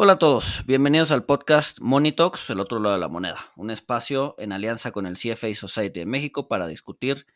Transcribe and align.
Hola 0.00 0.12
a 0.12 0.18
todos, 0.20 0.62
bienvenidos 0.64 1.10
al 1.10 1.24
podcast 1.24 1.80
Money 1.80 2.12
Talks, 2.12 2.50
el 2.50 2.60
otro 2.60 2.78
lado 2.78 2.94
de 2.94 3.00
la 3.00 3.08
moneda, 3.08 3.50
un 3.56 3.72
espacio 3.72 4.36
en 4.38 4.52
alianza 4.52 4.92
con 4.92 5.06
el 5.06 5.18
CFA 5.18 5.52
Society 5.54 5.98
de 5.98 6.06
México 6.06 6.46
para 6.46 6.68
discutir 6.68 7.26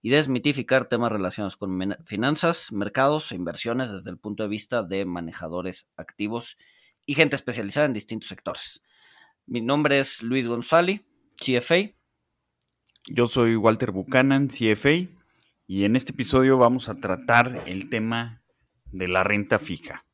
y 0.00 0.08
desmitificar 0.08 0.88
temas 0.88 1.12
relacionados 1.12 1.58
con 1.58 1.98
finanzas, 2.06 2.72
mercados 2.72 3.30
e 3.30 3.34
inversiones 3.34 3.92
desde 3.92 4.08
el 4.08 4.16
punto 4.16 4.42
de 4.42 4.48
vista 4.48 4.82
de 4.82 5.04
manejadores 5.04 5.90
activos 5.98 6.56
y 7.04 7.14
gente 7.14 7.36
especializada 7.36 7.84
en 7.84 7.92
distintos 7.92 8.30
sectores. 8.30 8.80
Mi 9.44 9.60
nombre 9.60 10.00
es 10.00 10.22
Luis 10.22 10.48
González, 10.48 11.02
CFA. 11.36 11.92
Yo 13.06 13.26
soy 13.26 13.54
Walter 13.54 13.90
Buchanan, 13.90 14.48
CFA, 14.48 15.10
y 15.66 15.84
en 15.84 15.94
este 15.94 16.12
episodio 16.12 16.56
vamos 16.56 16.88
a 16.88 17.00
tratar 17.00 17.64
el 17.66 17.90
tema 17.90 18.42
de 18.92 19.08
la 19.08 19.24
renta 19.24 19.58
fija. 19.58 20.06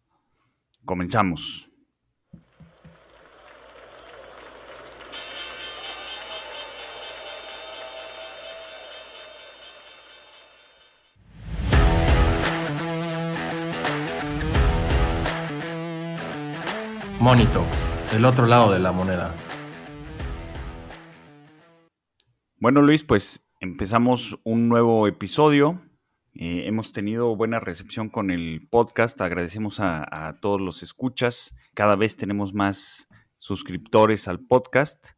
Comenzamos. 0.84 1.70
Monito, 17.24 17.64
el 18.14 18.26
otro 18.26 18.46
lado 18.46 18.70
de 18.70 18.78
la 18.78 18.92
moneda. 18.92 19.34
Bueno 22.58 22.82
Luis, 22.82 23.02
pues 23.02 23.48
empezamos 23.60 24.38
un 24.44 24.68
nuevo 24.68 25.08
episodio. 25.08 25.80
Eh, 26.34 26.64
hemos 26.66 26.92
tenido 26.92 27.34
buena 27.34 27.60
recepción 27.60 28.10
con 28.10 28.30
el 28.30 28.68
podcast. 28.68 29.18
Agradecemos 29.22 29.80
a, 29.80 30.36
todos 30.42 30.60
los 30.60 30.82
escuchas. 30.82 31.56
Cada 31.74 31.96
vez 31.96 32.18
tenemos 32.18 32.52
más 32.52 33.08
suscriptores 33.38 34.28
al 34.28 34.40
podcast. 34.40 35.12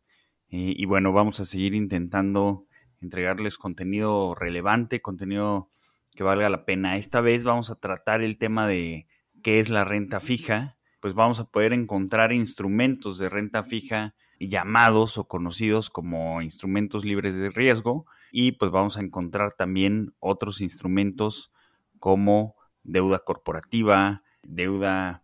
Eh, 0.48 0.74
y 0.76 0.84
bueno, 0.84 1.12
vamos 1.12 1.40
a 1.40 1.44
seguir 1.44 1.74
intentando 1.74 2.68
entregarles 3.00 3.58
contenido 3.58 4.36
relevante, 4.36 5.02
contenido 5.02 5.72
que 6.14 6.22
valga 6.22 6.48
la 6.50 6.64
pena. 6.66 6.98
Esta 6.98 7.20
vez 7.20 7.42
vamos 7.42 7.70
a 7.70 7.80
tratar 7.80 8.22
el 8.22 8.38
tema 8.38 8.68
de 8.68 9.08
qué 9.42 9.58
es 9.58 9.70
la 9.70 9.82
renta 9.82 10.20
fija 10.20 10.75
pues 11.06 11.14
vamos 11.14 11.38
a 11.38 11.44
poder 11.44 11.72
encontrar 11.72 12.32
instrumentos 12.32 13.16
de 13.16 13.28
renta 13.28 13.62
fija 13.62 14.16
llamados 14.40 15.18
o 15.18 15.28
conocidos 15.28 15.88
como 15.88 16.42
instrumentos 16.42 17.04
libres 17.04 17.32
de 17.36 17.48
riesgo 17.48 18.06
y 18.32 18.50
pues 18.50 18.72
vamos 18.72 18.96
a 18.98 19.02
encontrar 19.02 19.52
también 19.52 20.16
otros 20.18 20.60
instrumentos 20.60 21.52
como 22.00 22.56
deuda 22.82 23.20
corporativa, 23.20 24.24
deuda 24.42 25.22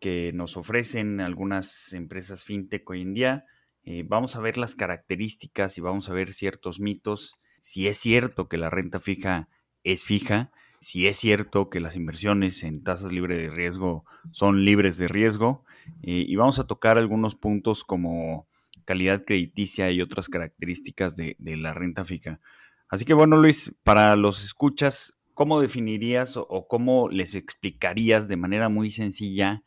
que 0.00 0.32
nos 0.34 0.58
ofrecen 0.58 1.22
algunas 1.22 1.94
empresas 1.94 2.44
fintech 2.44 2.90
hoy 2.90 3.00
en 3.00 3.14
día. 3.14 3.44
Eh, 3.84 4.04
vamos 4.06 4.36
a 4.36 4.40
ver 4.40 4.58
las 4.58 4.74
características 4.74 5.78
y 5.78 5.80
vamos 5.80 6.10
a 6.10 6.12
ver 6.12 6.34
ciertos 6.34 6.78
mitos, 6.78 7.36
si 7.58 7.88
es 7.88 7.96
cierto 7.96 8.48
que 8.48 8.58
la 8.58 8.68
renta 8.68 9.00
fija 9.00 9.48
es 9.82 10.04
fija 10.04 10.52
si 10.82 11.06
es 11.06 11.16
cierto 11.16 11.70
que 11.70 11.80
las 11.80 11.94
inversiones 11.94 12.64
en 12.64 12.82
tasas 12.82 13.12
libres 13.12 13.38
de 13.38 13.50
riesgo 13.50 14.04
son 14.32 14.64
libres 14.64 14.98
de 14.98 15.06
riesgo 15.06 15.64
eh, 16.02 16.24
y 16.26 16.34
vamos 16.36 16.58
a 16.58 16.66
tocar 16.66 16.98
algunos 16.98 17.36
puntos 17.36 17.84
como 17.84 18.48
calidad 18.84 19.24
crediticia 19.24 19.92
y 19.92 20.02
otras 20.02 20.28
características 20.28 21.14
de, 21.16 21.36
la 21.38 21.72
renta 21.72 22.04
fija. 22.04 22.40
Así 22.88 23.04
que 23.04 23.14
bueno, 23.14 23.36
Luis, 23.36 23.74
para 23.84 24.16
los 24.16 24.44
escuchas, 24.44 25.14
¿cómo 25.34 25.60
definirías 25.60 26.36
o, 26.36 26.66
cómo 26.68 27.08
les 27.08 27.36
explicarías 27.36 28.26
de 28.26 28.36
manera 28.36 28.68
muy 28.68 28.90
sencilla 28.90 29.62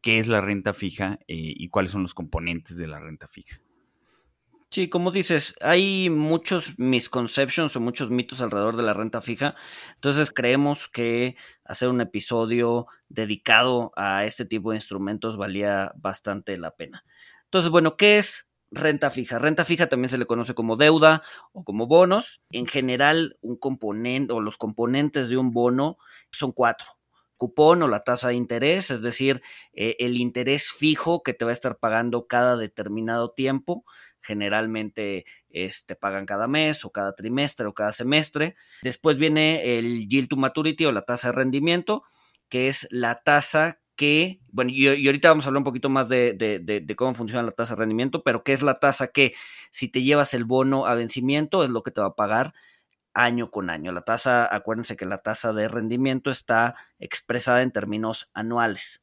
qué 0.00 0.20
es 0.20 0.28
la 0.28 0.40
renta 0.40 0.72
fija 0.72 1.18
eh, 1.26 1.54
y 1.56 1.68
cuáles 1.70 1.90
son 1.90 2.02
los 2.02 2.14
componentes 2.14 2.76
de 2.76 2.86
la 2.86 3.00
renta 3.00 3.26
fija? 3.26 3.60
Sí, 4.72 4.88
como 4.88 5.10
dices, 5.10 5.54
hay 5.60 6.08
muchos 6.08 6.78
misconceptions 6.78 7.76
o 7.76 7.80
muchos 7.80 8.08
mitos 8.08 8.40
alrededor 8.40 8.74
de 8.74 8.82
la 8.82 8.94
renta 8.94 9.20
fija. 9.20 9.54
Entonces 9.96 10.30
creemos 10.30 10.88
que 10.88 11.36
hacer 11.62 11.90
un 11.90 12.00
episodio 12.00 12.86
dedicado 13.10 13.92
a 13.96 14.24
este 14.24 14.46
tipo 14.46 14.70
de 14.70 14.78
instrumentos 14.78 15.36
valía 15.36 15.92
bastante 15.96 16.56
la 16.56 16.70
pena. 16.70 17.04
Entonces, 17.44 17.70
bueno, 17.70 17.98
¿qué 17.98 18.18
es 18.18 18.48
renta 18.70 19.10
fija? 19.10 19.38
Renta 19.38 19.66
fija 19.66 19.90
también 19.90 20.08
se 20.08 20.16
le 20.16 20.24
conoce 20.24 20.54
como 20.54 20.76
deuda 20.76 21.22
o 21.52 21.64
como 21.64 21.86
bonos. 21.86 22.42
En 22.50 22.66
general, 22.66 23.36
un 23.42 23.58
componente 23.58 24.32
o 24.32 24.40
los 24.40 24.56
componentes 24.56 25.28
de 25.28 25.36
un 25.36 25.50
bono 25.52 25.98
son 26.30 26.50
cuatro 26.52 26.86
cupón 27.36 27.82
o 27.82 27.88
la 27.88 28.04
tasa 28.04 28.28
de 28.28 28.34
interés, 28.34 28.92
es 28.92 29.02
decir, 29.02 29.42
eh, 29.72 29.96
el 29.98 30.16
interés 30.16 30.70
fijo 30.70 31.24
que 31.24 31.34
te 31.34 31.44
va 31.44 31.50
a 31.50 31.54
estar 31.54 31.76
pagando 31.80 32.28
cada 32.28 32.56
determinado 32.56 33.32
tiempo 33.32 33.84
generalmente 34.22 35.24
este, 35.50 35.96
pagan 35.96 36.26
cada 36.26 36.48
mes 36.48 36.84
o 36.84 36.90
cada 36.90 37.14
trimestre 37.14 37.66
o 37.66 37.74
cada 37.74 37.92
semestre. 37.92 38.56
Después 38.82 39.16
viene 39.16 39.78
el 39.78 40.08
yield 40.08 40.28
to 40.28 40.36
maturity 40.36 40.84
o 40.86 40.92
la 40.92 41.02
tasa 41.02 41.28
de 41.28 41.32
rendimiento, 41.32 42.04
que 42.48 42.68
es 42.68 42.86
la 42.90 43.16
tasa 43.16 43.80
que, 43.96 44.40
bueno, 44.50 44.70
y, 44.74 45.06
ahorita 45.06 45.28
vamos 45.28 45.44
a 45.44 45.48
hablar 45.48 45.60
un 45.60 45.64
poquito 45.64 45.90
más 45.90 46.08
de, 46.08 46.32
de, 46.34 46.96
cómo 46.96 47.14
funciona 47.14 47.42
la 47.42 47.52
tasa 47.52 47.74
de 47.74 47.80
rendimiento, 47.80 48.22
pero 48.22 48.42
que 48.42 48.52
es 48.52 48.62
la 48.62 48.74
tasa 48.74 49.08
que 49.08 49.34
si 49.70 49.88
te 49.88 50.02
llevas 50.02 50.34
el 50.34 50.44
bono 50.44 50.86
a 50.86 50.94
vencimiento 50.94 51.62
es 51.64 51.70
lo 51.70 51.82
que 51.82 51.90
te 51.90 52.00
va 52.00 52.08
a 52.08 52.14
pagar 52.14 52.54
año 53.14 53.50
con 53.50 53.70
año. 53.70 53.92
La 53.92 54.02
tasa, 54.02 54.52
acuérdense 54.54 54.96
que 54.96 55.04
la 55.04 55.18
tasa 55.18 55.52
de 55.52 55.68
rendimiento 55.68 56.30
está 56.30 56.74
expresada 56.98 57.62
en 57.62 57.70
términos 57.70 58.30
anuales. 58.34 59.02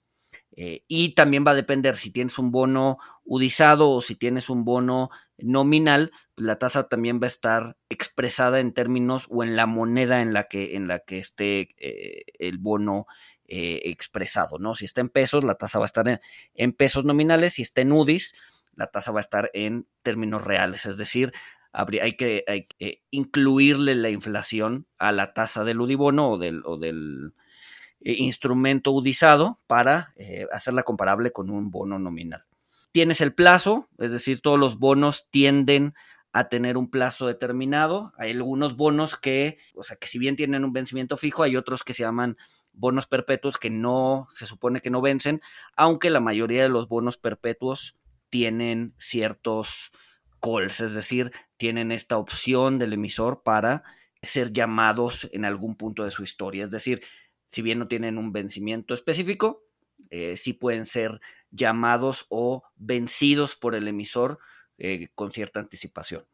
Eh, 0.55 0.83
y 0.87 1.13
también 1.13 1.45
va 1.45 1.51
a 1.51 1.55
depender 1.55 1.95
si 1.95 2.11
tienes 2.11 2.37
un 2.39 2.51
bono 2.51 2.97
udizado 3.23 3.91
o 3.91 4.01
si 4.01 4.15
tienes 4.15 4.49
un 4.49 4.65
bono 4.65 5.09
nominal, 5.37 6.11
la 6.35 6.57
tasa 6.57 6.87
también 6.87 7.19
va 7.21 7.25
a 7.25 7.27
estar 7.27 7.77
expresada 7.89 8.59
en 8.59 8.73
términos 8.73 9.27
o 9.29 9.43
en 9.43 9.55
la 9.55 9.67
moneda 9.67 10.21
en 10.21 10.33
la 10.33 10.45
que, 10.45 10.75
en 10.75 10.87
la 10.87 10.99
que 10.99 11.19
esté 11.19 11.69
eh, 11.77 12.23
el 12.39 12.57
bono 12.57 13.05
eh, 13.45 13.81
expresado, 13.85 14.59
¿no? 14.59 14.75
Si 14.75 14.85
está 14.85 15.01
en 15.01 15.09
pesos, 15.09 15.43
la 15.43 15.55
tasa 15.55 15.79
va 15.79 15.85
a 15.85 15.87
estar 15.87 16.21
en, 16.53 16.73
pesos 16.73 17.05
nominales, 17.05 17.53
si 17.53 17.61
está 17.61 17.81
en 17.81 17.91
UDIs, 17.91 18.35
la 18.75 18.87
tasa 18.87 19.11
va 19.11 19.19
a 19.19 19.21
estar 19.21 19.49
en 19.53 19.87
términos 20.03 20.43
reales, 20.43 20.85
es 20.85 20.97
decir, 20.97 21.31
hay 21.71 22.15
que, 22.15 22.43
hay 22.47 22.65
que 22.65 23.03
incluirle 23.11 23.95
la 23.95 24.09
inflación 24.09 24.87
a 24.97 25.11
la 25.11 25.33
tasa 25.33 25.63
del 25.63 25.81
UDIBono 25.81 26.31
o 26.31 26.37
del, 26.37 26.63
o 26.65 26.77
del 26.77 27.33
eh, 27.33 27.38
instrumento 28.01 28.91
udizado 28.91 29.59
para 29.67 30.13
eh, 30.15 30.47
hacerla 30.51 30.83
comparable 30.83 31.31
con 31.31 31.49
un 31.49 31.69
bono 31.71 31.99
nominal. 31.99 32.45
Tienes 32.91 33.21
el 33.21 33.33
plazo, 33.33 33.87
es 33.97 34.11
decir, 34.11 34.41
todos 34.41 34.59
los 34.59 34.79
bonos 34.79 35.27
tienden 35.29 35.93
a 36.31 36.47
tener 36.47 36.77
un 36.77 36.89
plazo 36.89 37.27
determinado. 37.27 38.13
Hay 38.17 38.31
algunos 38.31 38.75
bonos 38.75 39.15
que, 39.15 39.57
o 39.75 39.83
sea, 39.83 39.97
que 39.97 40.07
si 40.07 40.19
bien 40.19 40.35
tienen 40.35 40.63
un 40.63 40.73
vencimiento 40.73 41.17
fijo, 41.17 41.43
hay 41.43 41.55
otros 41.55 41.83
que 41.83 41.93
se 41.93 42.03
llaman 42.03 42.37
bonos 42.71 43.07
perpetuos 43.07 43.57
que 43.57 43.69
no 43.69 44.27
se 44.29 44.45
supone 44.45 44.81
que 44.81 44.89
no 44.89 45.01
vencen, 45.01 45.41
aunque 45.75 46.09
la 46.09 46.19
mayoría 46.19 46.63
de 46.63 46.69
los 46.69 46.87
bonos 46.87 47.17
perpetuos 47.17 47.97
tienen 48.29 48.93
ciertos 48.97 49.91
calls, 50.41 50.79
es 50.79 50.93
decir, 50.93 51.31
tienen 51.57 51.91
esta 51.91 52.17
opción 52.17 52.79
del 52.79 52.93
emisor 52.93 53.43
para 53.43 53.83
ser 54.21 54.53
llamados 54.53 55.29
en 55.31 55.45
algún 55.45 55.75
punto 55.75 56.03
de 56.05 56.11
su 56.11 56.23
historia. 56.23 56.65
Es 56.65 56.71
decir, 56.71 57.01
si 57.51 57.61
bien 57.61 57.79
no 57.79 57.87
tienen 57.87 58.17
un 58.17 58.31
vencimiento 58.31 58.93
específico, 58.93 59.63
eh, 60.09 60.37
sí 60.37 60.53
pueden 60.53 60.85
ser 60.85 61.19
llamados 61.51 62.25
o 62.29 62.63
vencidos 62.75 63.55
por 63.55 63.75
el 63.75 63.87
emisor 63.87 64.39
eh, 64.77 65.09
con 65.15 65.31
cierta 65.31 65.59
anticipación. 65.59 66.25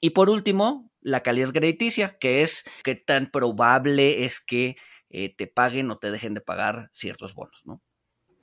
Y 0.00 0.10
por 0.10 0.30
último, 0.30 0.90
la 1.00 1.22
calidad 1.22 1.52
crediticia, 1.52 2.18
que 2.18 2.42
es 2.42 2.64
qué 2.84 2.94
tan 2.94 3.30
probable 3.30 4.24
es 4.24 4.40
que 4.40 4.76
eh, 5.10 5.34
te 5.34 5.46
paguen 5.46 5.90
o 5.90 5.98
te 5.98 6.10
dejen 6.10 6.34
de 6.34 6.40
pagar 6.40 6.90
ciertos 6.92 7.34
bonos, 7.34 7.62
¿no? 7.64 7.82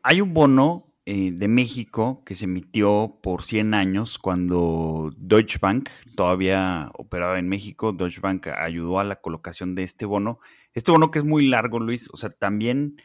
Hay 0.04 0.22
un 0.22 0.34
bono 0.34 0.86
de 1.06 1.48
México 1.48 2.22
que 2.24 2.36
se 2.36 2.46
emitió 2.46 3.18
por 3.24 3.42
100 3.42 3.74
años 3.74 4.20
cuando 4.20 5.12
Deutsche 5.18 5.58
Bank 5.60 5.90
todavía 6.16 6.92
operaba 6.94 7.40
en 7.40 7.50
México. 7.50 7.94
Deutsche 7.94 8.22
Bank 8.22 8.46
ayudó 8.46 9.00
a 9.00 9.04
la 9.04 9.16
colocación 9.16 9.74
de 9.74 9.86
este 9.86 10.06
bono 10.06 10.40
este 10.74 10.92
bono 10.92 11.12
que 11.12 11.20
es 11.20 11.26
muy 11.26 11.48
largo, 11.48 11.80
Luis, 11.80 12.10
o 12.12 12.18
sea, 12.18 12.30
también 12.30 13.02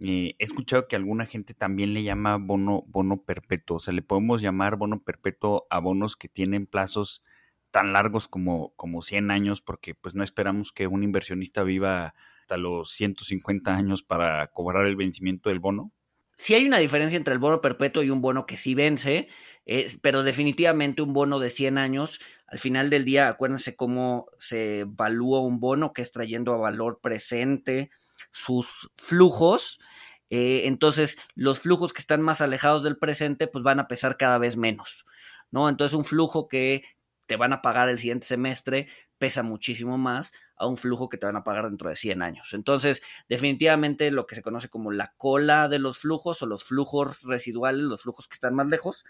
eh, 0.00 0.36
he 0.38 0.44
escuchado 0.44 0.86
que 0.86 0.96
alguna 0.96 1.26
gente 1.26 1.54
también 1.54 1.92
le 1.94 2.02
llama 2.02 2.36
bono, 2.36 2.84
bono 2.86 3.22
perpetuo. 3.22 3.78
O 3.78 3.80
sea, 3.80 3.92
le 3.94 4.02
podemos 4.02 4.40
llamar 4.40 4.76
bono 4.76 5.02
perpetuo 5.02 5.66
a 5.70 5.80
bonos 5.80 6.16
que 6.16 6.28
tienen 6.28 6.66
plazos 6.66 7.22
tan 7.70 7.92
largos 7.92 8.28
como, 8.28 8.72
como 8.76 9.02
100 9.02 9.30
años, 9.30 9.60
porque 9.60 9.94
pues 9.94 10.14
no 10.14 10.24
esperamos 10.24 10.72
que 10.72 10.86
un 10.86 11.02
inversionista 11.02 11.62
viva 11.62 12.14
hasta 12.40 12.56
los 12.56 12.90
150 12.92 13.74
años 13.74 14.02
para 14.02 14.46
cobrar 14.48 14.86
el 14.86 14.96
vencimiento 14.96 15.48
del 15.50 15.58
bono. 15.58 15.92
Sí 16.40 16.54
hay 16.54 16.66
una 16.66 16.78
diferencia 16.78 17.16
entre 17.16 17.34
el 17.34 17.40
bono 17.40 17.60
perpetuo 17.60 18.04
y 18.04 18.10
un 18.10 18.20
bono 18.20 18.46
que 18.46 18.56
sí 18.56 18.76
vence, 18.76 19.28
pero 20.02 20.22
definitivamente 20.22 21.02
un 21.02 21.12
bono 21.12 21.40
de 21.40 21.50
100 21.50 21.78
años, 21.78 22.20
al 22.46 22.60
final 22.60 22.90
del 22.90 23.04
día, 23.04 23.26
acuérdense 23.28 23.74
cómo 23.74 24.28
se 24.38 24.80
evalúa 24.80 25.40
un 25.42 25.58
bono 25.58 25.92
que 25.92 26.00
es 26.00 26.12
trayendo 26.12 26.52
a 26.52 26.56
valor 26.56 27.00
presente 27.02 27.90
sus 28.30 28.88
flujos 28.96 29.80
eh, 30.30 30.62
entonces 30.66 31.16
los 31.34 31.60
flujos 31.60 31.92
que 31.92 32.00
están 32.00 32.20
más 32.20 32.40
alejados 32.40 32.84
del 32.84 32.98
presente 32.98 33.46
pues 33.46 33.64
van 33.64 33.80
a 33.80 33.88
pesar 33.88 34.16
cada 34.16 34.38
vez 34.38 34.56
menos, 34.56 35.06
¿no? 35.50 35.68
Entonces 35.68 35.94
un 35.96 36.04
flujo 36.04 36.48
que 36.48 36.84
te 37.28 37.36
van 37.36 37.52
a 37.52 37.62
pagar 37.62 37.88
el 37.88 37.98
siguiente 37.98 38.26
semestre 38.26 38.88
pesa 39.18 39.42
muchísimo 39.42 39.98
más 39.98 40.32
a 40.56 40.66
un 40.66 40.76
flujo 40.76 41.08
que 41.08 41.18
te 41.18 41.26
van 41.26 41.36
a 41.36 41.44
pagar 41.44 41.66
dentro 41.66 41.90
de 41.90 41.96
100 41.96 42.22
años. 42.22 42.54
Entonces, 42.54 43.02
definitivamente 43.28 44.10
lo 44.10 44.26
que 44.26 44.34
se 44.34 44.42
conoce 44.42 44.68
como 44.68 44.90
la 44.90 45.12
cola 45.16 45.68
de 45.68 45.78
los 45.78 45.98
flujos 45.98 46.42
o 46.42 46.46
los 46.46 46.64
flujos 46.64 47.22
residuales, 47.22 47.82
los 47.82 48.02
flujos 48.02 48.26
que 48.28 48.34
están 48.34 48.54
más 48.54 48.66
lejos, 48.66 49.04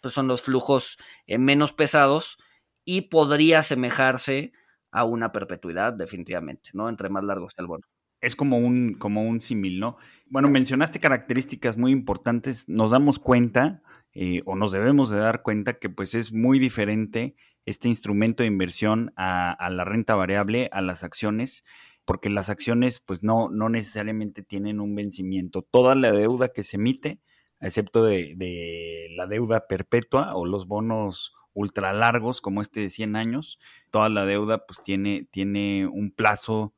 pues 0.00 0.12
son 0.12 0.28
los 0.28 0.42
flujos 0.42 0.98
eh, 1.26 1.38
menos 1.38 1.72
pesados 1.72 2.36
y 2.84 3.02
podría 3.02 3.60
asemejarse 3.60 4.52
a 4.90 5.04
una 5.04 5.32
perpetuidad, 5.32 5.94
definitivamente, 5.94 6.70
¿no? 6.74 6.90
Entre 6.90 7.08
más 7.08 7.24
largo 7.24 7.48
sea 7.48 7.62
el 7.62 7.68
bono. 7.68 7.86
Es 8.20 8.36
como 8.36 8.58
un, 8.58 8.94
como 8.94 9.22
un 9.22 9.40
símil, 9.40 9.80
¿no? 9.80 9.96
Bueno, 10.26 10.50
mencionaste 10.50 11.00
características 11.00 11.78
muy 11.78 11.90
importantes. 11.90 12.68
Nos 12.68 12.90
damos 12.90 13.18
cuenta, 13.18 13.82
eh, 14.12 14.42
o 14.44 14.56
nos 14.56 14.72
debemos 14.72 15.08
de 15.10 15.16
dar 15.16 15.42
cuenta, 15.42 15.78
que 15.78 15.88
pues 15.88 16.14
es 16.14 16.32
muy 16.32 16.58
diferente 16.58 17.34
este 17.66 17.88
instrumento 17.88 18.42
de 18.42 18.48
inversión 18.48 19.12
a, 19.16 19.68
la 19.70 19.84
renta 19.84 20.14
variable, 20.14 20.68
a 20.72 20.80
las 20.80 21.04
acciones, 21.04 21.64
porque 22.04 22.30
las 22.30 22.48
acciones 22.48 23.00
pues 23.00 23.22
no, 23.22 23.48
no 23.48 23.68
necesariamente 23.68 24.42
tienen 24.42 24.80
un 24.80 24.94
vencimiento. 24.94 25.62
Toda 25.62 25.94
la 25.94 26.12
deuda 26.12 26.48
que 26.48 26.64
se 26.64 26.76
emite, 26.76 27.20
excepto 27.60 28.04
de, 28.04 29.08
la 29.16 29.26
deuda 29.26 29.66
perpetua 29.66 30.34
o 30.34 30.46
los 30.46 30.66
bonos 30.66 31.34
ultra 31.54 31.92
largos 31.92 32.40
como 32.40 32.62
este 32.62 32.80
de 32.80 32.90
100 32.90 33.16
años, 33.16 33.58
toda 33.90 34.08
la 34.08 34.24
deuda 34.24 34.66
pues 34.66 34.82
tiene, 34.82 35.28
tiene 35.30 35.86
un 35.86 36.10
plazo 36.10 36.74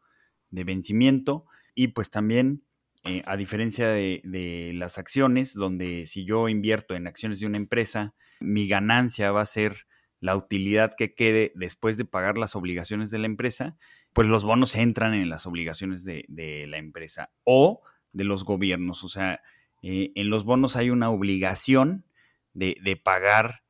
de 0.51 0.65
vencimiento 0.65 1.47
y 1.75 1.89
pues 1.89 2.11
también 2.11 2.65
eh, 3.07 3.23
a 3.27 3.37
diferencia 3.37 3.89
de, 3.89 4.73
las 4.75 4.97
acciones, 4.97 5.53
donde 5.53 6.07
si 6.07 6.25
yo 6.25 6.49
invierto 6.49 6.95
en 6.95 7.07
acciones 7.07 7.39
de 7.39 7.47
una 7.47 7.59
empresa, 7.59 8.15
mi 8.41 8.67
ganancia 8.67 9.31
va 9.31 9.43
a 9.43 9.47
ser 9.47 9.87
la 10.25 10.37
utilidad 10.37 10.95
que 10.97 11.15
quede 11.15 11.53
después 11.55 11.99
de 11.99 12.07
pagar 12.07 12.39
las 12.39 12.57
obligaciones 12.57 13.11
de 13.11 13.19
la 13.19 13.27
empresa, 13.27 13.77
pues 14.15 14.27
los 14.27 14.43
bonos 14.43 14.75
entran 14.75 15.13
en 15.13 15.29
las 15.29 15.47
obligaciones 15.47 16.03
de, 16.03 16.25
la 16.67 16.79
empresa 16.79 17.31
o 17.45 17.83
de 18.15 18.25
los 18.25 18.43
gobiernos. 18.43 19.05
O 19.05 19.11
sea, 19.11 19.43
eh, 19.83 20.13
en 20.15 20.31
los 20.31 20.47
bonos 20.47 20.77
hay 20.77 20.89
una 20.89 21.11
obligación 21.11 22.07
de, 22.55 22.99
pagar 23.05 23.65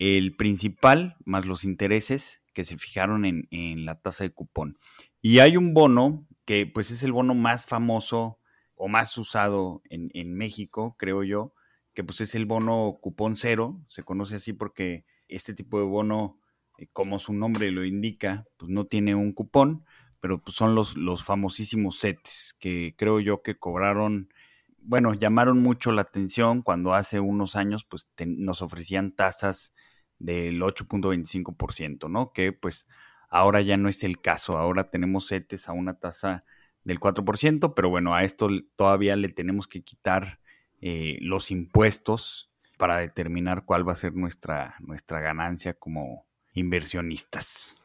el 0.00 0.34
principal 0.34 1.14
más 1.24 1.46
los 1.46 1.62
intereses 1.62 2.42
que 2.54 2.64
se 2.64 2.76
fijaron 2.76 3.24
en, 3.24 3.84
la 3.84 4.00
tasa 4.00 4.24
de 4.24 4.32
cupón. 4.32 4.80
Y 5.22 5.38
hay 5.38 5.56
un 5.56 5.74
bono 5.74 6.26
que 6.44 6.66
pues 6.66 6.90
es 6.90 7.04
el 7.04 7.12
bono 7.12 7.36
más 7.36 7.66
famoso 7.66 8.40
o 8.74 8.88
más 8.88 9.16
usado 9.16 9.80
en, 9.88 10.10
en 10.14 10.34
México, 10.34 10.96
creo 10.98 11.22
yo, 11.22 11.54
que 11.94 12.02
pues 12.02 12.20
es 12.20 12.34
el 12.34 12.46
bono 12.46 12.98
cupón 13.00 13.36
cero, 13.36 13.80
se 13.86 14.02
conoce 14.02 14.34
así 14.34 14.52
porque 14.52 15.04
este 15.30 15.54
tipo 15.54 15.78
de 15.78 15.84
bono, 15.84 16.38
eh, 16.78 16.88
como 16.92 17.18
su 17.18 17.32
nombre 17.32 17.70
lo 17.70 17.84
indica, 17.84 18.46
pues 18.56 18.70
no 18.70 18.86
tiene 18.86 19.14
un 19.14 19.32
cupón, 19.32 19.84
pero 20.20 20.42
pues 20.42 20.56
son 20.56 20.74
los, 20.74 20.96
los 20.96 21.24
famosísimos 21.24 21.98
sets 21.98 22.56
que 22.60 22.94
creo 22.96 23.20
yo 23.20 23.42
que 23.42 23.58
cobraron, 23.58 24.32
bueno, 24.78 25.14
llamaron 25.14 25.62
mucho 25.62 25.92
la 25.92 26.02
atención 26.02 26.62
cuando 26.62 26.94
hace 26.94 27.20
unos 27.20 27.56
años 27.56 27.84
pues 27.84 28.06
nos 28.26 28.62
ofrecían 28.62 29.12
tasas 29.12 29.74
del 30.18 30.60
8.25%, 30.60 32.10
¿no? 32.10 32.32
Que 32.32 32.52
pues 32.52 32.88
ahora 33.30 33.62
ya 33.62 33.76
no 33.76 33.88
es 33.88 34.04
el 34.04 34.20
caso, 34.20 34.58
ahora 34.58 34.90
tenemos 34.90 35.28
sets 35.28 35.68
a 35.68 35.72
una 35.72 35.94
tasa 35.94 36.44
del 36.84 37.00
4%, 37.00 37.74
pero 37.74 37.90
bueno, 37.90 38.14
a 38.14 38.24
esto 38.24 38.48
todavía 38.76 39.16
le 39.16 39.28
tenemos 39.28 39.66
que 39.66 39.82
quitar 39.82 40.40
eh, 40.80 41.18
los 41.20 41.50
impuestos 41.50 42.49
para 42.80 42.96
determinar 42.96 43.66
cuál 43.66 43.86
va 43.86 43.92
a 43.92 43.94
ser 43.94 44.14
nuestra, 44.14 44.74
nuestra 44.80 45.20
ganancia 45.20 45.74
como 45.74 46.26
inversionistas. 46.54 47.78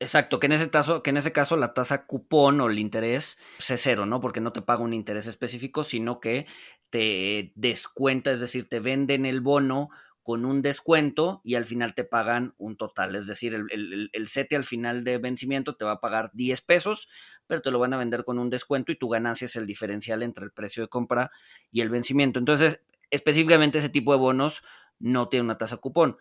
Exacto, 0.00 0.40
que 0.40 0.46
en 0.46 0.52
ese 0.52 0.70
caso, 0.70 1.02
que 1.02 1.10
en 1.10 1.18
ese 1.18 1.32
caso 1.32 1.58
la 1.58 1.74
tasa 1.74 2.06
cupón 2.06 2.58
o 2.62 2.70
el 2.70 2.78
interés 2.78 3.38
pues, 3.58 3.70
es 3.70 3.82
cero, 3.82 4.06
¿no? 4.06 4.18
Porque 4.22 4.40
no 4.40 4.50
te 4.50 4.62
paga 4.62 4.82
un 4.82 4.94
interés 4.94 5.26
específico, 5.26 5.84
sino 5.84 6.20
que 6.20 6.46
te 6.88 7.52
descuenta, 7.54 8.32
es 8.32 8.40
decir, 8.40 8.66
te 8.66 8.80
venden 8.80 9.26
el 9.26 9.42
bono 9.42 9.90
con 10.22 10.46
un 10.46 10.62
descuento 10.62 11.42
y 11.44 11.56
al 11.56 11.66
final 11.66 11.94
te 11.94 12.04
pagan 12.04 12.54
un 12.56 12.78
total. 12.78 13.14
Es 13.14 13.26
decir, 13.26 13.52
el, 13.52 14.10
el, 14.10 14.28
CETE 14.28 14.56
al 14.56 14.64
final 14.64 15.04
de 15.04 15.18
vencimiento 15.18 15.76
te 15.76 15.84
va 15.84 15.92
a 15.92 16.00
pagar 16.00 16.30
10 16.32 16.62
pesos, 16.62 17.10
pero 17.46 17.60
te 17.60 17.70
lo 17.70 17.78
van 17.78 17.92
a 17.92 17.98
vender 17.98 18.24
con 18.24 18.38
un 18.38 18.48
descuento 18.48 18.90
y 18.90 18.96
tu 18.96 19.10
ganancia 19.10 19.44
es 19.44 19.56
el 19.56 19.66
diferencial 19.66 20.22
entre 20.22 20.46
el 20.46 20.52
precio 20.52 20.82
de 20.82 20.88
compra 20.88 21.30
y 21.70 21.82
el 21.82 21.90
vencimiento. 21.90 22.38
Entonces, 22.38 22.80
específicamente 23.12 23.78
ese 23.78 23.90
tipo 23.90 24.12
de 24.12 24.18
bonos 24.18 24.62
no 24.98 25.28
tiene 25.28 25.44
una 25.44 25.58
tasa 25.58 25.76
cupón. 25.76 26.16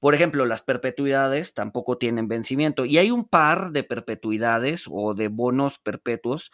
Por 0.00 0.14
ejemplo, 0.14 0.46
las 0.46 0.62
perpetuidades 0.62 1.54
tampoco 1.54 1.98
tienen 1.98 2.28
vencimiento 2.28 2.84
y 2.84 2.98
hay 2.98 3.10
un 3.10 3.28
par 3.28 3.72
de 3.72 3.82
perpetuidades 3.82 4.84
o 4.88 5.14
de 5.14 5.28
bonos 5.28 5.78
perpetuos 5.78 6.52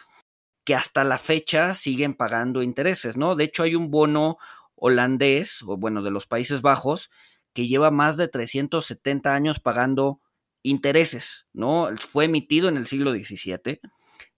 que 0.65 0.75
hasta 0.75 1.05
la 1.05 1.19
fecha 1.19 1.75
siguen 1.75 2.15
pagando 2.15 2.63
intereses, 2.63 3.19
¿no? 3.19 3.37
De 3.37 3.45
hecho, 3.45 3.63
hay 3.63 3.75
un 3.75 3.91
bono 3.91 4.39
holandés, 4.77 5.63
o 5.63 5.77
bueno, 5.77 6.03
de 6.03 6.11
los 6.11 6.27
Países 6.27 6.63
Bajos, 6.63 7.11
que 7.53 7.69
lleva 7.69 7.91
más 7.91 8.17
de 8.17 8.29
370 8.29 9.35
años 9.35 9.61
pagando 9.61 10.21
intereses, 10.63 11.47
¿no? 11.53 11.91
Fue 12.11 12.25
emitido 12.25 12.71
en 12.71 12.79
el 12.79 12.87
siglo 12.87 13.13
XVII 13.13 13.81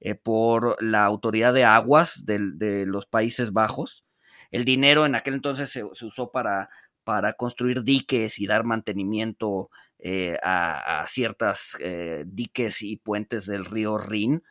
eh, 0.01 0.15
por 0.17 0.83
la 0.83 1.05
Autoridad 1.05 1.55
de 1.55 1.65
Aguas 1.65 2.25
de 2.27 2.85
los 2.87 3.07
Países 3.07 3.53
Bajos 3.53 4.05
el 4.51 4.65
dinero 4.65 5.07
en 5.07 5.15
aquel 5.15 5.35
entonces 5.35 5.71
se, 5.71 5.85
usó 5.85 6.31
para, 6.31 6.71
para, 7.05 7.35
construir 7.35 7.83
diques 7.83 8.39
y 8.39 8.47
dar 8.47 8.65
mantenimiento 8.65 9.71
eh, 9.99 10.37
a, 10.43 11.05
ciertas 11.09 11.77
eh, 11.81 12.25
diques 12.27 12.83
y 12.83 12.97
puentes 12.97 13.47
del 13.47 13.65
río 13.65 13.99
Rin 13.99 14.43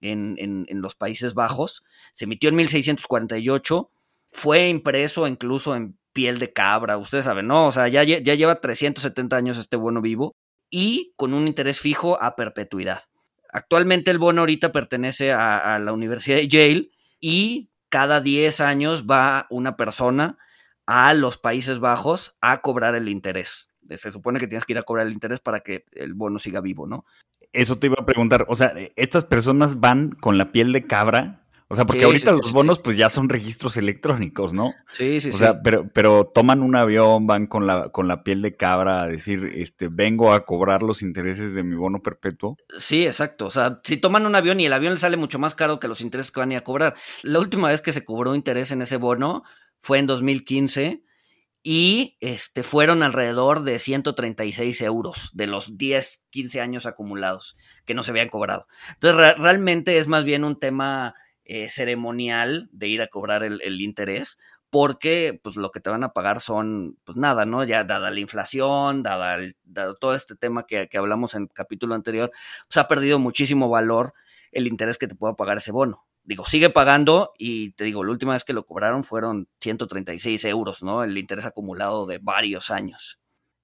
en, 0.00 0.36
en, 0.38 0.80
los 0.80 0.94
Países 0.94 1.34
Bajos. 1.34 1.84
Se 2.12 2.24
emitió 2.24 2.48
en 2.48 2.56
1648, 2.56 3.90
fue 4.32 4.68
impreso 4.68 5.26
incluso 5.26 5.76
en 5.76 5.98
piel 6.12 6.38
de 6.38 6.52
cabra, 6.52 6.98
ustedes 6.98 7.24
saben, 7.24 7.46
¿no? 7.46 7.68
O 7.68 7.72
sea, 7.72 7.88
ya, 7.88 8.04
ya 8.04 8.34
lleva 8.34 8.56
370 8.56 9.36
años 9.36 9.58
este 9.58 9.76
bono 9.76 10.00
vivo 10.00 10.36
y 10.70 11.12
con 11.16 11.34
un 11.34 11.48
interés 11.48 11.80
fijo 11.80 12.22
a 12.22 12.36
perpetuidad. 12.36 13.02
Actualmente 13.50 14.10
el 14.10 14.18
bono 14.18 14.42
ahorita 14.42 14.72
pertenece 14.72 15.32
a 15.32 15.78
la 15.78 15.92
Universidad 15.92 16.38
de 16.38 16.48
Yale 16.48 16.90
y 17.20 17.70
cada 17.94 18.20
10 18.20 18.60
años 18.60 19.06
va 19.08 19.46
una 19.50 19.76
persona 19.76 20.36
a 20.84 21.14
los 21.14 21.38
Países 21.38 21.78
Bajos 21.78 22.36
a 22.40 22.60
cobrar 22.60 22.96
el 22.96 23.08
interés. 23.08 23.70
Se 23.88 24.10
supone 24.10 24.40
que 24.40 24.48
tienes 24.48 24.64
que 24.64 24.72
ir 24.72 24.80
a 24.80 24.82
cobrar 24.82 25.06
el 25.06 25.12
interés 25.12 25.38
para 25.38 25.60
que 25.60 25.84
el 25.92 26.12
bono 26.14 26.40
siga 26.40 26.60
vivo, 26.60 26.88
¿no? 26.88 27.04
Eso 27.52 27.78
te 27.78 27.86
iba 27.86 27.94
a 27.96 28.04
preguntar, 28.04 28.46
o 28.48 28.56
sea, 28.56 28.74
¿estas 28.96 29.24
personas 29.24 29.78
van 29.78 30.10
con 30.10 30.38
la 30.38 30.50
piel 30.50 30.72
de 30.72 30.82
cabra 30.88 31.43
o 31.74 31.76
sea, 31.76 31.86
porque 31.86 32.04
ahorita 32.04 32.30
los 32.30 32.52
bonos 32.52 32.78
pues 32.78 32.96
ya 32.96 33.10
son 33.10 33.28
registros 33.28 33.76
electrónicos, 33.76 34.52
¿no? 34.52 34.72
Sí, 34.92 35.20
sí, 35.20 35.30
o 35.30 35.32
sea, 35.32 35.60
pero, 35.60 35.88
pero 35.92 36.30
toman 36.32 36.62
un 36.62 36.76
avión, 36.76 37.26
van 37.26 37.48
con 37.48 37.66
la, 37.66 37.88
con 37.88 38.06
la 38.06 38.22
piel 38.22 38.42
de 38.42 38.56
cabra 38.56 39.02
a 39.02 39.08
decir, 39.08 39.50
este, 39.56 39.88
vengo 39.88 40.32
a 40.32 40.46
cobrar 40.46 40.84
los 40.84 41.02
intereses 41.02 41.52
de 41.52 41.64
mi 41.64 41.74
bono 41.74 42.00
perpetuo. 42.00 42.56
Sí, 42.78 43.04
exacto. 43.04 43.46
O 43.46 43.50
sea, 43.50 43.80
si 43.82 43.96
toman 43.96 44.24
un 44.24 44.36
avión 44.36 44.60
y 44.60 44.66
el 44.66 44.72
avión 44.72 44.92
les 44.92 45.00
sale 45.00 45.16
mucho 45.16 45.40
más 45.40 45.56
caro 45.56 45.80
que 45.80 45.88
los 45.88 46.00
intereses 46.00 46.30
que 46.30 46.38
van 46.38 46.50
a 46.50 46.54
ir 46.54 46.58
a 46.58 46.64
cobrar. 46.64 46.94
La 47.22 47.40
última 47.40 47.70
vez 47.70 47.80
que 47.80 47.90
se 47.90 48.04
cobró 48.04 48.36
interés 48.36 48.70
en 48.70 48.80
ese 48.80 48.96
bono 48.96 49.42
fue 49.80 49.98
en 49.98 50.06
2015 50.06 51.02
y 51.64 52.18
este, 52.20 52.62
fueron 52.62 53.02
alrededor 53.02 53.64
de 53.64 53.80
136 53.80 54.80
euros 54.82 55.30
de 55.32 55.48
los 55.48 55.76
10, 55.76 56.22
15 56.30 56.60
años 56.60 56.86
acumulados 56.86 57.56
que 57.84 57.94
no 57.94 58.04
se 58.04 58.12
habían 58.12 58.28
cobrado. 58.28 58.68
Entonces, 58.92 59.38
realmente 59.38 59.98
es 59.98 60.06
más 60.06 60.22
bien 60.22 60.44
un 60.44 60.60
tema 60.60 61.14
eh, 61.44 61.68
ceremonial 61.70 62.68
de 62.72 62.88
ir 62.88 63.02
a 63.02 63.08
cobrar 63.08 63.42
el, 63.44 63.80
interés, 63.80 64.38
porque 64.70 65.38
pues 65.42 65.56
lo 65.56 65.70
que 65.70 65.80
te 65.80 65.90
van 65.90 66.04
a 66.04 66.12
pagar 66.12 66.40
son, 66.40 66.98
pues 67.04 67.16
nada, 67.16 67.46
¿no? 67.46 67.64
Ya 67.64 67.84
dada 67.84 68.10
la 68.10 68.20
inflación, 68.20 69.02
dada, 69.02 69.38
dado 69.64 69.94
todo 69.94 70.14
este 70.14 70.34
tema 70.36 70.66
que, 70.66 70.88
que, 70.88 70.98
hablamos 70.98 71.34
en 71.34 71.42
el 71.42 71.48
capítulo 71.50 71.94
anterior, 71.94 72.32
pues 72.68 72.78
ha 72.78 72.88
perdido 72.88 73.18
muchísimo 73.18 73.68
valor 73.68 74.14
el 74.52 74.66
interés 74.66 74.98
que 74.98 75.06
te 75.06 75.14
pueda 75.14 75.34
pagar 75.34 75.58
ese 75.58 75.72
bono. 75.72 76.06
Digo, 76.24 76.46
sigue 76.46 76.70
pagando 76.70 77.34
y 77.36 77.72
te 77.72 77.84
digo, 77.84 78.02
la 78.02 78.10
última 78.10 78.32
vez 78.32 78.44
que 78.44 78.54
lo 78.54 78.64
cobraron 78.64 79.04
fueron 79.04 79.46
136 79.60 80.42
euros, 80.46 80.82
¿no? 80.82 81.04
El 81.04 81.18
interés 81.18 81.44
acumulado 81.44 82.06
de 82.06 82.18
varios 82.18 82.70
años. 82.70 83.20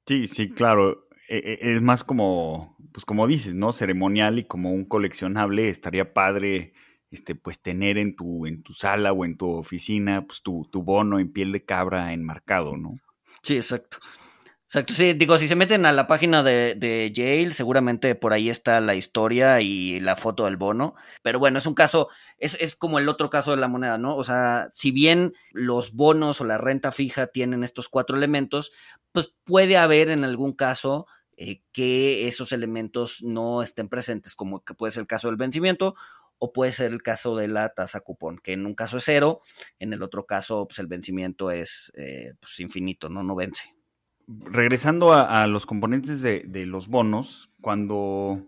Sí, 0.07 0.27
sí, 0.27 0.51
claro. 0.51 1.09
E, 1.27 1.39
e, 1.63 1.75
es 1.75 1.81
más 1.81 2.05
como, 2.05 2.77
pues 2.93 3.07
como 3.07 3.27
dices, 3.27 3.55
¿no? 3.55 3.73
Ceremonial 3.73 4.39
y 4.39 4.45
como 4.45 4.73
un 4.73 4.85
coleccionable. 4.85 5.71
Estaría 5.71 6.13
padre 6.13 6.75
este, 7.11 7.35
pues 7.35 7.61
tener 7.61 7.99
en 7.99 8.15
tu, 8.15 8.47
en 8.47 8.63
tu 8.63 8.73
sala 8.73 9.13
o 9.13 9.25
en 9.25 9.37
tu 9.37 9.51
oficina, 9.51 10.27
pues 10.27 10.43
tu, 10.43 10.69
tu 10.71 10.83
bono 10.83 11.19
en 11.19 11.33
piel 11.33 11.53
de 11.53 11.65
cabra 11.65 12.13
enmarcado, 12.13 12.77
¿no? 12.77 12.99
Sí, 13.43 13.57
exacto. 13.57 13.99
Exacto, 14.71 14.95
sí, 14.95 15.15
digo, 15.15 15.37
si 15.37 15.49
se 15.49 15.57
meten 15.57 15.85
a 15.85 15.91
la 15.91 16.07
página 16.07 16.45
de, 16.45 16.77
de, 16.77 17.11
Yale, 17.13 17.51
seguramente 17.51 18.15
por 18.15 18.33
ahí 18.33 18.49
está 18.49 18.81
la 18.81 18.95
historia 18.95 19.61
y 19.61 19.99
la 19.99 20.15
foto 20.15 20.45
del 20.45 20.57
bono, 20.57 20.95
pero 21.23 21.41
bueno, 21.41 21.59
es 21.59 21.67
un 21.67 21.75
caso, 21.75 22.09
es, 22.39 22.57
es, 22.61 22.77
como 22.77 23.01
el 23.01 23.09
otro 23.09 23.31
caso 23.31 23.51
de 23.51 23.57
la 23.57 23.67
moneda, 23.67 23.99
¿no? 23.99 24.15
O 24.17 24.23
sea, 24.23 24.69
si 24.73 24.93
bien 24.93 25.33
los 25.51 25.93
bonos 25.93 26.41
o 26.41 26.45
la 26.45 26.57
renta 26.57 26.93
fija 26.93 27.27
tienen 27.27 27.65
estos 27.65 27.89
cuatro 27.89 28.17
elementos, 28.17 28.71
pues 29.11 29.35
puede 29.43 29.77
haber 29.77 30.09
en 30.09 30.23
algún 30.23 30.53
caso 30.53 31.09
eh, 31.37 31.63
que 31.73 32.29
esos 32.29 32.53
elementos 32.53 33.25
no 33.25 33.65
estén 33.65 33.89
presentes, 33.89 34.37
como 34.37 34.63
que 34.63 34.75
puede 34.75 34.93
ser 34.93 35.01
el 35.01 35.07
caso 35.09 35.27
del 35.27 35.37
vencimiento 35.37 35.97
o 36.41 36.53
puede 36.53 36.73
ser 36.73 36.91
el 36.91 37.03
caso 37.03 37.37
de 37.37 37.47
la 37.47 37.69
tasa 37.69 38.01
cupón, 38.01 38.39
que 38.39 38.55
en 38.55 38.67
un 38.67 38.75
caso 38.75 38.97
es 38.97 39.05
cero, 39.05 39.43
en 39.79 39.93
el 39.93 40.03
otro 40.03 40.27
caso 40.27 40.67
pues 40.67 40.81
el 40.81 40.89
vencimiento 40.89 41.53
es 41.53 41.93
eh, 41.97 42.33
pues, 42.41 42.59
infinito, 42.59 43.09
¿no? 43.09 43.23
No 43.23 43.37
vence 43.37 43.75
regresando 44.45 45.13
a, 45.13 45.47
los 45.47 45.67
componentes 45.67 46.23
de, 46.23 46.67
los 46.67 46.89
bonos, 46.89 47.51
cuando 47.61 48.47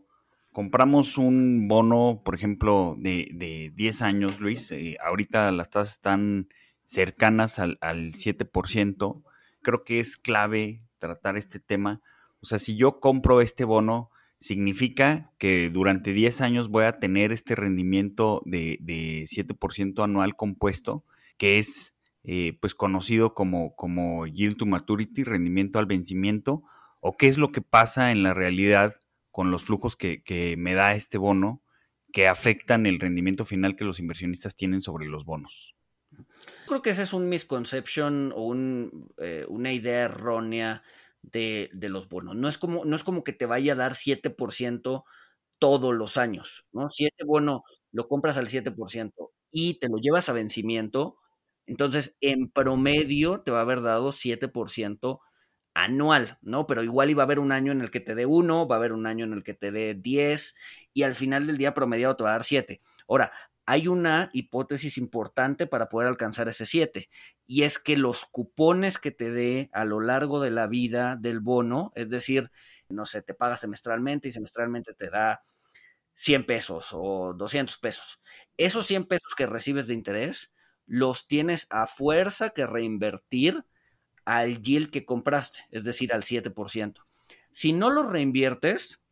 compramos 0.53 1.19
un 1.19 1.67
bono, 1.69 2.23
por 2.25 2.35
ejemplo, 2.35 2.95
de, 2.99 3.73
10 3.75 4.03
años, 4.03 4.41
Luis, 4.41 4.71
eh, 4.71 4.97
ahorita 5.05 5.51
las 5.51 5.71
tasas 5.71 5.95
están 5.95 6.49
cercanas 6.85 7.59
al, 7.59 7.79
7%, 7.81 9.23
creo 9.63 9.85
que 9.85 10.01
es 10.01 10.17
clave 10.17 10.83
tratar 10.99 11.37
este 11.37 11.59
tema. 11.59 12.01
O 12.41 12.47
sea, 12.47 12.59
si 12.59 12.77
yo 12.77 13.01
compro 13.01 13.41
este 13.41 13.65
bono, 13.65 14.11
significa 14.43 15.33
que 15.39 15.71
durante 15.71 16.13
10 16.13 16.41
años 16.43 16.69
voy 16.69 16.85
a 16.85 16.99
tener 16.99 17.33
este 17.33 17.55
rendimiento 17.55 18.43
de, 18.45 18.79
de 18.81 19.23
7% 19.23 20.05
anual 20.05 20.37
compuesto, 20.37 21.05
que 21.39 21.59
es 21.59 21.95
eh, 22.25 22.57
pues 22.61 22.75
conocido 22.77 23.35
como, 23.35 23.75
como 23.75 24.27
yield 24.29 24.57
to 24.57 24.67
maturity, 24.67 25.25
rendimiento 25.25 25.81
al 25.81 25.87
vencimiento, 25.87 26.63
o 27.01 27.17
qué 27.17 27.27
es 27.27 27.37
lo 27.37 27.51
que 27.51 27.63
pasa 27.63 28.13
en 28.13 28.23
la 28.23 28.33
realidad 28.33 28.97
con 29.33 29.51
los 29.51 29.65
flujos 29.65 29.97
que, 29.97 30.55
me 30.57 30.75
da 30.75 30.95
este 30.95 31.19
bono 31.19 31.63
que 32.13 32.29
afectan 32.29 32.87
el 32.87 33.01
rendimiento 33.01 33.45
final 33.45 33.75
que 33.75 33.85
los 33.85 33.99
inversionistas 33.99 34.55
tienen 34.55 34.83
sobre 34.83 35.07
los 35.07 35.25
bonos. 35.25 35.75
Creo 36.67 36.83
que 36.83 36.91
ese 36.91 37.03
es 37.03 37.13
un 37.13 37.29
misconception 37.29 38.33
o 38.37 38.55
eh, 39.19 39.47
una 39.49 39.73
idea 39.73 40.03
errónea 40.03 40.83
de, 41.23 41.71
los 41.73 42.09
bonos. 42.09 42.37
No 42.37 42.49
es, 42.49 42.59
como, 42.59 42.85
no 42.85 42.97
es 42.97 43.05
como 43.05 43.25
que 43.25 43.33
te 43.33 43.47
vaya 43.47 43.73
a 43.73 43.77
dar 43.77 43.95
7% 43.95 45.05
todos 45.59 45.95
los 45.95 46.17
años, 46.17 46.67
¿no? 46.73 46.91
Si 46.91 47.07
ese 47.07 47.25
bono 47.25 47.65
lo 47.93 48.09
compras 48.09 48.37
al 48.37 48.49
7% 48.49 49.31
y 49.51 49.75
te 49.75 49.89
lo 49.89 49.99
llevas 49.99 50.29
a 50.29 50.33
vencimiento, 50.33 51.19
entonces, 51.67 52.17
en 52.21 52.51
promedio 52.51 53.41
te 53.43 53.53
va 53.53 53.59
a 53.59 53.63
haber 53.63 53.83
dado 53.83 54.13
7% 54.13 55.21
anual, 55.75 56.39
¿no? 56.43 56.67
Pero 56.67 56.83
igual 56.83 57.11
iba 57.11 57.23
a 57.23 57.27
haber 57.27 57.39
un 57.39 57.53
año 57.53 57.73
en 57.73 57.81
el 57.81 57.91
que 57.91 58.01
te 58.01 58.15
dé 58.15 58.27
1, 58.27 58.67
va 58.69 58.77
a 58.77 58.79
haber 58.79 58.93
un 58.93 59.07
año 59.07 59.25
en 59.25 59.33
el 59.33 59.43
que 59.43 59.55
te 59.55 59.73
dé 59.73 59.95
10 59.95 60.55
y 60.93 61.05
al 61.05 61.15
final 61.15 61.47
del 61.47 61.59
día 61.59 61.75
promediado 61.75 62.17
te 62.17 62.25
va 62.25 62.31
a 62.31 62.33
dar 62.35 62.45
7. 62.45 62.83
Ahora, 63.09 63.33
hay 63.67 63.89
una 63.89 64.31
hipótesis 64.33 64.99
importante 64.99 65.67
para 65.67 65.89
poder 65.89 66.09
alcanzar 66.09 66.49
ese 66.49 66.67
7 66.67 67.09
y 67.47 67.63
es 67.63 67.79
que 67.79 67.97
los 67.97 68.25
cupones 68.25 68.99
que 68.99 69.11
te 69.11 69.31
dé 69.31 69.71
a 69.73 69.85
lo 69.85 70.01
largo 70.01 70.41
de 70.41 70.51
la 70.51 70.67
vida 70.67 71.17
del 71.17 71.41
bono, 71.41 71.93
es 71.95 72.09
decir, 72.09 72.51
no 72.89 73.07
sé, 73.07 73.23
te 73.23 73.35
pagas 73.35 73.61
semestralmente 73.61 74.29
y 74.29 74.33
semestralmente 74.33 74.95
te 74.95 75.11
da 75.11 75.43
100 76.15 76.47
pesos 76.47 76.89
o 76.93 77.35
200 77.35 77.79
pesos. 77.79 78.21
Esos 78.57 78.87
100 78.87 79.07
pesos 79.07 79.35
que 79.37 79.47
recibes 79.47 79.87
de 79.87 79.95
interés 79.95 80.53
los 80.87 81.27
tienes 81.27 81.67
a 81.71 81.87
fuerza 81.87 82.51
que 82.51 82.67
reinvertir 82.67 83.65
al 84.25 84.61
yield 84.61 84.91
que 84.91 85.05
compraste, 85.05 85.67
es 85.71 85.85
decir, 85.85 86.13
al 86.13 86.23
7%. 86.23 87.07
Si 87.53 87.73
no 87.73 87.91
los 87.91 88.11
reinviertes, 88.11 89.03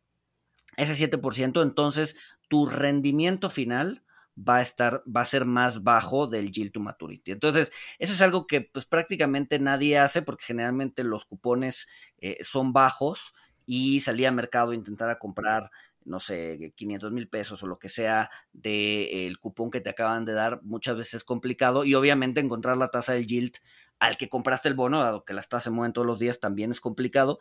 ese 0.77 0.95
7%, 0.95 1.61
entonces 1.61 2.15
tu 2.47 2.65
rendimiento 2.65 3.49
final 3.49 4.03
va 4.37 4.57
a 4.57 4.61
estar, 4.61 5.03
va 5.05 5.21
a 5.21 5.25
ser 5.25 5.45
más 5.45 5.83
bajo 5.83 6.27
del 6.27 6.51
yield 6.51 6.71
to 6.71 6.79
maturity. 6.79 7.31
Entonces, 7.31 7.71
eso 7.99 8.13
es 8.13 8.21
algo 8.21 8.47
que 8.47 8.61
pues 8.61 8.85
prácticamente 8.85 9.59
nadie 9.59 9.99
hace 9.99 10.21
porque 10.21 10.45
generalmente 10.45 11.03
los 11.03 11.25
cupones 11.25 11.87
eh, 12.17 12.37
son 12.41 12.73
bajos 12.73 13.33
y 13.65 13.99
salía 14.01 14.29
al 14.29 14.35
mercado 14.35 14.71
a 14.71 14.75
intentar 14.75 15.09
a 15.09 15.19
comprar 15.19 15.69
no 16.03 16.19
sé, 16.19 16.73
500 16.75 17.11
mil 17.11 17.27
pesos 17.27 17.61
o 17.63 17.67
lo 17.67 17.79
que 17.79 17.89
sea 17.89 18.29
del 18.53 19.39
cupón 19.39 19.71
que 19.71 19.81
te 19.81 19.89
acaban 19.89 20.25
de 20.25 20.33
dar, 20.33 20.61
muchas 20.63 20.95
veces 20.95 21.15
es 21.15 21.23
complicado 21.23 21.85
y 21.85 21.95
obviamente 21.95 22.39
encontrar 22.39 22.77
la 22.77 22.89
tasa 22.89 23.13
del 23.13 23.27
yield 23.27 23.53
al 23.99 24.17
que 24.17 24.29
compraste 24.29 24.67
el 24.67 24.73
bono, 24.73 24.99
dado 24.99 25.25
que 25.25 25.33
las 25.33 25.47
tasas 25.47 25.65
se 25.65 25.69
mueven 25.69 25.93
todos 25.93 26.07
los 26.07 26.17
días, 26.17 26.39
también 26.39 26.71
es 26.71 26.81
complicado, 26.81 27.39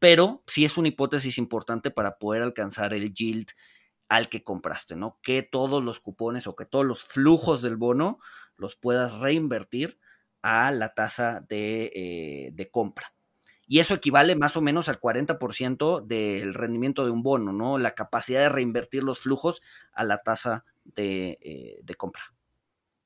pero 0.00 0.42
sí 0.46 0.64
es 0.64 0.76
una 0.76 0.88
hipótesis 0.88 1.38
importante 1.38 1.90
para 1.90 2.18
poder 2.18 2.42
alcanzar 2.42 2.94
el 2.94 3.14
yield 3.14 3.50
al 4.10 4.28
que 4.28 4.44
compraste, 4.44 4.94
¿no? 4.94 5.18
Que 5.22 5.42
todos 5.42 5.82
los 5.82 6.00
cupones 6.00 6.46
o 6.46 6.54
que 6.54 6.66
todos 6.66 6.84
los 6.84 7.04
flujos 7.04 7.62
del 7.62 7.78
bono 7.78 8.18
los 8.58 8.76
puedas 8.76 9.14
reinvertir 9.14 9.98
a 10.42 10.70
la 10.70 10.92
tasa 10.92 11.40
de, 11.48 11.90
eh, 11.94 12.50
de 12.52 12.70
compra 12.70 13.14
y 13.72 13.78
eso 13.78 13.94
equivale 13.94 14.34
más 14.34 14.56
o 14.56 14.62
menos 14.62 14.88
al 14.88 14.98
40% 14.98 16.04
del 16.04 16.54
rendimiento 16.54 17.04
de 17.04 17.12
un 17.12 17.22
bono, 17.22 17.52
¿no? 17.52 17.78
La 17.78 17.94
capacidad 17.94 18.40
de 18.40 18.48
reinvertir 18.48 19.04
los 19.04 19.20
flujos 19.20 19.62
a 19.92 20.02
la 20.02 20.22
tasa 20.24 20.64
de, 20.82 21.38
eh, 21.40 21.94
compra. 21.96 22.34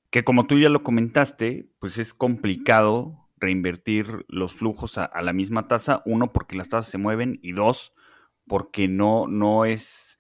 Que 0.09 0.25
como 0.25 0.47
tú 0.47 0.59
ya 0.59 0.71
lo 0.71 0.83
comentaste, 0.83 1.69
pues 1.81 1.99
es 1.99 2.15
complicado 2.15 3.29
reinvertir 3.37 4.25
los 4.27 4.55
flujos 4.55 4.97
a, 4.97 5.11
la 5.21 5.35
misma 5.35 5.69
tasa, 5.69 6.01
uno 6.07 6.33
porque 6.33 6.57
las 6.57 6.71
tasas 6.71 6.91
se 6.91 6.97
mueven 6.97 7.39
y 7.43 7.53
dos 7.53 7.93
porque 8.47 8.89
no, 8.89 9.27
no, 9.27 9.67
es, 9.67 10.14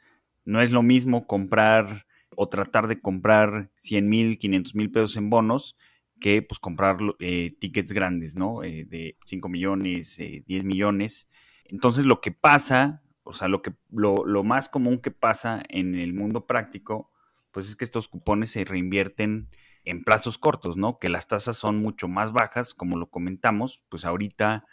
no 0.44 0.60
es 0.60 0.70
lo 0.70 0.82
mismo 0.82 1.26
comprar 1.26 2.06
o 2.36 2.48
tratar 2.48 2.88
de 2.88 3.00
comprar 3.00 3.70
100 3.76 4.08
mil, 4.08 4.38
500 4.38 4.74
mil 4.74 4.90
pesos 4.90 5.16
en 5.16 5.30
bonos 5.30 5.76
que 6.20 6.42
pues 6.42 6.58
comprar 6.58 6.98
eh, 7.18 7.56
tickets 7.60 7.92
grandes, 7.92 8.36
¿no? 8.36 8.62
Eh, 8.62 8.84
de 8.86 9.16
5 9.26 9.48
millones, 9.48 10.16
10 10.16 10.42
eh, 10.48 10.62
millones. 10.64 11.28
Entonces 11.66 12.04
lo 12.04 12.20
que 12.20 12.30
pasa, 12.30 13.02
o 13.24 13.32
sea, 13.32 13.48
lo, 13.48 13.62
que, 13.62 13.72
lo, 13.90 14.24
lo, 14.24 14.44
más 14.44 14.68
común 14.68 14.98
que 14.98 15.10
pasa 15.10 15.62
en 15.68 15.94
el 15.94 16.14
mundo 16.14 16.46
práctico, 16.46 17.10
pues 17.50 17.68
es 17.68 17.76
que 17.76 17.84
estos 17.84 18.08
cupones 18.08 18.50
se 18.50 18.64
reinvierten 18.64 19.48
en 19.84 20.02
plazos 20.02 20.38
cortos, 20.38 20.76
¿no? 20.76 20.98
Que 20.98 21.08
las 21.08 21.28
tasas 21.28 21.56
son 21.56 21.76
mucho 21.76 22.08
más 22.08 22.32
bajas, 22.32 22.74
como 22.74 22.96
lo 22.96 23.10
comentamos, 23.10 23.82
pues 23.88 24.04
ahorita 24.04 24.64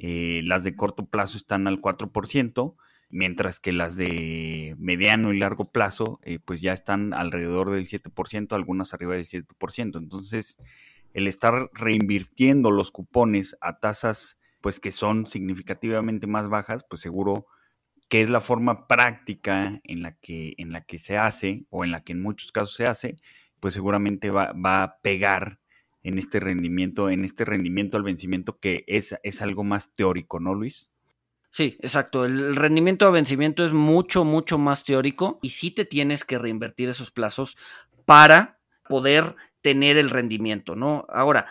las 0.00 0.62
de 0.62 0.76
corto 0.76 1.06
plazo 1.06 1.36
están 1.36 1.66
al 1.66 1.80
4%, 1.80 2.76
mientras 3.10 3.60
que 3.60 3.72
las 3.72 3.96
de 3.96 4.74
mediano 4.78 5.32
y 5.32 5.38
largo 5.38 5.64
plazo, 5.64 6.20
pues 6.44 6.60
ya 6.60 6.72
están 6.72 7.14
alrededor 7.14 7.70
del 7.70 7.86
7%, 7.86 8.52
algunas 8.52 8.94
arriba 8.94 9.14
del 9.14 9.24
7%. 9.24 9.98
Entonces, 9.98 10.58
el 11.14 11.26
estar 11.26 11.70
reinvirtiendo 11.72 12.70
los 12.70 12.90
cupones 12.90 13.56
a 13.60 13.78
tasas 13.78 14.38
pues 14.60 14.80
que 14.80 14.92
son 14.92 15.26
significativamente 15.26 16.26
más 16.26 16.48
bajas, 16.48 16.84
pues 16.88 17.00
seguro 17.00 17.46
que 18.08 18.22
es 18.22 18.30
la 18.30 18.40
forma 18.40 18.86
práctica 18.86 19.80
en 19.84 20.02
la 20.02 20.12
que, 20.16 20.54
en 20.58 20.72
la 20.72 20.82
que 20.84 20.98
se 20.98 21.18
hace 21.18 21.66
o 21.70 21.84
en 21.84 21.90
la 21.90 22.02
que 22.02 22.12
en 22.12 22.22
muchos 22.22 22.52
casos 22.52 22.74
se 22.74 22.86
hace, 22.86 23.16
pues 23.60 23.74
seguramente 23.74 24.30
va, 24.30 24.52
a 24.54 24.98
pegar 25.02 25.60
en 26.02 26.18
este 26.18 26.40
rendimiento, 26.40 27.10
en 27.10 27.24
este 27.24 27.44
rendimiento 27.44 27.96
al 27.96 28.02
vencimiento 28.02 28.58
que 28.58 28.84
es, 28.86 29.16
es 29.22 29.42
algo 29.42 29.64
más 29.64 29.94
teórico, 29.94 30.40
¿no, 30.40 30.54
Luis? 30.54 30.90
Sí, 31.50 31.76
exacto. 31.80 32.24
El 32.24 32.56
rendimiento 32.56 33.06
a 33.06 33.10
vencimiento 33.10 33.64
es 33.64 33.72
mucho, 33.72 34.24
mucho 34.24 34.58
más 34.58 34.84
teórico 34.84 35.38
y 35.42 35.50
sí 35.50 35.70
te 35.70 35.84
tienes 35.84 36.24
que 36.24 36.38
reinvertir 36.38 36.88
esos 36.88 37.10
plazos 37.10 37.56
para 38.04 38.60
poder 38.88 39.34
tener 39.60 39.96
el 39.98 40.10
rendimiento, 40.10 40.76
¿no? 40.76 41.06
Ahora, 41.08 41.46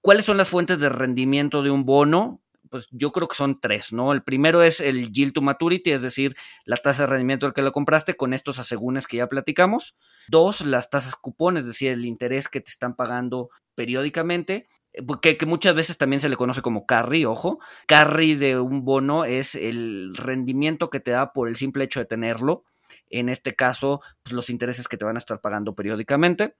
¿cuáles 0.00 0.24
son 0.24 0.36
las 0.36 0.48
fuentes 0.48 0.78
de 0.80 0.88
rendimiento 0.88 1.62
de 1.62 1.70
un 1.70 1.84
bono? 1.84 2.40
Pues 2.70 2.88
yo 2.90 3.12
creo 3.12 3.28
que 3.28 3.36
son 3.36 3.60
tres, 3.60 3.92
¿no? 3.92 4.12
El 4.12 4.22
primero 4.22 4.62
es 4.62 4.80
el 4.80 5.12
yield 5.12 5.34
to 5.34 5.42
maturity, 5.42 5.92
es 5.92 6.02
decir, 6.02 6.34
la 6.64 6.78
tasa 6.78 7.02
de 7.02 7.08
rendimiento 7.08 7.46
al 7.46 7.52
que 7.52 7.62
lo 7.62 7.72
compraste 7.72 8.14
con 8.14 8.32
estos 8.32 8.58
asegúnes 8.58 9.06
que 9.06 9.18
ya 9.18 9.28
platicamos. 9.28 9.94
Dos, 10.28 10.62
las 10.62 10.88
tasas 10.88 11.14
cupón, 11.14 11.58
es 11.58 11.66
decir, 11.66 11.92
el 11.92 12.06
interés 12.06 12.48
que 12.48 12.60
te 12.60 12.70
están 12.70 12.96
pagando 12.96 13.50
periódicamente. 13.74 14.68
Eh, 14.92 15.02
que, 15.20 15.36
que, 15.36 15.46
muchas 15.46 15.74
veces 15.74 15.98
también 15.98 16.20
se 16.20 16.28
le 16.28 16.36
conoce 16.36 16.62
como 16.62 16.86
carry, 16.86 17.24
ojo. 17.24 17.58
Carry 17.86 18.34
de 18.34 18.58
un 18.58 18.84
bono 18.84 19.24
es 19.24 19.54
el 19.54 20.14
rendimiento 20.16 20.90
que 20.90 21.00
te 21.00 21.10
da 21.10 21.32
por 21.32 21.48
el 21.48 21.56
simple 21.56 21.84
hecho 21.84 22.00
de 22.00 22.06
tenerlo. 22.06 22.64
En 23.08 23.28
este 23.28 23.54
caso, 23.54 24.02
pues 24.22 24.34
los 24.34 24.50
intereses 24.50 24.88
que 24.88 24.96
te 24.96 25.04
van 25.04 25.16
a 25.16 25.18
estar 25.18 25.40
pagando 25.40 25.74
periódicamente. 25.74 26.56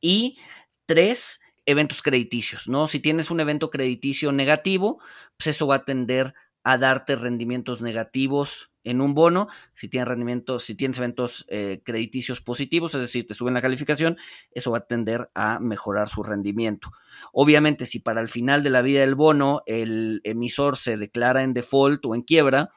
Y 0.00 0.38
tres, 0.86 1.40
eventos 1.66 2.00
crediticios, 2.00 2.68
¿no? 2.68 2.86
Si 2.86 3.00
tienes 3.00 3.30
un 3.30 3.40
evento 3.40 3.70
crediticio 3.70 4.32
negativo, 4.32 5.00
pues 5.36 5.48
eso 5.48 5.66
va 5.66 5.76
a 5.76 5.84
tender 5.84 6.34
a 6.68 6.78
darte 6.78 7.14
rendimientos 7.14 7.80
negativos 7.80 8.72
en 8.82 9.00
un 9.00 9.14
bono, 9.14 9.46
si 9.74 9.86
tienes 9.86 10.08
rendimientos, 10.08 10.64
si 10.64 10.74
tienes 10.74 10.98
eventos 10.98 11.46
eh, 11.48 11.80
crediticios 11.84 12.40
positivos, 12.40 12.92
es 12.96 13.02
decir, 13.02 13.24
te 13.24 13.34
suben 13.34 13.54
la 13.54 13.62
calificación, 13.62 14.16
eso 14.50 14.72
va 14.72 14.78
a 14.78 14.86
tender 14.88 15.30
a 15.36 15.60
mejorar 15.60 16.08
su 16.08 16.24
rendimiento. 16.24 16.90
Obviamente, 17.32 17.86
si 17.86 18.00
para 18.00 18.20
el 18.20 18.28
final 18.28 18.64
de 18.64 18.70
la 18.70 18.82
vida 18.82 18.98
del 19.02 19.14
bono 19.14 19.62
el 19.66 20.20
emisor 20.24 20.76
se 20.76 20.96
declara 20.96 21.44
en 21.44 21.54
default 21.54 22.04
o 22.04 22.16
en 22.16 22.22
quiebra, 22.22 22.70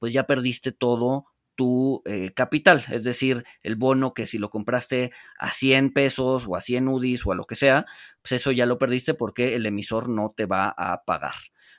pues 0.00 0.12
ya 0.12 0.24
perdiste 0.26 0.72
todo 0.72 1.26
tu 1.54 2.02
eh, 2.04 2.32
capital, 2.34 2.84
es 2.90 3.04
decir, 3.04 3.44
el 3.62 3.76
bono 3.76 4.12
que 4.12 4.26
si 4.26 4.38
lo 4.38 4.50
compraste 4.50 5.12
a 5.38 5.50
100 5.50 5.92
pesos 5.92 6.46
o 6.48 6.56
a 6.56 6.60
100 6.60 6.88
UDIs 6.88 7.24
o 7.24 7.30
a 7.30 7.36
lo 7.36 7.44
que 7.44 7.54
sea, 7.54 7.86
pues 8.22 8.32
eso 8.32 8.50
ya 8.50 8.66
lo 8.66 8.78
perdiste 8.78 9.14
porque 9.14 9.54
el 9.54 9.66
emisor 9.66 10.08
no 10.08 10.34
te 10.36 10.46
va 10.46 10.74
a 10.76 11.04
pagar. 11.04 11.34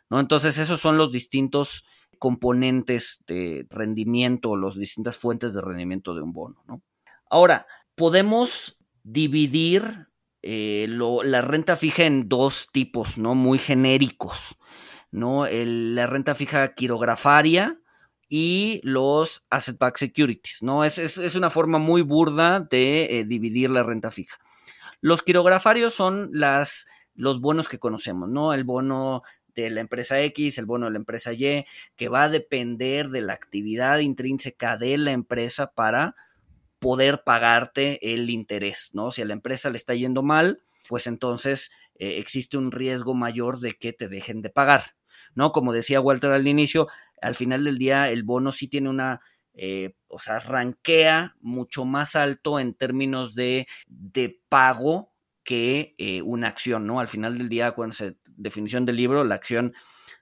¿No? 0.09 0.19
Entonces, 0.19 0.57
esos 0.57 0.79
son 0.79 0.97
los 0.97 1.11
distintos 1.11 1.85
componentes 2.19 3.23
de 3.27 3.67
rendimiento, 3.69 4.55
las 4.55 4.75
distintas 4.75 5.17
fuentes 5.17 5.53
de 5.53 5.61
rendimiento 5.61 6.15
de 6.15 6.21
un 6.21 6.33
bono. 6.33 6.63
¿no? 6.67 6.81
Ahora, 7.29 7.67
podemos 7.95 8.77
dividir 9.03 10.07
eh, 10.41 10.87
la 10.89 11.41
renta 11.41 11.75
fija 11.75 12.03
en 12.03 12.29
dos 12.29 12.69
tipos, 12.71 13.17
¿no? 13.17 13.35
Muy 13.35 13.57
genéricos, 13.57 14.57
¿no? 15.11 15.45
la 15.49 16.07
renta 16.07 16.35
fija 16.35 16.73
quirografaria 16.73 17.79
y 18.29 18.81
los 18.83 19.45
asset-backed 19.49 19.97
securities, 19.97 20.61
¿no? 20.61 20.83
Es, 20.83 20.97
es, 20.97 21.35
una 21.35 21.49
forma 21.49 21.79
muy 21.79 22.01
burda 22.01 22.59
de 22.59 23.19
eh, 23.19 23.23
dividir 23.23 23.69
la 23.69 23.83
renta 23.83 24.11
fija. 24.11 24.37
Los 24.99 25.23
quirografarios 25.23 25.93
son 25.93 26.29
las, 26.33 26.85
los 27.15 27.39
bonos 27.39 27.69
que 27.69 27.79
conocemos, 27.79 28.29
¿no? 28.29 28.53
El 28.53 28.63
bono 28.63 29.23
de 29.63 29.69
la 29.71 29.81
empresa 29.81 30.21
X, 30.21 30.57
el 30.57 30.65
bono 30.65 30.85
de 30.85 30.91
la 30.91 30.97
empresa 30.99 31.33
Y, 31.33 31.65
que 31.95 32.09
va 32.09 32.23
a 32.23 32.29
depender 32.29 33.09
de 33.09 33.21
la 33.21 33.33
actividad 33.33 33.99
intrínseca 33.99 34.77
de 34.77 34.97
la 34.97 35.11
empresa 35.11 35.73
para 35.73 36.15
poder 36.79 37.23
pagarte 37.23 38.13
el 38.13 38.29
interés, 38.29 38.91
¿no? 38.93 39.11
Si 39.11 39.21
a 39.21 39.25
la 39.25 39.33
empresa 39.33 39.69
le 39.69 39.77
está 39.77 39.95
yendo 39.95 40.21
mal, 40.21 40.61
pues 40.87 41.07
entonces 41.07 41.71
eh, 41.95 42.17
existe 42.19 42.57
un 42.57 42.71
riesgo 42.71 43.15
mayor 43.15 43.59
de 43.59 43.73
que 43.73 43.93
te 43.93 44.07
dejen 44.07 44.41
de 44.41 44.51
pagar, 44.51 44.95
¿no? 45.33 45.51
Como 45.51 45.73
decía 45.73 46.01
Walter 46.01 46.31
al 46.31 46.47
inicio, 46.47 46.87
al 47.21 47.35
final 47.35 47.63
del 47.63 47.79
día 47.79 48.11
el 48.11 48.23
bono 48.23 48.51
sí 48.51 48.67
tiene 48.67 48.89
una, 48.89 49.21
eh, 49.53 49.95
o 50.07 50.19
sea, 50.19 50.37
ranquea 50.39 51.35
mucho 51.41 51.83
más 51.83 52.15
alto 52.15 52.59
en 52.59 52.75
términos 52.75 53.33
de, 53.33 53.65
de 53.87 54.39
pago 54.49 55.13
que 55.43 55.95
eh, 55.97 56.21
una 56.23 56.49
acción, 56.49 56.85
¿no? 56.85 56.99
Al 56.99 57.07
final 57.07 57.37
del 57.37 57.47
día, 57.47 57.71
cuando 57.71 57.93
se 57.93 58.17
definición 58.37 58.85
del 58.85 58.95
libro, 58.95 59.23
la 59.23 59.35
acción, 59.35 59.73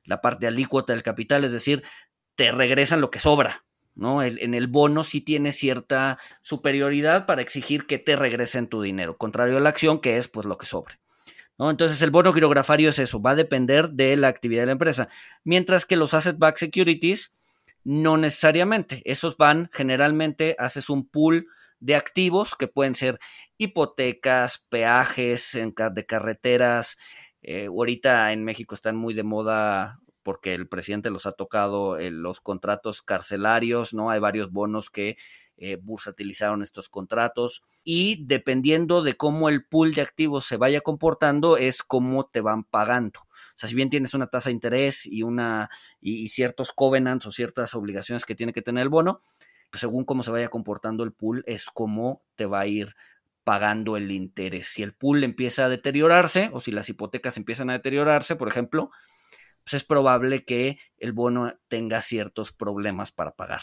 la 0.04 0.22
parte 0.22 0.48
alícuota 0.48 0.94
del 0.94 1.04
capital, 1.04 1.44
es 1.44 1.52
decir, 1.52 1.84
te 2.36 2.52
regresan 2.52 3.02
lo 3.02 3.12
que 3.12 3.20
sobra, 3.20 3.66
¿no? 3.94 4.24
en 4.24 4.54
el 4.54 4.68
bono 4.68 5.04
sí 5.04 5.22
tiene 5.22 5.52
cierta 5.52 6.18
superioridad 6.42 7.26
para 7.26 7.42
exigir 7.42 7.86
que 7.86 7.98
te 8.00 8.16
regresen 8.16 8.68
tu 8.68 8.82
dinero, 8.82 9.18
contrario 9.18 9.58
a 9.58 9.62
la 9.62 9.70
acción, 9.70 10.00
que 10.00 10.18
es 10.18 10.28
pues 10.28 10.46
lo 10.46 10.58
que 10.58 10.66
sobre. 10.66 11.00
¿no? 11.58 11.72
Entonces 11.72 12.02
el 12.02 12.12
bono 12.12 12.34
quirografario 12.34 12.90
es 12.90 13.00
eso, 13.00 13.22
va 13.22 13.32
a 13.32 13.36
depender 13.36 13.92
de 13.92 14.18
la 14.18 14.28
actividad 14.28 14.64
de 14.64 14.68
la 14.68 14.72
empresa, 14.74 15.10
mientras 15.44 15.86
que 15.86 15.96
los 15.96 16.14
asset-backed 16.14 16.58
securities 16.58 17.34
no 17.84 18.18
necesariamente, 18.18 19.02
esos 19.06 19.38
van 19.38 19.70
generalmente, 19.72 20.56
haces 20.58 20.90
un 20.90 21.08
pool 21.08 21.48
de 21.80 21.96
activos 21.96 22.56
que 22.56 22.68
pueden 22.68 22.96
ser 22.96 23.20
hipotecas, 23.58 24.66
peajes 24.70 25.52
de 25.54 26.06
carreteras. 26.06 26.98
Eh, 27.48 27.68
ahorita 27.68 28.34
en 28.34 28.44
México 28.44 28.74
están 28.74 28.96
muy 28.96 29.14
de 29.14 29.22
moda 29.22 30.00
porque 30.24 30.56
el 30.56 30.68
presidente 30.68 31.12
los 31.12 31.28
ha 31.28 31.32
tocado 31.34 32.00
eh, 32.00 32.10
los 32.10 32.42
contratos 32.42 33.04
carcelarios, 33.04 33.94
¿no? 33.94 34.10
Hay 34.10 34.20
varios 34.20 34.52
bonos 34.52 34.90
que 34.90 35.16
eh, 35.58 35.78
bursatilizaron 35.80 36.64
estos 36.64 36.90
contratos 36.90 37.62
y 37.84 38.26
dependiendo 38.26 39.04
de 39.04 39.16
cómo 39.16 39.48
el 39.48 39.64
pool 39.64 39.94
de 39.94 40.02
activos 40.02 40.48
se 40.48 40.58
vaya 40.58 40.82
comportando 40.82 41.58
es 41.58 41.84
cómo 41.84 42.26
te 42.26 42.42
van 42.42 42.64
pagando. 42.64 43.20
O 43.20 43.58
sea, 43.58 43.70
si 43.70 43.76
bien 43.76 43.92
tienes 43.92 44.16
una 44.16 44.26
tasa 44.26 44.50
de 44.50 44.54
interés 44.54 45.06
y 45.06 45.22
una 45.22 45.70
y 46.02 46.30
ciertos 46.30 46.72
covenants 46.72 47.28
o 47.28 47.32
ciertas 47.32 47.76
obligaciones 47.76 48.26
que 48.26 48.34
tiene 48.34 48.54
que 48.54 48.64
tener 48.64 48.82
el 48.82 48.90
bono, 48.90 49.22
pues, 49.70 49.82
según 49.82 50.04
cómo 50.04 50.24
se 50.24 50.32
vaya 50.32 50.48
comportando 50.48 51.04
el 51.04 51.14
pool, 51.14 51.44
es 51.46 51.66
cómo 51.66 52.24
te 52.36 52.48
va 52.48 52.62
a 52.62 52.66
ir 52.68 52.96
pagando 53.46 53.96
el 53.96 54.12
interés. 54.12 54.68
Si 54.68 54.84
el 54.84 54.94
pool 54.94 55.24
empieza 55.24 55.64
a 55.64 55.70
deteriorarse 55.70 56.50
o 56.52 56.60
si 56.60 56.74
las 56.74 56.90
hipotecas 56.90 57.38
empiezan 57.38 57.70
a 57.70 57.74
deteriorarse, 57.74 58.36
por 58.36 58.50
ejemplo, 58.50 58.92
pues 59.64 59.76
es 59.76 59.86
probable 59.86 60.44
que 60.44 60.78
el 60.98 61.14
bono 61.14 61.54
tenga 61.70 62.02
ciertos 62.02 62.52
problemas 62.52 63.14
para 63.14 63.32
pagar. 63.32 63.62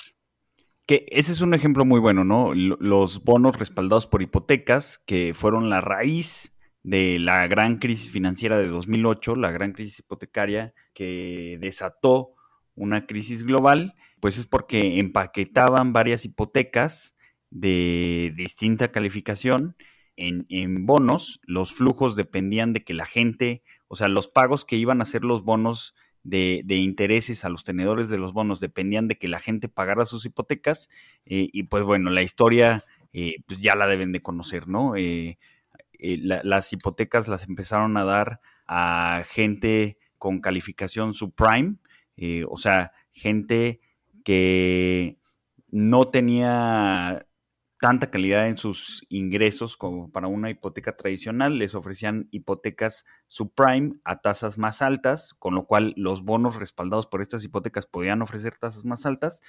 Que 0.87 1.05
ese 1.11 1.33
es 1.33 1.43
un 1.43 1.53
ejemplo 1.53 1.85
muy 1.85 2.01
bueno, 2.01 2.25
¿no? 2.25 2.55
Los 2.55 3.23
bonos 3.23 3.59
respaldados 3.59 4.07
por 4.07 4.23
hipotecas, 4.23 4.99
que 5.05 5.35
fueron 5.35 5.69
la 5.69 5.83
raíz 5.83 6.57
de 6.83 7.19
la 7.19 7.47
gran 7.47 7.77
crisis 7.77 8.11
financiera 8.11 8.59
de 8.59 8.69
2008, 8.69 9.37
la 9.37 9.51
gran 9.51 9.73
crisis 9.73 9.99
hipotecaria 10.01 10.73
que 10.95 11.59
desató 11.61 12.31
una 12.75 13.07
crisis 13.07 13.45
global 13.45 13.95
pues 14.23 14.39
es 14.39 14.47
porque 14.47 15.01
empaquetaban 15.01 15.93
varias 15.93 16.25
hipotecas 16.25 17.17
de 17.53 18.33
distinta 18.35 18.91
calificación 18.91 19.77
en, 20.17 20.87
bonos. 20.87 21.41
Los 21.45 21.75
flujos 21.75 22.17
dependían 22.17 22.73
de 22.73 22.83
que 22.83 22.95
la 22.95 23.07
gente, 23.07 23.63
o 23.89 23.97
sea, 23.97 24.09
los 24.09 24.27
pagos 24.27 24.65
que 24.65 24.77
iban 24.77 25.01
a 25.01 25.03
hacer 25.03 25.23
los 25.23 25.45
bonos 25.45 25.95
de, 26.25 26.65
intereses 26.69 27.45
a 27.45 27.49
los 27.49 27.65
tenedores 27.65 28.09
de 28.09 28.19
los 28.19 28.33
bonos 28.33 28.61
dependían 28.61 29.07
de 29.07 29.19
que 29.19 29.29
la 29.29 29.39
gente 29.39 29.69
pagara 29.69 30.07
sus 30.07 30.25
hipotecas. 30.25 30.89
Eh, 31.27 31.49
y 31.53 31.65
pues 31.65 31.85
bueno, 31.85 32.11
la 32.11 32.23
historia 32.23 32.85
eh, 33.13 33.37
pues 33.47 33.61
ya 33.61 33.77
la 33.77 33.87
deben 33.87 34.13
de 34.13 34.23
conocer, 34.23 34.67
¿no? 34.67 34.97
Eh, 34.97 35.39
las 35.99 36.73
hipotecas 36.73 37.29
las 37.29 37.47
empezaron 37.47 37.97
a 37.97 38.05
dar 38.05 38.41
a 38.67 39.23
gente 39.27 39.99
con 40.19 40.41
calificación 40.41 41.15
subprime, 41.15 41.77
o 42.49 42.57
sea, 42.57 42.93
gente 43.13 43.81
que 44.25 45.19
no 45.71 46.09
tenía 46.09 47.25
tanta 47.83 48.13
calidad 48.13 48.47
en 48.47 48.57
sus 48.57 49.05
ingresos 49.09 49.77
como 49.77 50.09
para 50.09 50.29
una 50.29 50.51
hipoteca 50.51 50.97
tradicional, 50.97 51.59
les 51.59 51.75
ofrecían 51.75 52.29
hipotecas 52.31 53.05
subprime 53.27 53.97
a 54.05 54.21
tasas 54.21 54.57
más 54.57 54.83
altas, 54.83 55.35
con 55.41 55.57
lo 55.57 55.67
cual 55.67 55.93
los 55.97 56.23
bonos 56.23 56.55
respaldados 56.55 57.09
por 57.09 57.23
estas 57.23 57.43
hipotecas 57.43 57.87
podían 57.87 58.23
ofrecer 58.23 58.57
tasas 58.57 58.85
más 58.85 59.05
altas, 59.05 59.41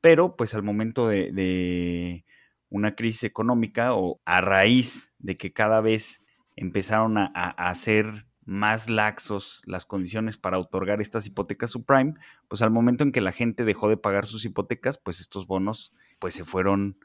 pero 0.00 0.36
pues 0.36 0.54
al 0.54 0.62
momento 0.62 1.06
de, 1.06 2.24
una 2.70 2.94
crisis 2.94 3.24
económica 3.24 3.92
o 3.92 4.22
a 4.24 4.40
raíz 4.40 5.12
de 5.18 5.36
que 5.36 5.52
cada 5.52 5.82
vez 5.82 6.22
empezaron 6.56 7.18
a, 7.18 7.26
hacer 7.26 8.24
más 8.46 8.88
laxos 8.88 9.60
las 9.66 9.84
condiciones 9.84 10.38
para 10.38 10.58
otorgar 10.58 11.02
estas 11.02 11.26
hipotecas 11.26 11.72
subprime, 11.72 12.14
pues 12.48 12.62
al 12.62 12.70
momento 12.70 13.04
en 13.04 13.12
que 13.12 13.20
la 13.20 13.32
gente 13.32 13.66
dejó 13.66 13.90
de 13.90 13.98
pagar 13.98 14.24
sus 14.24 14.46
hipotecas, 14.46 14.96
pues 14.96 15.20
estos 15.20 15.46
bonos 15.46 15.92
pues 16.18 16.34
se 16.34 16.46
fueron 16.46 16.96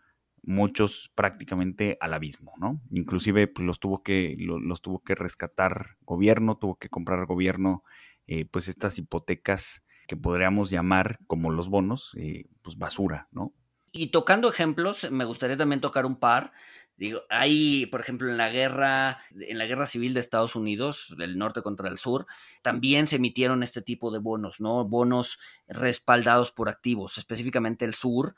muchos 0.48 1.12
prácticamente 1.14 1.98
al 2.00 2.14
abismo, 2.14 2.54
¿no? 2.58 2.82
Inclusive 2.90 3.48
pues, 3.48 3.66
los 3.66 3.82
tuvo 3.82 4.02
que 4.02 4.36
los, 4.40 4.82
tuvo 4.82 5.04
que 5.04 5.14
rescatar 5.14 5.98
gobierno, 6.06 6.58
tuvo 6.58 6.78
que 6.78 6.88
comprar 6.88 7.26
gobierno 7.26 7.84
eh, 8.28 8.46
pues 8.46 8.70
estas 8.70 8.98
hipotecas 8.98 9.84
que 10.08 10.16
podríamos 10.16 10.70
llamar 10.70 11.20
como 11.28 11.52
los 11.52 11.68
bonos, 11.68 12.12
eh, 12.16 12.46
pues 12.62 12.78
basura, 12.78 13.28
¿no? 13.32 13.54
Y 13.92 14.08
tocando 14.08 14.50
ejemplos, 14.50 15.12
me 15.12 15.26
gustaría 15.26 15.58
también 15.58 15.82
tocar 15.82 16.06
un 16.06 16.16
par. 16.16 16.54
Digo, 16.96 17.24
hay, 17.30 17.86
por 17.88 18.00
ejemplo, 18.00 18.32
en 18.32 18.38
la 18.38 18.50
guerra, 18.50 19.20
en 19.32 19.58
la 19.58 19.66
guerra 19.66 19.86
civil 19.86 20.14
de 20.14 20.22
Estados 20.22 20.56
Unidos, 20.56 21.14
del 21.18 21.38
norte 21.38 21.62
contra 21.62 21.90
el 21.90 21.98
sur, 21.98 22.26
también 22.62 23.08
se 23.08 23.18
emitieron 23.18 23.64
este 23.64 23.82
tipo 23.82 24.12
de 24.12 24.20
bonos, 24.20 24.62
¿no? 24.62 24.86
Bonos 24.86 25.40
respaldados 25.68 26.54
por 26.54 26.70
activos, 26.70 27.18
específicamente 27.18 27.84
el 27.84 27.94
sur, 27.94 28.36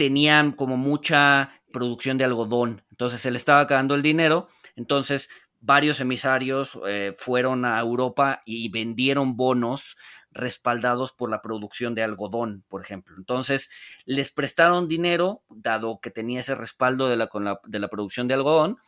tenían 0.00 0.52
como 0.52 0.78
mucha 0.78 1.50
producción 1.74 2.16
de 2.16 2.24
algodón, 2.24 2.82
entonces 2.90 3.20
se 3.20 3.30
le 3.30 3.36
estaba 3.36 3.60
acabando 3.60 3.94
el 3.94 4.00
dinero, 4.00 4.48
entonces 4.74 5.28
varios 5.60 6.00
emisarios 6.00 6.80
eh, 6.86 7.14
fueron 7.18 7.66
a 7.66 7.78
Europa 7.78 8.40
y 8.46 8.70
vendieron 8.70 9.36
bonos 9.36 9.98
respaldados 10.30 11.12
por 11.12 11.28
la 11.28 11.42
producción 11.42 11.94
de 11.94 12.02
algodón, 12.02 12.64
por 12.70 12.80
ejemplo. 12.80 13.14
Entonces, 13.18 13.68
les 14.06 14.32
prestaron 14.32 14.88
dinero, 14.88 15.42
dado 15.50 16.00
que 16.00 16.10
tenía 16.10 16.40
ese 16.40 16.54
respaldo 16.54 17.10
de 17.10 17.18
la, 17.18 17.28
de 17.64 17.78
la 17.78 17.88
producción 17.88 18.26
de 18.26 18.32
algodón, 18.32 18.78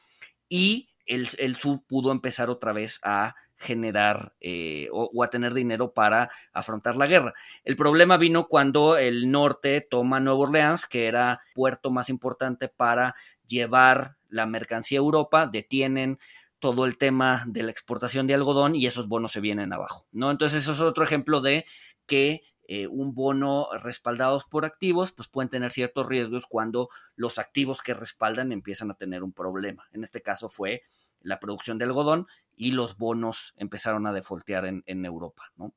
y 0.49 0.89
el, 1.05 1.29
el 1.37 1.57
sur 1.57 1.83
pudo 1.87 2.11
empezar 2.11 2.49
otra 2.49 2.73
vez 2.73 3.01
a 3.03 3.35
generar 3.63 4.35
eh, 4.41 4.89
o, 4.93 5.23
a 5.23 5.31
tener 5.31 5.55
dinero 5.55 5.95
para 5.95 6.31
afrontar 6.53 6.97
la 6.97 7.07
guerra. 7.07 7.33
El 7.65 7.77
problema 7.77 8.17
vino 8.17 8.49
cuando 8.49 8.99
el 8.99 9.31
norte 9.31 9.81
toma 9.81 10.21
Nueva 10.21 10.41
Orleans, 10.41 10.87
que 10.87 11.07
era 11.07 11.41
puerto 11.55 11.91
más 11.91 12.09
importante 12.09 12.69
para 12.69 13.15
llevar 13.47 14.17
la 14.29 14.47
mercancía 14.47 14.99
a 14.99 15.03
Europa, 15.03 15.47
detienen 15.47 16.19
todo 16.59 16.85
el 16.85 16.99
tema 16.99 17.45
de 17.47 17.63
la 17.63 17.71
exportación 17.71 18.27
de 18.27 18.35
algodón 18.35 18.75
y 18.75 18.87
esos 18.87 19.09
bonos 19.09 19.33
se 19.33 19.41
vienen 19.41 19.73
abajo, 19.73 20.07
¿no? 20.13 20.31
Entonces 20.31 20.63
eso 20.63 20.73
es 20.73 20.81
otro 20.81 21.03
ejemplo 21.03 21.41
de 21.41 21.65
que 22.07 22.43
eh, 22.69 22.87
un 22.87 23.15
bono 23.15 23.69
respaldados 23.83 24.45
por 24.45 24.65
activos, 24.65 25.13
pues 25.13 25.29
pueden 25.29 25.51
tener 25.51 25.73
ciertos 25.73 26.07
riesgos 26.07 26.47
cuando 26.47 26.89
los 27.17 27.39
activos 27.39 27.83
que 27.83 27.95
respaldan 27.95 28.53
empiezan 28.53 28.91
a 28.91 28.95
tener 28.95 29.23
un 29.23 29.33
problema. 29.33 29.89
En 29.93 30.05
este 30.05 30.23
caso 30.23 30.49
fue 30.49 30.83
la 31.25 31.41
producción 31.41 31.79
de 31.79 31.85
algodón 31.85 32.27
y 32.57 32.73
los 32.73 32.97
bonos 32.97 33.55
empezaron 33.57 34.07
a 34.07 34.13
defoltear 34.13 34.67
en, 34.67 35.05
Europa, 35.05 35.53
¿no? 35.57 35.75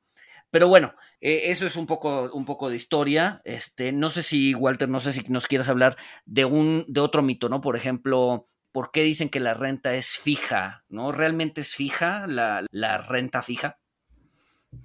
Pero 0.50 0.68
bueno, 0.68 0.94
eh, 1.20 1.42
eso 1.46 1.66
es 1.66 1.76
un 1.76 1.86
poco, 1.86 2.30
un 2.32 2.44
poco 2.44 2.70
de 2.70 2.76
historia. 2.76 3.42
Este, 3.44 3.92
no 3.92 4.10
sé 4.10 4.22
si, 4.22 4.54
Walter, 4.54 4.88
no 4.88 5.00
sé 5.00 5.12
si 5.12 5.22
nos 5.28 5.46
quieres 5.46 5.68
hablar 5.68 5.96
de 6.24 6.44
un, 6.44 6.84
de 6.88 7.00
otro 7.00 7.22
mito, 7.22 7.48
¿no? 7.48 7.60
Por 7.60 7.76
ejemplo, 7.76 8.48
¿por 8.70 8.90
qué 8.90 9.02
dicen 9.02 9.28
que 9.28 9.40
la 9.40 9.54
renta 9.54 9.94
es 9.94 10.18
fija? 10.18 10.84
¿No? 10.88 11.10
¿Realmente 11.10 11.62
es 11.62 11.74
fija 11.74 12.26
la, 12.26 12.64
la 12.70 12.98
renta 12.98 13.42
fija? 13.42 13.78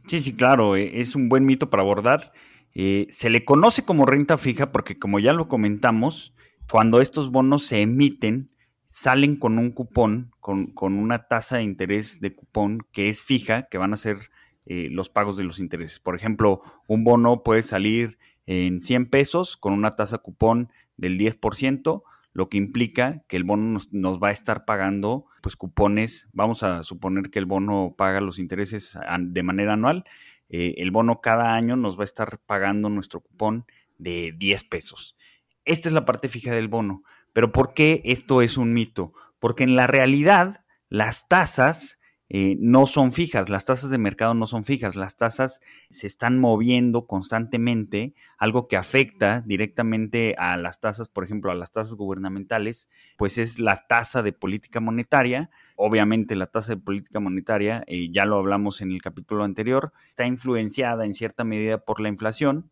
Sí, 0.08 0.19
sí, 0.19 0.36
claro, 0.36 0.76
eh, 0.76 1.02
es 1.02 1.15
un 1.15 1.30
buen 1.30 1.45
mito 1.45 1.69
para 1.69 1.84
abordar. 1.84 2.32
Eh, 2.74 3.08
se 3.10 3.30
le 3.30 3.43
conoce 3.45 3.84
como 3.84 4.06
renta 4.06 4.38
fija 4.38 4.71
porque, 4.71 4.97
como 4.97 5.19
ya 5.19 5.34
lo 5.34 5.47
comentamos, 5.47 6.34
cuando 6.69 7.02
estos 7.02 7.32
bonos 7.32 7.65
se 7.65 7.82
emiten, 7.82 8.47
salen 8.91 9.38
con 9.38 9.58
un 9.58 9.71
cupón, 9.71 10.32
con, 10.41 10.67
con 10.67 10.97
una 10.97 11.30
tasa 11.30 11.58
de 11.58 11.63
interés 11.63 12.19
de 12.19 12.36
cupón 12.36 12.80
que 12.91 13.08
es 13.08 13.21
fija, 13.23 13.69
que 13.69 13.77
van 13.77 13.93
a 13.93 13.97
ser 13.97 14.17
eh, 14.65 14.89
los 14.91 15.08
pagos 15.08 15.38
de 15.38 15.45
los 15.45 15.60
intereses. 15.60 16.01
Por 16.01 16.13
ejemplo, 16.13 16.62
un 16.88 17.06
bono 17.06 17.41
puede 17.41 17.63
salir 17.63 18.19
en 18.47 18.82
100 18.82 19.10
pesos 19.10 19.56
con 19.56 19.71
una 19.71 19.91
tasa 19.91 20.17
cupón 20.17 20.73
del 20.97 21.17
10%, 21.17 22.04
lo 22.34 22.49
que 22.49 22.58
implica 22.58 23.23
que 23.30 23.38
el 23.38 23.45
bono 23.45 23.80
nos, 23.91 24.19
va 24.19 24.27
a 24.27 24.34
estar 24.34 24.65
pagando 24.65 25.25
pues 25.41 25.56
cupones, 25.56 26.27
vamos 26.34 26.62
a 26.63 26.84
suponer 26.84 27.30
que 27.30 27.39
el 27.39 27.45
bono 27.45 27.95
paga 27.97 28.19
los 28.19 28.39
intereses 28.39 28.99
de 29.19 29.43
manera 29.43 29.73
anual, 29.73 30.04
eh, 30.49 30.73
el 30.77 30.91
bono 30.91 31.21
cada 31.21 31.56
año 31.56 31.77
nos 31.77 31.97
va 31.97 32.01
a 32.01 32.06
estar 32.06 32.39
pagando 32.39 32.89
nuestro 32.89 33.21
cupón 33.21 33.65
de 33.97 34.34
10 34.38 34.65
pesos. 34.65 35.15
Esta 35.63 35.88
es 35.88 35.93
la 35.93 36.04
parte 36.04 36.27
fija 36.27 36.54
del 36.54 36.67
bono. 36.67 37.04
Pero 37.34 37.52
¿por 37.52 37.74
qué 37.74 38.02
esto 38.06 38.41
es 38.41 38.58
un 38.58 38.74
mito? 38.74 39.13
Porque 39.39 39.63
en 39.63 39.76
la 39.76 39.88
realidad 39.88 40.65
las 40.89 41.28
tasas 41.28 41.98
eh, 42.34 42.56
no 42.62 42.86
son 42.86 43.12
fijas, 43.12 43.50
las 43.50 43.65
tasas 43.65 43.89
de 43.89 43.98
mercado 43.98 44.34
no 44.34 44.48
son 44.48 44.63
fijas, 44.63 44.96
las 44.96 45.17
tasas 45.17 45.60
se 45.89 46.08
están 46.08 46.39
moviendo 46.39 47.06
constantemente, 47.06 48.13
algo 48.38 48.70
que 48.70 48.78
afecta 48.78 49.41
directamente 49.41 50.36
a 50.38 50.56
las 50.56 50.80
tasas, 50.80 51.10
por 51.10 51.26
ejemplo, 51.26 51.52
a 51.52 51.56
las 51.56 51.74
tasas 51.74 51.96
gubernamentales, 51.96 52.88
pues 53.17 53.38
es 53.38 53.60
la 53.60 53.86
tasa 53.86 54.24
de 54.24 54.32
política 54.32 54.80
monetaria. 54.80 55.50
Obviamente 55.76 56.38
la 56.38 56.48
tasa 56.48 56.76
de 56.76 56.82
política 56.82 57.20
monetaria, 57.20 57.84
eh, 57.88 58.10
ya 58.13 58.24
lo 58.24 58.38
hablamos 58.38 58.80
en 58.80 58.91
el 58.91 59.02
capítulo 59.02 59.44
anterior, 59.44 59.91
está 60.08 60.26
influenciada 60.26 61.04
en 61.04 61.13
cierta 61.13 61.44
medida 61.44 61.80
por 61.80 62.00
la 62.00 62.08
inflación. 62.08 62.72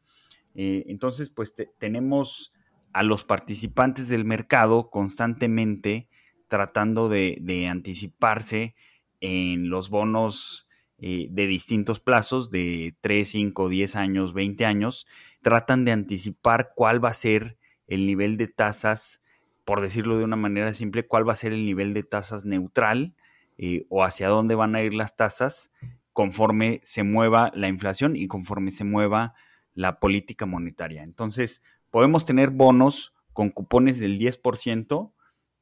Eh, 0.55 0.85
entonces, 0.87 1.31
pues 1.31 1.53
tenemos 1.77 2.53
a 2.93 3.03
los 3.03 3.23
participantes 3.23 4.07
del 4.09 4.25
mercado 4.25 4.89
constantemente 4.89 6.09
tratando 6.47 7.09
de 7.09 7.67
anticiparse 7.69 8.75
en 9.21 9.69
los 9.69 9.89
bonos 9.89 10.67
eh, 11.01 11.27
de 11.31 11.47
distintos 11.47 12.01
plazos, 12.01 12.51
de 12.51 12.93
3, 12.99 13.29
5, 13.29 13.69
10 13.69 13.95
años, 13.95 14.33
20 14.33 14.65
años, 14.65 15.07
tratan 15.41 15.85
de 15.85 15.93
anticipar 15.93 16.73
cuál 16.75 17.03
va 17.03 17.07
a 17.07 17.13
ser 17.13 17.57
el 17.87 18.05
nivel 18.05 18.35
de 18.35 18.49
tasas, 18.49 19.21
por 19.63 19.79
decirlo 19.79 20.17
de 20.17 20.25
una 20.25 20.35
manera 20.35 20.73
simple, 20.73 21.07
cuál 21.07 21.27
va 21.27 21.33
a 21.33 21.37
ser 21.37 21.53
el 21.53 21.65
nivel 21.65 21.93
de 21.93 22.03
tasas 22.03 22.43
neutral 22.43 23.15
eh, 23.57 23.85
o 23.87 24.03
hacia 24.03 24.27
dónde 24.27 24.55
van 24.55 24.75
a 24.75 24.81
ir 24.81 24.93
las 24.93 25.15
tasas 25.15 25.71
conforme 26.11 26.81
se 26.83 27.03
mueva 27.03 27.51
la 27.55 27.69
inflación 27.69 28.17
y 28.17 28.27
conforme 28.27 28.71
se 28.71 28.83
mueva 28.83 29.35
la 29.73 29.99
política 29.99 30.45
monetaria. 30.45 31.03
Entonces, 31.03 31.63
podemos 31.91 32.25
tener 32.25 32.49
bonos 32.49 33.13
con 33.33 33.49
cupones 33.49 33.99
del 33.99 34.19
10%, 34.19 35.13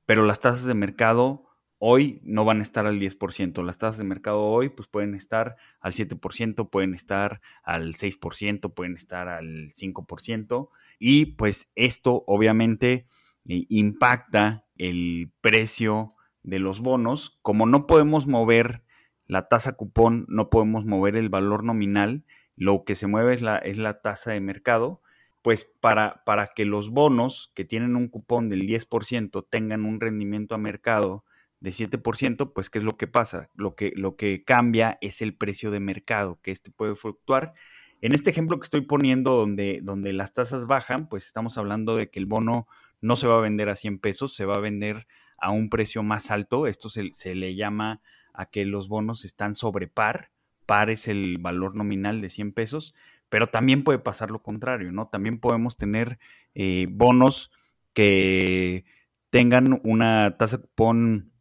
pero 0.05 0.25
las 0.25 0.39
tasas 0.39 0.65
de 0.65 0.73
mercado 0.73 1.47
hoy 1.79 2.19
no 2.23 2.45
van 2.45 2.59
a 2.59 2.63
estar 2.63 2.85
al 2.85 2.99
10%. 2.99 3.63
Las 3.63 3.77
tasas 3.77 3.97
de 3.97 4.03
mercado 4.03 4.41
hoy 4.41 4.69
pues 4.69 4.87
pueden 4.87 5.15
estar 5.15 5.57
al 5.79 5.93
7%, 5.93 6.69
pueden 6.69 6.93
estar 6.93 7.41
al 7.63 7.93
6%, 7.93 8.73
pueden 8.73 8.95
estar 8.95 9.27
al 9.27 9.73
5%. 9.73 10.69
Y 10.99 11.25
pues 11.25 11.69
esto 11.75 12.23
obviamente 12.27 13.07
eh, 13.47 13.65
impacta 13.69 14.65
el 14.77 15.31
precio 15.41 16.15
de 16.43 16.59
los 16.59 16.79
bonos. 16.79 17.37
Como 17.41 17.65
no 17.65 17.85
podemos 17.87 18.27
mover 18.27 18.83
la 19.27 19.47
tasa 19.47 19.73
cupón, 19.73 20.25
no 20.29 20.49
podemos 20.49 20.85
mover 20.85 21.15
el 21.15 21.29
valor 21.29 21.63
nominal, 21.63 22.23
lo 22.55 22.85
que 22.85 22.95
se 22.95 23.07
mueve 23.07 23.35
es 23.35 23.41
la, 23.41 23.57
es 23.57 23.77
la 23.77 24.01
tasa 24.01 24.31
de 24.31 24.39
mercado. 24.39 25.01
Pues 25.47 25.63
para, 25.79 26.25
para 26.25 26.47
que 26.47 26.65
los 26.65 26.89
bonos 26.89 27.53
que 27.55 27.63
tienen 27.63 27.95
un 27.95 28.09
cupón 28.09 28.49
del 28.49 28.67
10% 28.67 29.47
tengan 29.49 29.85
un 29.85 30.01
rendimiento 30.01 30.55
a 30.55 30.57
mercado 30.57 31.23
de 31.61 31.69
7%, 31.69 32.51
pues 32.51 32.69
¿qué 32.69 32.79
es 32.79 32.83
lo 32.83 32.97
que 32.97 33.07
pasa? 33.07 33.49
Lo 33.55 33.73
que, 33.73 33.93
lo 33.95 34.17
que 34.17 34.43
cambia 34.43 34.97
es 34.99 35.21
el 35.21 35.37
precio 35.37 35.71
de 35.71 35.79
mercado, 35.79 36.37
que 36.41 36.51
este 36.51 36.69
puede 36.69 36.97
fluctuar. 36.97 37.53
En 38.01 38.13
este 38.13 38.29
ejemplo 38.29 38.59
que 38.59 38.65
estoy 38.65 38.81
poniendo 38.81 39.37
donde, 39.37 39.79
donde 39.81 40.11
las 40.11 40.33
tasas 40.33 40.67
bajan, 40.67 41.07
pues 41.07 41.27
estamos 41.27 41.57
hablando 41.57 41.95
de 41.95 42.09
que 42.09 42.19
el 42.19 42.25
bono 42.25 42.67
no 42.99 43.15
se 43.15 43.29
va 43.29 43.37
a 43.37 43.41
vender 43.41 43.69
a 43.69 43.77
100 43.77 43.99
pesos, 43.99 44.35
se 44.35 44.43
va 44.43 44.55
a 44.55 44.59
vender 44.59 45.07
a 45.37 45.51
un 45.51 45.69
precio 45.69 46.03
más 46.03 46.29
alto. 46.29 46.67
Esto 46.67 46.89
se, 46.89 47.35
le 47.35 47.55
llama 47.55 48.01
a 48.33 48.47
que 48.47 48.65
los 48.65 48.89
bonos 48.89 49.23
están 49.23 49.55
sobre 49.55 49.87
par. 49.87 50.29
Par 50.65 50.89
es 50.89 51.07
el 51.07 51.37
valor 51.37 51.73
nominal 51.73 52.19
de 52.19 52.29
100 52.29 52.51
pesos, 52.51 52.93
pero 53.29 53.47
también 53.47 53.83
puede 53.83 53.99
pasar 53.99 54.31
lo 54.31 54.41
contrario, 54.41 54.91
¿no? 54.91 55.07
También 55.07 55.39
podemos 55.39 55.77
tener 55.77 56.19
eh, 56.55 56.87
bonos 56.89 57.51
que 57.93 58.85
tengan 59.29 59.81
una 59.83 60.37
tasa 60.37 60.59
cupón 60.59 61.31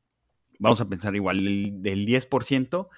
vamos 0.59 0.81
a 0.81 0.89
pensar 0.89 1.15
igual, 1.15 1.45
del, 1.45 2.07
10% 2.07 2.89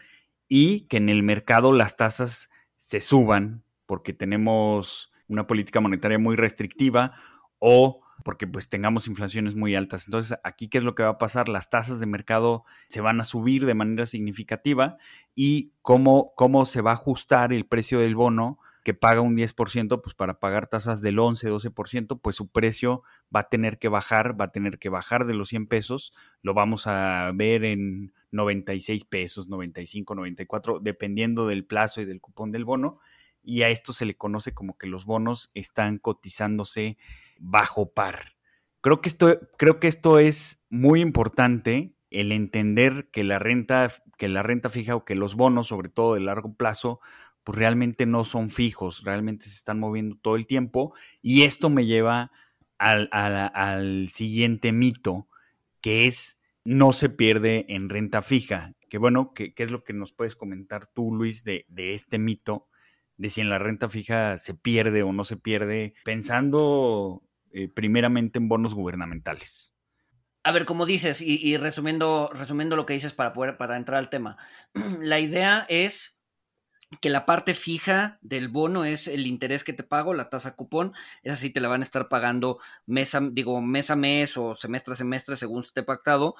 y 0.48 0.82
que 0.82 0.96
en 0.96 1.08
el 1.08 1.22
mercado 1.22 1.72
las 1.72 1.96
tasas 1.96 2.50
se 2.78 3.00
suban 3.00 3.64
porque 3.86 4.12
tenemos 4.12 5.12
una 5.28 5.46
política 5.46 5.80
monetaria 5.80 6.18
muy 6.18 6.36
restrictiva 6.36 7.14
o 7.58 8.02
porque 8.24 8.46
pues 8.46 8.68
tengamos 8.68 9.06
inflaciones 9.06 9.54
muy 9.54 9.74
altas. 9.74 10.06
Entonces, 10.06 10.38
aquí 10.42 10.68
qué 10.68 10.78
es 10.78 10.84
lo 10.84 10.94
que 10.94 11.04
va 11.04 11.10
a 11.10 11.18
pasar? 11.18 11.48
Las 11.48 11.70
tasas 11.70 12.00
de 12.00 12.06
mercado 12.06 12.64
se 12.88 13.00
van 13.00 13.20
a 13.20 13.24
subir 13.24 13.64
de 13.64 13.74
manera 13.74 14.06
significativa 14.06 14.98
y 15.34 15.72
cómo, 15.82 16.32
cómo 16.34 16.64
se 16.64 16.80
va 16.80 16.90
a 16.90 16.94
ajustar 16.94 17.52
el 17.52 17.64
precio 17.66 18.00
del 18.00 18.16
bono 18.16 18.58
que 18.84 18.94
paga 18.94 19.20
un 19.20 19.36
10%, 19.36 20.00
pues 20.02 20.14
para 20.14 20.38
pagar 20.38 20.66
tasas 20.66 21.00
del 21.00 21.18
11, 21.18 21.50
12%, 21.50 22.20
pues 22.20 22.36
su 22.36 22.48
precio 22.48 23.02
va 23.34 23.40
a 23.40 23.48
tener 23.48 23.78
que 23.78 23.88
bajar, 23.88 24.40
va 24.40 24.46
a 24.46 24.52
tener 24.52 24.78
que 24.78 24.88
bajar 24.88 25.26
de 25.26 25.34
los 25.34 25.48
100 25.48 25.66
pesos, 25.66 26.12
lo 26.42 26.54
vamos 26.54 26.86
a 26.86 27.30
ver 27.34 27.64
en 27.64 28.12
96 28.30 29.04
pesos, 29.04 29.48
95, 29.48 30.14
94, 30.14 30.80
dependiendo 30.80 31.46
del 31.46 31.64
plazo 31.64 32.00
y 32.00 32.04
del 32.04 32.20
cupón 32.20 32.52
del 32.52 32.64
bono, 32.64 32.98
y 33.42 33.62
a 33.62 33.68
esto 33.68 33.92
se 33.92 34.04
le 34.04 34.16
conoce 34.16 34.52
como 34.52 34.76
que 34.76 34.86
los 34.86 35.04
bonos 35.04 35.50
están 35.54 35.98
cotizándose 35.98 36.98
bajo 37.38 37.92
par. 37.92 38.34
Creo 38.80 39.00
que 39.00 39.08
esto, 39.08 39.40
creo 39.56 39.80
que 39.80 39.88
esto 39.88 40.18
es 40.18 40.62
muy 40.70 41.00
importante, 41.00 41.94
el 42.10 42.32
entender 42.32 43.08
que 43.10 43.24
la 43.24 43.38
renta, 43.38 43.92
que 44.16 44.28
la 44.28 44.42
renta 44.42 44.70
fija 44.70 44.96
o 44.96 45.04
que 45.04 45.14
los 45.14 45.34
bonos, 45.34 45.66
sobre 45.66 45.88
todo 45.88 46.14
de 46.14 46.20
largo 46.20 46.54
plazo, 46.54 47.00
pues 47.44 47.58
realmente 47.58 48.06
no 48.06 48.24
son 48.24 48.50
fijos, 48.50 49.02
realmente 49.04 49.46
se 49.46 49.56
están 49.56 49.78
moviendo 49.78 50.16
todo 50.20 50.36
el 50.36 50.46
tiempo. 50.46 50.94
Y 51.22 51.44
esto 51.44 51.70
me 51.70 51.86
lleva 51.86 52.30
al, 52.78 54.08
siguiente 54.12 54.72
mito, 54.72 55.28
que 55.80 56.06
es 56.06 56.38
no 56.64 56.92
se 56.92 57.08
pierde 57.08 57.66
en 57.68 57.88
renta 57.88 58.22
fija. 58.22 58.74
Que 58.88 58.98
bueno, 58.98 59.32
¿qué, 59.34 59.52
es 59.56 59.70
lo 59.70 59.84
que 59.84 59.92
nos 59.92 60.12
puedes 60.12 60.36
comentar 60.36 60.86
tú, 60.86 61.14
Luis, 61.14 61.44
de, 61.44 61.66
este 61.76 62.18
mito? 62.18 62.68
De 63.16 63.30
si 63.30 63.40
en 63.40 63.50
la 63.50 63.58
renta 63.58 63.88
fija 63.88 64.38
se 64.38 64.54
pierde 64.54 65.02
o 65.02 65.12
no 65.12 65.24
se 65.24 65.36
pierde, 65.36 65.94
pensando 66.04 67.22
eh, 67.50 67.68
primeramente 67.68 68.38
en 68.38 68.48
bonos 68.48 68.74
gubernamentales. 68.74 69.74
A 70.44 70.52
ver, 70.52 70.64
como 70.64 70.86
dices, 70.86 71.20
y, 71.20 71.36
y, 71.42 71.56
resumiendo, 71.56 72.30
resumiendo 72.32 72.76
lo 72.76 72.86
que 72.86 72.94
dices 72.94 73.12
para 73.12 73.32
poder, 73.32 73.56
para 73.56 73.76
entrar 73.76 73.98
al 73.98 74.08
tema, 74.08 74.38
la 75.00 75.18
idea 75.18 75.66
es 75.68 76.17
que 77.00 77.10
la 77.10 77.26
parte 77.26 77.54
fija 77.54 78.18
del 78.22 78.48
bono 78.48 78.84
es 78.84 79.08
el 79.08 79.26
interés 79.26 79.62
que 79.62 79.72
te 79.72 79.82
pago, 79.82 80.14
la 80.14 80.30
tasa 80.30 80.56
cupón, 80.56 80.94
esa 81.22 81.36
sí 81.36 81.50
te 81.50 81.60
la 81.60 81.68
van 81.68 81.82
a 81.82 81.84
estar 81.84 82.08
pagando 82.08 82.58
mes 82.86 83.14
a, 83.14 83.20
digo, 83.20 83.60
mes 83.60 83.90
a 83.90 83.96
mes 83.96 84.36
o 84.36 84.54
semestre 84.56 84.92
a 84.92 84.96
semestre 84.96 85.36
según 85.36 85.62
esté 85.62 85.82
pactado, 85.82 86.34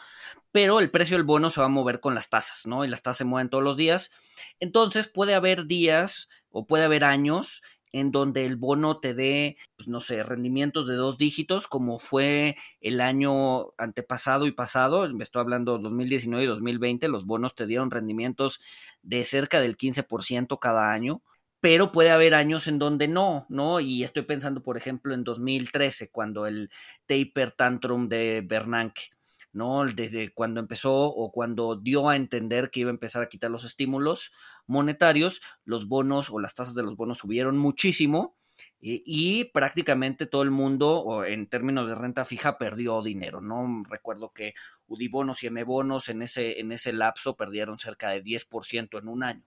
pero 0.51 0.81
el 0.81 0.91
precio 0.91 1.17
del 1.17 1.27
bono 1.27 1.51
se 1.51 1.61
va 1.61 1.67
a 1.67 1.71
mover 1.71 2.01
con 2.01 2.15
las 2.15 2.31
tasas, 2.31 2.67
¿no? 2.67 2.85
Y 2.85 2.89
las 2.89 3.03
tasas 3.03 3.19
se 3.19 3.25
mueven 3.25 3.51
todos 3.51 3.63
los 3.63 3.77
días. 3.77 4.11
Entonces 4.59 5.07
puede 5.07 5.35
haber 5.35 5.67
días 5.67 6.29
o 6.51 6.67
puede 6.67 6.85
haber 6.85 7.05
años 7.05 7.63
en 7.93 8.11
donde 8.11 8.45
el 8.47 8.57
bono 8.57 9.01
te 9.01 9.15
dé, 9.15 9.57
pues, 9.77 9.89
no 9.89 10.01
sé, 10.01 10.23
rendimientos 10.23 10.87
de 10.89 10.95
dos 10.95 11.19
dígitos, 11.19 11.69
como 11.69 11.99
fue 11.99 12.57
el 12.81 13.01
año 13.01 13.73
antepasado 13.79 14.47
y 14.47 14.53
pasado, 14.53 15.09
me 15.15 15.23
estoy 15.25 15.41
hablando 15.41 15.79
2019 15.79 16.45
y 16.45 16.49
2020, 16.49 17.09
los 17.09 17.27
bonos 17.27 17.55
te 17.55 17.67
dieron 17.67 17.91
rendimientos 17.91 18.61
de 19.03 19.25
cerca 19.25 19.61
del 19.61 19.77
15% 19.77 20.59
cada 20.59 20.93
año. 20.93 21.23
pero 21.61 21.91
puede 21.93 22.11
haber 22.11 22.35
años 22.35 22.69
en 22.69 22.79
donde 22.79 23.09
no, 23.09 23.47
¿no? 23.49 23.81
Y 23.81 24.05
estoy 24.05 24.23
pensando, 24.23 24.63
por 24.63 24.77
ejemplo, 24.77 25.13
en 25.15 25.25
2013, 25.25 26.09
cuando 26.11 26.47
el 26.47 26.71
taper 27.07 27.51
tantrum 27.51 28.09
de 28.09 28.43
Bernanke, 28.47 29.11
¿no? 29.53 29.85
Desde 29.87 30.33
cuando 30.33 30.61
empezó 30.61 30.95
o 31.07 31.33
cuando 31.33 31.75
dio 31.77 32.09
a 32.09 32.17
entender 32.17 32.71
que 32.71 32.81
iba 32.81 32.91
a 32.91 32.93
empezar 32.93 33.23
a 33.23 33.29
quitar 33.29 33.51
los 33.51 33.65
estímulos 33.65 34.33
monetarios, 34.69 35.43
los 35.65 35.89
bonos 35.89 36.31
o 36.31 36.39
las 36.39 36.55
tasas 36.55 36.75
de 36.75 36.83
los 36.83 36.97
bonos 36.97 37.19
subieron 37.19 37.59
muchísimo 37.59 38.37
y, 38.81 39.03
y 39.07 39.45
prácticamente 39.47 40.27
todo 40.27 40.43
el 40.43 40.51
mundo, 40.51 41.01
o 41.03 41.25
en 41.25 41.49
términos 41.49 41.89
de 41.89 41.95
renta 41.95 42.25
fija, 42.25 42.59
perdió 42.59 43.03
dinero, 43.03 43.41
¿no? 43.41 43.83
Recuerdo 43.89 44.33
que 44.33 44.55
Udibonos 44.87 45.43
y 45.43 45.49
M-bonos 45.49 46.09
en 46.09 46.23
ese, 46.23 46.61
en 46.61 46.73
ese 46.73 46.93
lapso 46.93 47.37
perdieron 47.37 47.79
cerca 47.79 48.11
de 48.11 48.23
10% 48.23 48.99
en 48.99 49.09
un 49.09 49.23
año. 49.23 49.45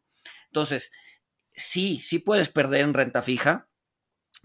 Entonces, 0.47 0.91
sí, 1.51 1.99
sí 2.01 2.19
puedes 2.19 2.49
perder 2.49 2.81
en 2.81 2.93
renta 2.93 3.21
fija, 3.21 3.69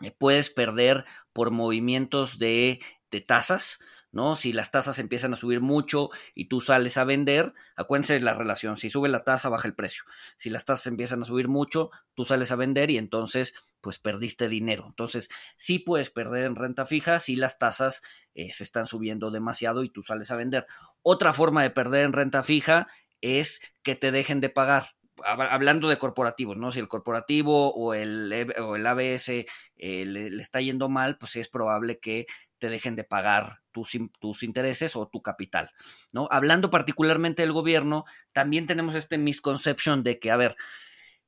eh, 0.03 0.11
puedes 0.11 0.51
perder 0.51 1.05
por 1.33 1.51
movimientos 1.51 2.39
de, 2.39 2.81
de 3.11 3.21
tasas, 3.21 3.81
¿no? 4.17 4.35
Si 4.35 4.53
las 4.53 4.73
tasas 4.73 4.99
empiezan 4.99 5.35
a 5.35 5.37
subir 5.37 5.61
mucho 5.61 6.11
y 6.35 6.47
tú 6.47 6.61
sales 6.61 6.97
a 6.97 7.05
vender, 7.05 7.55
acuérdense 7.77 8.15
de 8.15 8.21
la 8.21 8.35
relación, 8.35 8.77
si 8.77 8.91
sube 8.91 9.09
la 9.09 9.23
tasa, 9.23 9.49
baja 9.49 9.69
el 9.69 9.75
precio. 9.75 10.03
Si 10.39 10.51
las 10.51 10.65
tasas 10.65 10.89
empiezan 10.89 11.23
a 11.23 11.25
subir 11.25 11.47
mucho, 11.47 11.91
tú 12.15 12.25
sales 12.25 12.51
a 12.51 12.57
vender 12.57 12.91
y 12.91 12.99
entonces, 12.99 13.55
pues 13.81 14.01
perdiste 14.01 14.49
dinero. 14.49 14.87
Entonces, 14.89 15.29
sí 15.57 15.79
puedes 15.79 16.11
perder 16.11 16.47
en 16.47 16.57
renta 16.57 16.87
fija 16.87 17.21
si 17.21 17.37
las 17.37 17.59
tasas 17.59 18.03
eh, 18.35 18.51
se 18.51 18.65
están 18.65 18.87
subiendo 18.89 19.31
demasiado 19.31 19.85
y 19.85 19.91
tú 19.91 20.03
sales 20.03 20.33
a 20.33 20.37
vender. 20.37 20.67
Otra 21.03 21.33
forma 21.33 21.63
de 21.63 21.71
perder 21.71 22.07
en 22.07 22.13
renta 22.13 22.43
fija 22.43 22.89
es 23.21 23.61
que 23.83 23.95
te 23.95 24.11
dejen 24.11 24.41
de 24.41 24.49
pagar 24.49 24.96
hablando 25.25 25.89
de 25.89 25.99
corporativos, 25.99 26.57
¿no? 26.57 26.73
Si 26.73 26.79
el 26.79 26.89
corporativo 26.89 27.75
o 27.75 27.95
el, 27.95 28.33
e, 28.33 28.61
o 28.61 28.77
el 28.77 28.87
ABS 28.87 29.29
eh, 29.29 29.47
le, 29.77 30.27
está 30.41 30.61
yendo 30.61 30.89
mal, 30.89 31.19
pues 31.19 31.37
es 31.37 31.49
probable 31.49 31.99
que 31.99 32.27
te 32.59 32.69
dejen 32.71 32.97
de 32.97 33.05
pagar 33.05 33.61
tus, 33.71 33.99
tus, 34.19 34.43
intereses 34.43 34.97
o 34.97 35.09
tu 35.09 35.23
capital, 35.23 35.71
¿no? 36.13 36.29
Hablando 36.31 36.71
particularmente 36.71 37.43
del 37.43 37.53
gobierno, 37.53 38.05
también 38.33 38.67
tenemos 38.67 38.95
este 38.95 39.19
misconception 39.19 40.03
de 40.03 40.19
que, 40.19 40.31
a 40.31 40.37
ver, 40.37 40.57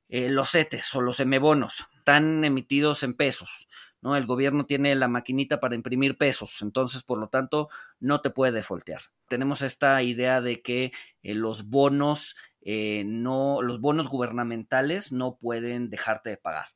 eh, 0.09 0.29
los 0.29 0.51
CETES 0.51 0.95
o 0.95 1.01
los 1.01 1.19
M-bonos 1.19 1.85
están 1.95 2.43
emitidos 2.43 3.03
en 3.03 3.13
pesos, 3.13 3.67
¿no? 4.01 4.15
El 4.15 4.25
gobierno 4.25 4.65
tiene 4.65 4.95
la 4.95 5.07
maquinita 5.07 5.59
para 5.59 5.75
imprimir 5.75 6.17
pesos, 6.17 6.63
entonces, 6.63 7.03
por 7.03 7.19
lo 7.19 7.29
tanto, 7.29 7.69
no 7.99 8.21
te 8.21 8.31
puede 8.31 8.51
defoltear. 8.51 9.01
Tenemos 9.27 9.61
esta 9.61 10.01
idea 10.01 10.41
de 10.41 10.63
que 10.63 10.91
eh, 11.21 11.35
los 11.35 11.69
bonos 11.69 12.35
eh, 12.61 13.03
no, 13.05 13.61
los 13.61 13.79
bonos 13.79 14.09
gubernamentales 14.09 15.11
no 15.11 15.37
pueden 15.37 15.89
dejarte 15.89 16.31
de 16.31 16.37
pagar. 16.37 16.67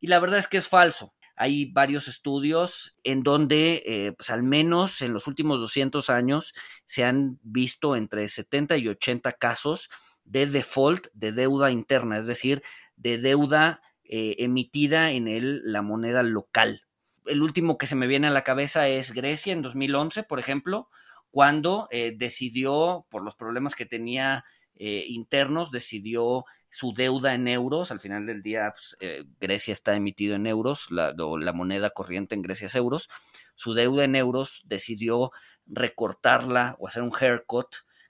Y 0.00 0.06
la 0.06 0.20
verdad 0.20 0.38
es 0.38 0.48
que 0.48 0.56
es 0.56 0.68
falso. 0.68 1.14
Hay 1.36 1.66
varios 1.66 2.08
estudios 2.08 2.96
en 3.04 3.22
donde, 3.22 3.82
eh, 3.86 4.12
pues 4.12 4.30
al 4.30 4.42
menos 4.42 5.02
en 5.02 5.12
los 5.12 5.26
últimos 5.26 5.60
200 5.60 6.10
años, 6.10 6.54
se 6.86 7.04
han 7.04 7.38
visto 7.42 7.94
entre 7.94 8.28
70 8.28 8.76
y 8.76 8.88
80 8.88 9.32
casos 9.32 9.90
de 10.24 10.46
default 10.46 11.06
de 11.14 11.32
deuda 11.32 11.70
interna, 11.70 12.18
es 12.18 12.26
decir, 12.26 12.62
de 12.96 13.18
deuda 13.18 13.80
eh, 14.04 14.36
emitida 14.38 15.12
en 15.12 15.28
el, 15.28 15.60
la 15.64 15.82
moneda 15.82 16.22
local. 16.22 16.82
El 17.24 17.42
último 17.42 17.78
que 17.78 17.86
se 17.86 17.94
me 17.94 18.06
viene 18.06 18.26
a 18.26 18.30
la 18.30 18.42
cabeza 18.42 18.88
es 18.88 19.12
Grecia 19.12 19.52
en 19.52 19.62
2011, 19.62 20.24
por 20.24 20.40
ejemplo, 20.40 20.88
cuando 21.30 21.88
decidió, 22.16 23.06
por 23.10 23.22
los 23.22 23.36
problemas 23.36 23.74
que 23.74 23.84
tenía 23.84 24.46
eh, 24.78 25.04
internos, 25.08 25.72
decidió 25.72 26.44
su 26.70 26.92
deuda 26.92 27.34
en 27.34 27.48
euros. 27.48 27.90
Al 27.90 28.00
final 28.00 28.26
del 28.26 28.42
día, 28.42 28.72
pues, 28.74 28.96
eh, 29.00 29.24
Grecia 29.40 29.72
está 29.72 29.96
emitido 29.96 30.36
en 30.36 30.46
euros, 30.46 30.86
la, 30.90 31.12
moneda 31.52 31.90
corriente 31.90 32.34
en 32.36 32.42
Grecia 32.42 32.66
es 32.66 32.74
euros. 32.76 33.08
Su 33.56 33.74
deuda 33.74 34.04
en 34.04 34.14
euros 34.14 34.62
decidió 34.66 35.32
recortarla 35.66 36.76
o 36.78 36.86
hacer 36.86 37.02
un 37.02 37.12
haircut 37.18 37.68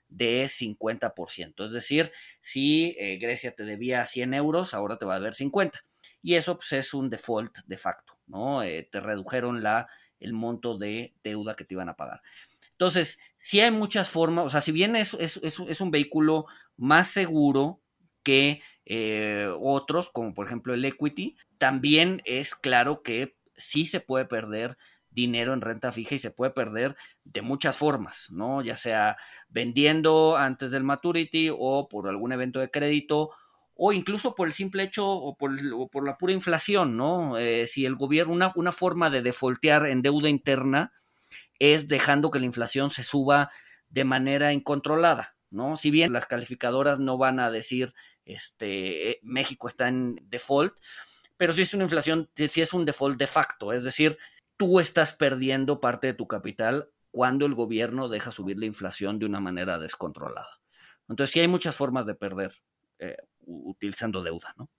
de 0.09 0.47
50%. 0.47 1.65
Es 1.65 1.71
decir, 1.71 2.11
si 2.41 2.95
eh, 2.99 3.17
Grecia 3.17 3.55
te 3.55 3.63
debía 3.63 4.05
100 4.05 4.35
euros, 4.35 4.73
ahora 4.75 4.97
te 4.97 5.05
va 5.05 5.15
a 5.15 5.19
deber 5.19 5.33
50. 5.33 5.83
Y 6.21 6.35
eso 6.35 6.55
pues, 6.57 6.73
es 6.73 6.93
un 6.93 7.09
default 7.09 7.59
de 7.65 7.77
facto, 7.77 8.19
¿no? 8.27 8.61
Te 8.61 8.99
redujeron 8.99 9.63
la, 9.63 9.87
el 10.19 10.33
monto 10.33 10.77
de 10.77 11.15
deuda 11.23 11.55
que 11.55 11.65
te 11.65 11.73
iban 11.73 11.89
a 11.89 11.95
pagar. 11.95 12.21
Entonces, 12.79 13.19
sí 13.39 13.59
hay 13.59 13.71
muchas 13.71 14.09
formas, 14.09 14.45
o 14.45 14.49
sea, 14.49 14.61
si 14.61 14.71
bien 14.71 14.95
es, 14.95 15.13
es, 15.15 15.35
es, 15.43 15.81
un 15.81 15.91
vehículo 15.91 16.45
más 16.77 17.09
seguro 17.09 17.81
que 18.23 18.61
eh, 18.85 19.51
otros, 19.59 20.09
como 20.09 20.33
por 20.33 20.45
ejemplo 20.45 20.73
el 20.73 20.85
equity, 20.85 21.35
también 21.57 22.21
es 22.23 22.55
claro 22.55 23.03
que 23.03 23.35
sí 23.57 23.85
se 23.85 23.99
puede 23.99 24.23
perder 24.23 24.77
dinero 25.11 25.51
en 25.53 25.59
renta 25.59 25.91
fija 25.91 26.15
y 26.15 26.19
se 26.19 26.31
puede 26.31 26.51
perder 26.51 26.95
de 27.25 27.41
muchas 27.41 27.75
formas, 27.75 28.27
¿no? 28.31 28.61
Ya 28.61 28.77
sea 28.77 29.17
vendiendo 29.49 30.37
antes 30.37 30.71
del 30.71 30.85
maturity 30.85 31.49
o 31.51 31.89
por 31.89 32.07
algún 32.07 32.31
evento 32.31 32.61
de 32.61 32.71
crédito 32.71 33.31
o 33.75 33.91
incluso 33.91 34.35
por 34.35 34.47
el 34.47 34.53
simple 34.53 34.83
hecho 34.83 35.05
o 35.05 35.35
por, 35.35 35.51
o 35.75 35.89
por 35.89 36.05
la 36.05 36.17
pura 36.17 36.31
inflación, 36.31 36.95
¿no? 36.95 37.37
Eh, 37.37 37.67
si 37.67 37.85
el 37.85 37.97
gobierno, 37.97 38.33
una, 38.33 38.53
una 38.55 38.71
forma 38.71 39.09
de 39.09 39.21
defoltear 39.21 39.85
en 39.85 40.01
deuda 40.01 40.29
interna 40.29 40.93
es 41.59 41.87
dejando 41.87 42.31
que 42.31 42.39
la 42.39 42.45
inflación 42.45 42.89
se 42.89 43.03
suba 43.03 43.51
de 43.89 44.05
manera 44.05 44.53
incontrolada, 44.53 45.35
¿no? 45.49 45.77
Si 45.77 45.91
bien 45.91 46.13
las 46.13 46.25
calificadoras 46.25 46.99
no 46.99 47.17
van 47.17 47.39
a 47.39 47.51
decir, 47.51 47.93
este, 48.25 49.11
eh, 49.11 49.19
México 49.21 49.67
está 49.67 49.87
en 49.87 50.19
default, 50.23 50.73
pero 51.37 51.53
si 51.53 51.61
es 51.61 51.73
una 51.73 51.83
inflación, 51.83 52.29
si 52.35 52.61
es 52.61 52.73
un 52.73 52.85
default 52.85 53.17
de 53.17 53.27
facto, 53.27 53.73
es 53.73 53.83
decir, 53.83 54.17
tú 54.57 54.79
estás 54.79 55.13
perdiendo 55.13 55.79
parte 55.79 56.07
de 56.07 56.13
tu 56.13 56.27
capital 56.27 56.89
cuando 57.11 57.45
el 57.45 57.55
gobierno 57.55 58.09
deja 58.09 58.31
subir 58.31 58.57
la 58.57 58.65
inflación 58.65 59.19
de 59.19 59.25
una 59.25 59.39
manera 59.39 59.79
descontrolada. 59.79 60.59
Entonces, 61.07 61.33
sí 61.33 61.39
hay 61.39 61.47
muchas 61.47 61.75
formas 61.75 62.05
de 62.05 62.13
perder 62.13 62.51
eh, 62.99 63.17
utilizando 63.39 64.21
deuda, 64.21 64.53
¿no? 64.57 64.69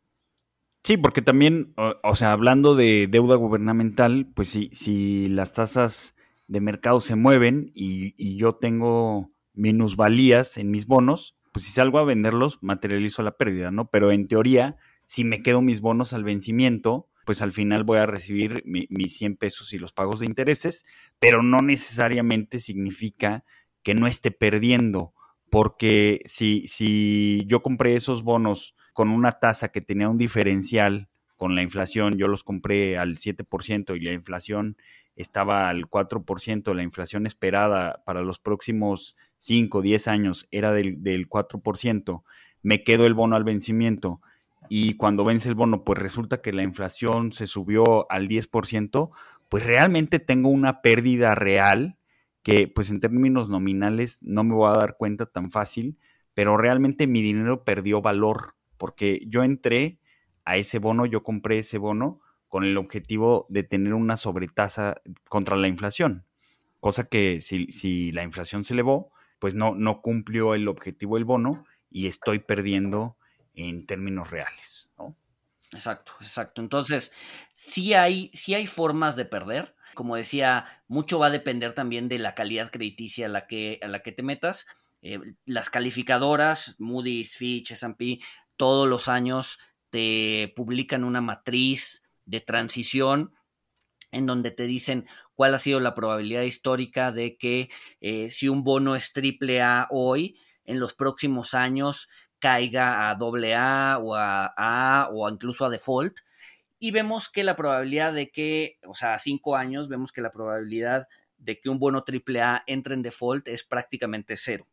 Sí, 0.85 0.97
porque 0.97 1.23
también, 1.23 1.75
o, 1.77 1.95
o, 2.03 2.16
sea, 2.16 2.33
hablando 2.33 2.75
de 2.75 3.07
deuda 3.11 3.35
gubernamental, 3.37 4.31
pues 4.35 4.49
si, 4.49 4.71
si 4.73 5.29
las 5.29 5.53
tasas 5.53 6.14
de 6.51 6.61
mercado 6.61 6.99
se 6.99 7.15
mueven 7.15 7.71
y, 7.75 8.15
y 8.17 8.37
yo 8.37 8.57
tengo 8.57 9.31
minusvalías 9.55 10.59
en 10.59 10.73
mis 10.73 10.87
bonos, 10.87 11.37
pues 11.53 11.65
si 11.65 11.71
salgo 11.71 12.01
a 12.01 12.05
venderlos, 12.05 12.59
materializo 12.61 13.23
la 13.23 13.37
pérdida, 13.37 13.71
¿no? 13.71 13.89
Pero 13.89 14.11
en 14.11 14.27
teoría, 14.27 14.77
si 15.07 15.23
me 15.23 15.43
quedo 15.43 15.63
mis 15.63 15.81
bonos 15.81 16.13
al 16.13 16.25
vencimiento, 16.25 17.09
pues 17.25 17.41
al 17.41 17.53
final 17.53 17.85
voy 17.85 17.99
a 17.99 18.07
recibir 18.07 18.63
mi, 18.67 18.89
mis 18.91 19.17
100 19.17 19.37
pesos 19.37 19.73
y 19.73 19.79
los 19.79 19.93
pagos 19.93 20.19
de 20.21 20.27
intereses, 20.27 20.85
pero 21.21 21.45
no 21.45 21.59
necesariamente 21.59 22.59
significa 22.59 23.45
que 23.85 23.95
no 23.95 24.09
esté 24.09 24.33
perdiendo, 24.33 25.15
porque 25.51 26.23
si, 26.27 26.67
si 26.67 27.45
yo 27.47 27.63
compré 27.63 27.95
esos 27.95 28.25
bonos 28.25 28.75
con 28.93 29.11
una 29.11 29.39
tasa 29.39 29.69
que 29.71 29.81
tenía 29.81 30.09
un 30.09 30.19
diferencial 30.19 31.09
con 31.37 31.55
la 31.55 31.63
inflación, 31.63 32.19
yo 32.19 32.27
los 32.27 32.43
compré 32.43 32.99
al 32.99 33.19
7% 33.19 33.97
y 33.97 34.01
la 34.01 34.13
inflación 34.13 34.77
estaba 35.21 35.69
al 35.69 35.87
4%, 35.87 36.75
la 36.75 36.83
inflación 36.83 37.27
esperada 37.27 38.03
para 38.05 38.23
los 38.23 38.39
próximos 38.39 39.17
5 39.39 39.79
o 39.79 39.83
10 39.83 40.09
años 40.09 40.49
era 40.51 40.73
del, 40.73 41.03
del 41.03 41.29
4%, 41.29 42.23
me 42.63 42.85
quedo 42.85 43.07
el 43.07 43.15
bono 43.15 43.37
al 43.37 43.45
vencimiento. 43.45 44.21
Y 44.69 44.95
cuando 44.95 45.25
vence 45.25 45.49
el 45.49 45.55
bono, 45.55 45.85
pues 45.85 45.99
resulta 45.99 46.41
que 46.41 46.53
la 46.53 46.63
inflación 46.63 47.33
se 47.33 47.47
subió 47.47 48.11
al 48.11 48.29
10%, 48.29 49.11
pues 49.49 49.67
realmente 49.67 50.21
tengo 50.21 50.49
una 50.49 50.81
pérdida 50.83 51.35
real 51.35 51.97
que 52.43 52.69
pues 52.69 52.91
en 52.91 53.01
términos 53.01 53.51
nominales 53.51 54.23
no 54.23 54.45
me 54.45 54.55
voy 54.55 54.71
a 54.71 54.79
dar 54.79 54.97
cuenta 54.97 55.27
tan 55.27 55.51
fácil, 55.51 55.99
pero 56.35 56.57
realmente 56.57 57.07
mi 57.07 57.23
dinero 57.23 57.65
perdió 57.65 58.01
valor 58.01 58.55
porque 58.77 59.23
yo 59.27 59.43
entré 59.43 59.99
a 60.45 60.57
ese 60.57 60.79
bono, 60.79 61.05
yo 61.05 61.23
compré 61.23 61.59
ese 61.59 61.79
bono 61.79 62.21
con 62.51 62.65
el 62.65 62.77
objetivo 62.77 63.47
de 63.49 63.63
tener 63.63 63.95
una 63.95 64.19
sobretasa 64.19 65.01
contra 65.29 65.57
la 65.57 65.69
inflación, 65.69 66.27
cosa 66.81 67.05
que 67.05 67.41
si, 67.41 67.73
si 67.73 68.13
la 68.13 68.25
inflación 68.25 68.65
se 68.65 68.75
elevó, 68.75 69.13
pues 69.39 69.55
no, 69.55 69.75
no 69.75 70.03
cumplió 70.03 70.55
el 70.55 70.69
objetivo 70.69 71.15
del 71.15 71.25
bono 71.25 71.65
y 71.91 72.09
estoy 72.09 72.41
perdiendo 72.41 73.17
en 73.55 73.87
términos 73.87 74.31
reales, 74.31 74.91
¿no? 74.99 75.17
Exacto, 75.73 76.13
exacto. 76.21 76.61
Entonces, 76.61 77.13
sí 77.55 77.95
hay, 77.95 78.33
hay 78.49 78.67
formas 78.67 79.15
de 79.15 79.25
perder. 79.25 79.77
Como 79.95 80.17
decía, 80.17 80.83
mucho 80.89 81.21
va 81.21 81.29
a 81.29 81.31
depender 81.31 81.73
también 81.73 82.09
de 82.09 82.19
la 82.19 82.35
calidad 82.35 82.73
crediticia 82.73 83.27
a 83.27 83.29
la 83.29 83.47
que, 83.47 83.79
a 83.83 83.87
la 83.87 84.03
que 84.03 84.11
te 84.11 84.25
metas. 84.25 84.67
Eh, 85.03 85.21
las 85.47 85.71
calificadoras, 85.71 86.75
Moody's, 86.79 87.37
Fitch, 87.37 87.71
S&P, 87.71 88.19
todos 88.57 88.89
los 88.89 89.07
años 89.07 89.61
te 89.91 90.53
publican 90.57 91.05
una 91.05 91.21
matriz 91.21 92.03
de 92.31 92.40
transición 92.40 93.35
en 94.12 94.27
donde 94.27 94.51
te 94.51 94.64
dicen 94.64 95.07
cuál 95.35 95.55
ha 95.55 95.59
sido 95.59 95.81
la 95.81 95.95
probabilidad 95.95 96.43
histórica 96.43 97.12
de 97.12 97.37
que 97.37 97.71
eh, 98.01 98.31
si 98.31 98.49
un 98.49 98.64
bono 98.64 98.97
es 98.97 99.12
triple 99.12 99.62
A 99.62 99.87
hoy, 99.90 100.38
en 100.64 100.81
los 100.81 100.95
próximos 100.95 101.55
años, 101.55 102.09
caiga 102.38 103.11
a 103.11 103.14
doble 103.14 103.55
A 103.55 103.99
o 104.01 104.14
a 104.14 104.53
A 104.57 105.09
o 105.12 105.29
incluso 105.29 105.64
a 105.64 105.71
default. 105.71 106.19
Y 106.79 106.93
vemos 106.93 107.29
que 107.29 107.45
la 107.45 107.57
probabilidad 107.57 108.12
de 108.12 108.31
que, 108.31 108.79
o 108.87 108.95
sea, 108.95 109.14
a 109.14 109.19
cinco 109.19 109.57
años, 109.57 109.88
vemos 109.88 110.12
que 110.12 110.23
la 110.23 110.33
probabilidad 110.33 111.07
de 111.37 111.61
que 111.61 111.69
un 111.69 111.79
bono 111.79 112.05
AAA 112.07 112.64
entre 112.66 112.95
en 112.95 113.03
default 113.03 113.49
es 113.49 113.64
prácticamente 113.64 114.37
cero. 114.37 114.66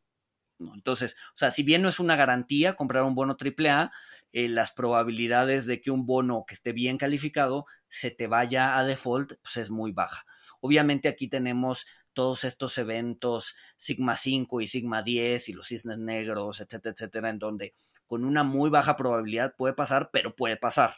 Entonces, 0.60 1.15
o 1.36 1.38
sea, 1.38 1.52
si 1.52 1.63
bien 1.63 1.82
no 1.82 1.89
es 1.89 2.00
una 2.00 2.15
garantía 2.15 2.74
comprar 2.76 3.04
un 3.04 3.15
bono 3.15 3.38
AAA, 3.39 3.91
eh, 4.38 4.47
las 4.47 4.69
probabilidades 4.71 5.65
de 5.65 5.82
que 5.82 5.89
un 5.89 6.06
bono 6.06 6.45
que 6.47 6.54
esté 6.54 6.71
bien 6.71 7.00
calificado 7.00 7.65
se 7.89 8.12
te 8.12 8.28
vaya 8.28 8.78
a 8.78 8.86
default, 8.86 9.34
pues 9.41 9.58
es 9.58 9.71
muy 9.71 9.93
baja. 9.93 10.28
Obviamente 10.62 11.08
aquí 11.08 11.28
tenemos 11.28 11.88
todos 12.13 12.43
estos 12.43 12.78
eventos 12.78 13.56
Sigma 13.78 14.15
5 14.15 14.62
y 14.62 14.67
Sigma 14.67 15.02
10 15.02 15.50
y 15.50 15.54
los 15.54 15.69
cisnes 15.69 15.97
negros, 15.97 16.60
etcétera, 16.60 16.93
etcétera, 16.93 17.32
en 17.32 17.39
donde 17.39 17.73
con 18.06 18.23
una 18.23 18.43
muy 18.43 18.69
baja 18.69 18.95
probabilidad 18.95 19.56
puede 19.58 19.73
pasar, 19.73 20.12
pero 20.13 20.36
puede 20.36 20.56
pasar. 20.56 20.91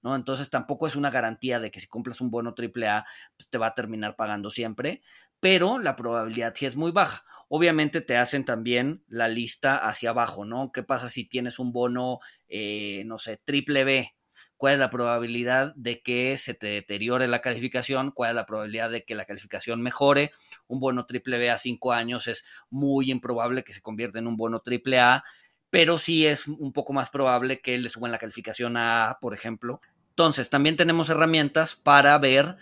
¿no? 0.00 0.14
Entonces 0.14 0.48
tampoco 0.48 0.86
es 0.86 0.94
una 0.94 1.10
garantía 1.10 1.58
de 1.58 1.72
que 1.72 1.80
si 1.80 1.88
cumples 1.88 2.20
un 2.20 2.30
bono 2.30 2.54
AAA 2.56 3.06
pues, 3.36 3.48
te 3.50 3.58
va 3.58 3.66
a 3.66 3.74
terminar 3.74 4.14
pagando 4.14 4.50
siempre, 4.50 5.02
pero 5.40 5.80
la 5.80 5.96
probabilidad 5.96 6.54
sí 6.54 6.66
es 6.66 6.76
muy 6.76 6.92
baja. 6.92 7.24
Obviamente 7.48 8.00
te 8.00 8.16
hacen 8.16 8.44
también 8.44 9.04
la 9.08 9.28
lista 9.28 9.76
hacia 9.76 10.10
abajo, 10.10 10.44
¿no? 10.44 10.72
¿Qué 10.72 10.82
pasa 10.82 11.08
si 11.08 11.24
tienes 11.24 11.58
un 11.58 11.72
bono, 11.72 12.20
eh, 12.48 13.02
no 13.06 13.18
sé, 13.18 13.36
triple 13.44 13.84
B? 13.84 14.14
¿Cuál 14.56 14.74
es 14.74 14.78
la 14.78 14.90
probabilidad 14.90 15.74
de 15.76 16.00
que 16.00 16.36
se 16.38 16.54
te 16.54 16.68
deteriore 16.68 17.28
la 17.28 17.40
calificación? 17.42 18.12
¿Cuál 18.12 18.30
es 18.30 18.36
la 18.36 18.46
probabilidad 18.46 18.90
de 18.90 19.04
que 19.04 19.14
la 19.14 19.24
calificación 19.24 19.82
mejore? 19.82 20.30
Un 20.68 20.80
bono 20.80 21.06
triple 21.06 21.38
B 21.38 21.50
a 21.50 21.58
cinco 21.58 21.92
años 21.92 22.28
es 22.28 22.44
muy 22.70 23.10
improbable 23.10 23.64
que 23.64 23.72
se 23.72 23.82
convierta 23.82 24.18
en 24.18 24.26
un 24.26 24.36
bono 24.36 24.60
triple 24.60 25.00
A, 25.00 25.24
pero 25.70 25.98
sí 25.98 26.26
es 26.26 26.46
un 26.46 26.72
poco 26.72 26.92
más 26.92 27.10
probable 27.10 27.60
que 27.60 27.76
le 27.76 27.88
suban 27.88 28.12
la 28.12 28.18
calificación 28.18 28.76
a 28.76 29.10
A, 29.10 29.18
por 29.18 29.34
ejemplo. 29.34 29.80
Entonces, 30.10 30.48
también 30.48 30.76
tenemos 30.76 31.10
herramientas 31.10 31.74
para 31.74 32.16
ver 32.18 32.56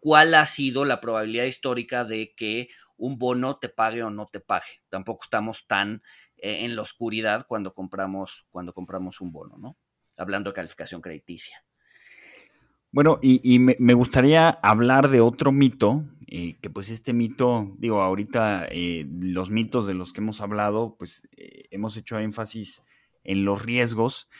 cuál 0.00 0.34
ha 0.34 0.44
sido 0.46 0.84
la 0.84 1.00
probabilidad 1.00 1.44
histórica 1.44 2.04
de 2.04 2.34
que 2.34 2.68
un 2.98 3.16
bono 3.16 3.56
te 3.56 3.68
pague 3.68 4.02
o 4.02 4.10
no 4.10 4.26
te 4.26 4.40
pague. 4.40 4.82
Tampoco 4.90 5.24
estamos 5.24 5.66
tan 5.66 6.02
eh, 6.36 6.64
en 6.64 6.76
la 6.76 6.82
oscuridad 6.82 7.46
cuando 7.48 7.72
compramos, 7.72 8.46
cuando 8.50 8.74
compramos 8.74 9.20
un 9.20 9.32
bono, 9.32 9.56
¿no? 9.56 9.76
Hablando 10.16 10.50
de 10.50 10.54
calificación 10.54 11.00
crediticia. 11.00 11.64
Bueno, 12.90 13.18
y, 13.20 13.58
me, 13.58 13.94
gustaría 13.94 14.48
hablar 14.48 15.10
de 15.10 15.20
otro 15.20 15.52
mito, 15.52 16.04
eh, 16.26 16.58
que 16.60 16.70
pues 16.70 16.88
este 16.88 17.12
mito, 17.12 17.74
digo, 17.76 18.00
ahorita 18.00 18.66
eh, 18.70 19.06
los 19.20 19.50
mitos 19.50 19.86
de 19.86 19.92
los 19.92 20.12
que 20.12 20.20
hemos 20.20 20.40
hablado, 20.40 20.96
pues 20.98 21.28
hemos 21.36 21.98
hecho 21.98 22.18
énfasis 22.18 22.82
en 23.24 23.44
los 23.44 23.62
riesgos, 23.62 24.30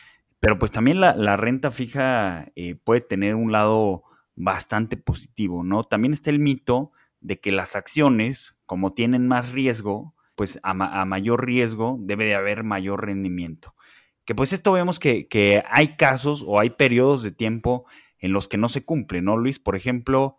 pero 0.41 0.59
pues 0.59 0.71
también 0.71 0.99
la, 0.99 1.15
la 1.15 1.37
renta 1.37 1.71
fija 1.71 2.51
puede 2.85 3.03
tener 3.03 3.35
un 3.35 3.53
lado 3.53 4.05
bastante 4.35 4.97
positivo, 4.97 5.63
¿no? 5.63 5.85
También 5.85 6.15
está 6.15 6.31
el 6.31 6.39
mito 6.39 6.93
de 7.21 7.41
que 7.41 7.53
las 7.53 7.77
acciones, 7.77 8.57
como 8.67 8.93
tienen 8.93 9.27
más 9.29 9.53
riesgo, 9.53 10.15
pues 10.35 10.61
a, 10.63 10.73
mayor 10.73 11.45
riesgo 11.45 11.97
debe 12.01 12.25
de 12.25 12.35
haber 12.35 12.63
mayor 12.63 13.05
rendimiento. 13.05 13.75
Que 14.25 14.35
pues 14.35 14.53
esto 14.53 14.73
vemos 14.73 15.01
que, 15.01 15.65
hay 15.69 15.97
casos 15.97 16.45
o 16.47 16.61
hay 16.61 16.71
periodos 16.71 17.23
de 17.23 17.33
tiempo 17.33 17.87
en 18.21 18.33
los 18.33 18.47
que 18.47 18.57
no 18.57 18.69
se 18.69 18.85
cumple, 18.85 19.21
¿no, 19.21 19.37
Luis? 19.37 19.59
Por 19.59 19.75
ejemplo, 19.75 20.39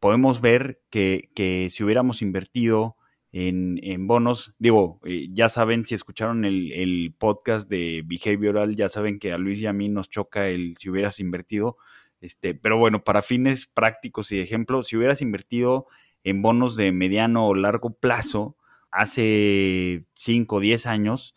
podemos 0.00 0.40
ver 0.40 0.80
que, 0.90 1.30
si 1.70 1.84
hubiéramos 1.84 2.22
invertido 2.22 2.96
en, 3.32 4.06
bonos, 4.06 4.54
digo, 4.58 5.00
eh, 5.04 5.28
ya 5.32 5.48
saben, 5.48 5.84
si 5.84 5.94
escucharon 5.94 6.44
el, 6.44 6.72
el, 6.72 7.14
podcast 7.18 7.68
de 7.68 8.02
Behavioral, 8.06 8.76
ya 8.76 8.88
saben 8.88 9.18
que 9.18 9.32
a 9.32 9.38
Luis 9.38 9.60
y 9.60 9.66
a 9.66 9.72
mí 9.72 9.88
nos 9.88 10.08
choca 10.08 10.48
el 10.48 10.76
si 10.78 10.88
hubieras 10.88 11.20
invertido, 11.20 11.76
este, 12.24 12.54
pero 12.54 12.78
bueno, 12.78 13.04
para 13.04 13.20
fines 13.20 13.66
prácticos 13.66 14.32
y 14.32 14.38
de 14.38 14.42
ejemplo, 14.42 14.82
si 14.82 14.96
hubieras 14.96 15.20
invertido 15.20 15.86
en 16.24 16.42
bonos 16.42 16.76
de 16.76 16.90
mediano 16.90 17.46
o 17.46 17.54
largo 17.54 17.90
plazo 17.90 18.56
hace 18.90 20.04
5 20.16 20.56
o 20.56 20.60
10 20.60 20.86
años, 20.86 21.34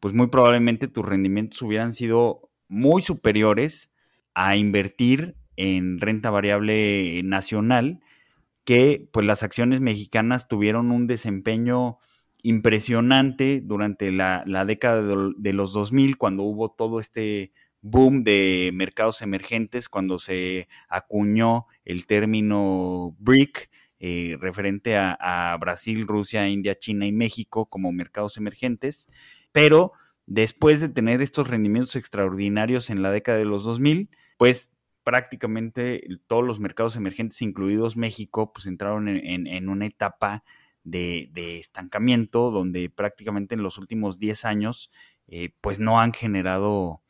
pues 0.00 0.14
muy 0.14 0.28
probablemente 0.28 0.88
tus 0.88 1.04
rendimientos 1.04 1.60
hubieran 1.62 1.92
sido 1.92 2.48
muy 2.68 3.02
superiores 3.02 3.90
a 4.34 4.56
invertir 4.56 5.36
en 5.56 6.00
renta 6.00 6.30
variable 6.30 7.20
nacional, 7.24 8.00
que 8.64 9.08
pues 9.12 9.26
las 9.26 9.42
acciones 9.42 9.80
mexicanas 9.80 10.46
tuvieron 10.46 10.92
un 10.92 11.06
desempeño 11.06 11.98
impresionante 12.42 13.60
durante 13.64 14.12
la, 14.12 14.44
década 14.66 15.02
de, 15.02 15.32
de, 15.36 15.52
los 15.52 15.72
2000, 15.72 16.16
cuando 16.16 16.44
hubo 16.44 16.70
todo 16.70 17.00
este 17.00 17.52
boom 17.80 18.22
de 18.22 18.70
mercados 18.72 19.22
emergentes, 19.22 19.88
cuando 19.88 20.18
se 20.18 20.68
acuñó 20.88 21.66
el 21.84 22.06
término 22.06 23.16
BRIC, 23.18 23.70
eh, 24.00 24.36
referente 24.40 24.96
a, 24.96 25.56
Brasil, 25.60 26.06
Rusia, 26.06 26.48
India, 26.48 26.78
China 26.78 27.06
y 27.06 27.12
México 27.12 27.66
como 27.66 27.92
mercados 27.92 28.36
emergentes, 28.36 29.08
pero 29.50 29.92
después 30.26 30.80
de 30.80 30.88
tener 30.88 31.20
estos 31.20 31.48
rendimientos 31.48 31.96
extraordinarios 31.96 32.90
en 32.90 33.02
la 33.02 33.10
década 33.10 33.38
de 33.38 33.44
los 33.44 33.64
2000, 33.64 34.08
pues 34.36 34.70
prácticamente 35.02 36.06
todos 36.26 36.44
los 36.44 36.60
mercados 36.60 36.94
emergentes, 36.94 37.40
incluidos 37.42 37.96
México, 37.96 38.52
pues 38.52 38.66
entraron 38.66 39.08
en, 39.08 39.68
una 39.68 39.86
etapa 39.86 40.44
de, 40.84 41.30
estancamiento 41.58 42.50
donde 42.50 42.90
prácticamente 42.90 43.54
en 43.54 43.62
los 43.62 43.78
últimos 43.78 44.18
10 44.18 44.44
años, 44.44 44.90
eh, 45.26 45.50
pues 45.60 45.80
no 45.80 45.98
han 45.98 46.12
generado 46.12 47.00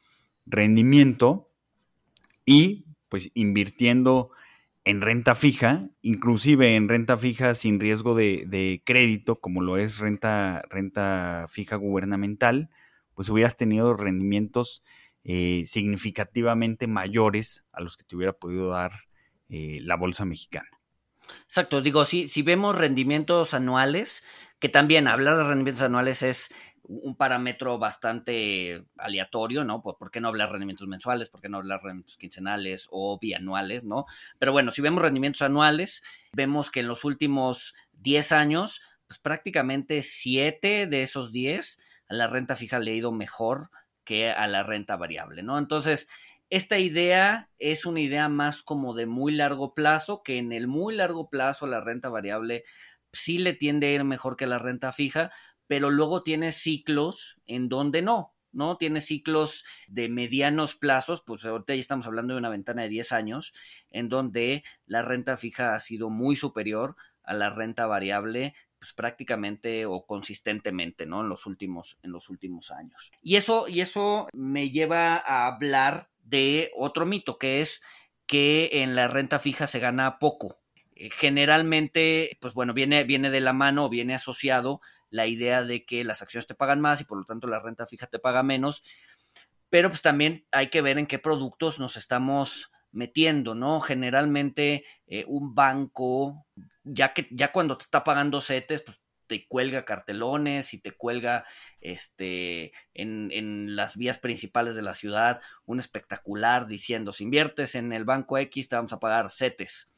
rendimiento 0.47 1.51
y 2.47 2.87
pues 3.09 3.31
invirtiendo 3.35 4.31
en 4.89 5.03
renta 5.03 5.35
fija, 5.35 5.91
inclusive 6.01 6.75
en 6.75 6.89
renta 6.89 7.19
fija 7.19 7.55
sin 7.55 7.79
riesgo 7.79 8.15
de, 8.15 8.83
crédito, 8.87 9.39
como 9.39 9.61
lo 9.61 9.77
es 9.77 9.99
renta, 9.99 10.63
renta 10.71 11.45
fija 11.51 11.77
gubernamental, 11.77 12.71
pues 13.15 13.29
hubieras 13.29 13.55
tenido 13.55 13.93
rendimientos 13.93 14.83
eh, 15.25 15.65
significativamente 15.67 16.87
mayores 16.87 17.65
a 17.71 17.83
los 17.83 17.99
que 17.99 18.05
te 18.05 18.17
hubiera 18.17 18.33
podido 18.33 18.71
dar 18.71 18.93
eh, 19.51 19.81
la 19.83 19.97
bolsa 19.97 20.25
mexicana. 20.25 20.71
Exacto, 21.45 21.83
digo, 21.83 22.07
si, 22.07 22.27
si 22.27 22.41
vemos 22.41 22.75
rendimientos 22.75 23.53
anuales, 23.53 24.25
que 24.59 24.71
también 24.71 25.07
hablar 25.07 25.37
de 25.37 25.45
rendimientos 25.45 25.83
anuales 25.83 26.23
es 26.23 26.51
un 26.89 27.17
parámetro 27.17 27.79
bastante 27.79 28.85
aleatorio, 28.97 29.63
¿no? 29.63 29.83
¿Por, 29.83 30.11
qué 30.11 30.21
no 30.21 30.29
hablar 30.29 30.51
rendimientos 30.51 30.89
mensuales? 30.89 31.29
¿Por 31.29 31.43
qué 31.43 31.49
no 31.49 31.59
hablar 31.59 31.83
rendimientos 31.83 32.17
quincenales 32.17 32.89
o 32.91 33.19
bianuales, 33.19 33.85
¿no? 33.85 34.07
Pero 34.39 34.53
bueno, 34.53 34.71
si 34.71 34.81
vemos 34.81 35.03
rendimientos 35.03 35.43
anuales, 35.43 36.03
vemos 36.33 36.71
que 36.71 36.81
en 36.81 36.89
los 36.89 37.05
últimos 37.05 37.75
10 37.93 38.33
años, 38.33 38.81
pues 39.07 39.21
prácticamente 39.21 40.01
7 40.03 40.87
de 40.87 41.03
esos 41.03 41.31
10 41.31 41.79
a 42.09 42.15
la 42.15 42.27
renta 42.27 42.57
fija 42.57 42.79
le 42.79 42.93
ha 42.93 42.95
ido 42.95 43.13
mejor 43.13 43.71
que 44.05 44.31
a 44.31 44.47
la 44.47 44.63
renta 44.63 44.97
variable, 44.97 45.43
¿no? 45.43 45.59
Entonces, 45.59 46.09
esta 46.49 46.79
idea 46.79 47.51
es 47.59 47.85
una 47.85 48.01
idea 48.01 48.31
más 48.31 48.63
como 48.63 48.95
de 48.95 49.05
muy 49.05 49.33
largo 49.33 49.75
plazo, 49.75 50.23
que 50.23 50.39
en 50.39 50.55
el 50.55 50.67
muy 50.67 50.95
largo 50.97 51.29
plazo 51.29 51.67
la 51.67 51.83
renta 51.83 52.09
variable 52.09 52.65
sí 53.13 53.37
le 53.37 53.53
tiende 53.53 53.89
a 53.89 53.93
ir 53.93 54.05
mejor 54.05 54.37
que 54.37 54.47
la 54.47 54.59
renta 54.59 54.93
fija, 54.93 55.31
pero 55.69 55.91
luego 55.91 56.25
tiene 56.25 56.51
ciclos 56.51 57.41
en 57.47 57.69
donde 57.69 58.03
no, 58.03 58.35
¿no? 58.51 58.77
Tiene 58.77 59.01
ciclos 59.01 59.65
de 59.87 60.09
medianos 60.09 60.75
plazos, 60.75 61.23
pues 61.23 61.45
ahorita 61.45 61.75
ya 61.75 61.81
estamos 61.81 62.07
hablando 62.07 62.35
de 62.35 62.41
una 62.41 62.49
ventana 62.49 62.83
de 62.83 62.89
10 62.89 63.13
años, 63.13 63.55
en 63.91 64.09
donde 64.09 64.65
la 64.87 65.03
renta 65.03 65.37
fija 65.37 65.77
ha 65.77 65.81
sido 65.81 66.11
muy 66.11 66.35
superior 66.35 66.97
a 67.23 67.35
la 67.35 67.51
renta 67.51 67.87
variable 67.87 68.55
pues 68.79 68.93
prácticamente 68.93 69.87
o 69.87 70.07
consistentemente, 70.07 71.05
¿no? 71.05 71.23
En 71.23 71.29
los 71.29 71.47
últimos, 71.47 71.99
en 72.03 72.13
los 72.13 72.31
últimos 72.31 72.71
años. 72.71 73.11
Y 73.23 73.37
eso, 73.37 73.67
y 73.69 73.81
eso 73.81 74.29
me 74.33 74.71
lleva 74.71 75.17
a 75.17 75.47
hablar 75.47 76.11
de 76.23 76.71
otro 76.77 77.05
mito, 77.05 77.39
que 77.39 77.61
es 77.61 77.83
que 78.27 78.71
en 78.83 78.95
la 78.95 79.09
renta 79.09 79.39
fija 79.39 79.67
se 79.67 79.81
gana 79.81 80.19
poco. 80.19 80.61
Eh, 80.99 81.11
generalmente, 81.11 82.37
pues 82.41 82.55
bueno, 82.55 82.75
viene, 82.75 83.05
viene 83.05 83.31
de 83.31 83.41
la 83.41 83.53
mano, 83.53 83.89
viene 83.89 84.17
asociado 84.17 84.81
la 85.11 85.27
idea 85.29 85.63
de 85.63 85.87
que 85.87 86.03
las 86.03 86.23
acciones 86.23 86.49
te 86.49 86.57
pagan 86.57 86.81
más 86.81 87.01
y 87.01 87.05
por 87.05 87.19
lo 87.19 87.25
tanto 87.25 87.47
la 87.47 87.61
renta 87.61 87.87
fija 87.87 88.09
te 88.09 88.19
paga 88.19 88.43
menos, 88.43 88.83
pero 89.71 89.91
pues 89.91 90.03
también 90.03 90.47
hay 90.51 90.69
que 90.71 90.83
ver 90.83 90.99
en 90.99 91.07
qué 91.07 91.21
productos 91.21 91.79
nos 91.79 91.97
estamos 91.97 92.73
metiendo, 92.91 93.55
¿no? 93.55 93.81
Generalmente 93.81 94.85
eh, 95.07 95.25
un 95.29 95.55
banco, 95.55 96.47
ya 96.83 97.15
que 97.15 97.29
ya 97.31 97.53
cuando 97.53 97.79
te 97.79 97.85
está 97.85 98.03
pagando 98.03 98.41
CETES, 98.41 98.83
pues 98.83 98.99
te 99.29 99.47
cuelga 99.47 99.85
cartelones 99.85 100.75
y 100.75 100.81
te 100.81 100.91
cuelga 100.93 101.45
este 101.81 102.73
en, 102.95 103.31
en, 103.33 103.77
las 103.77 103.97
vías 103.97 104.19
principales 104.19 104.75
de 104.75 104.83
la 104.83 104.95
ciudad 104.95 105.41
un 105.67 105.79
espectacular 105.79 106.67
diciendo 106.67 107.13
si 107.13 107.25
inviertes 107.25 107.75
en 107.75 107.93
el 107.93 108.05
banco 108.05 108.39
X 108.39 108.71
te 108.71 108.77
vamos 108.77 108.95
a 108.95 109.01
pagar 109.01 109.29
CETES 109.29 109.91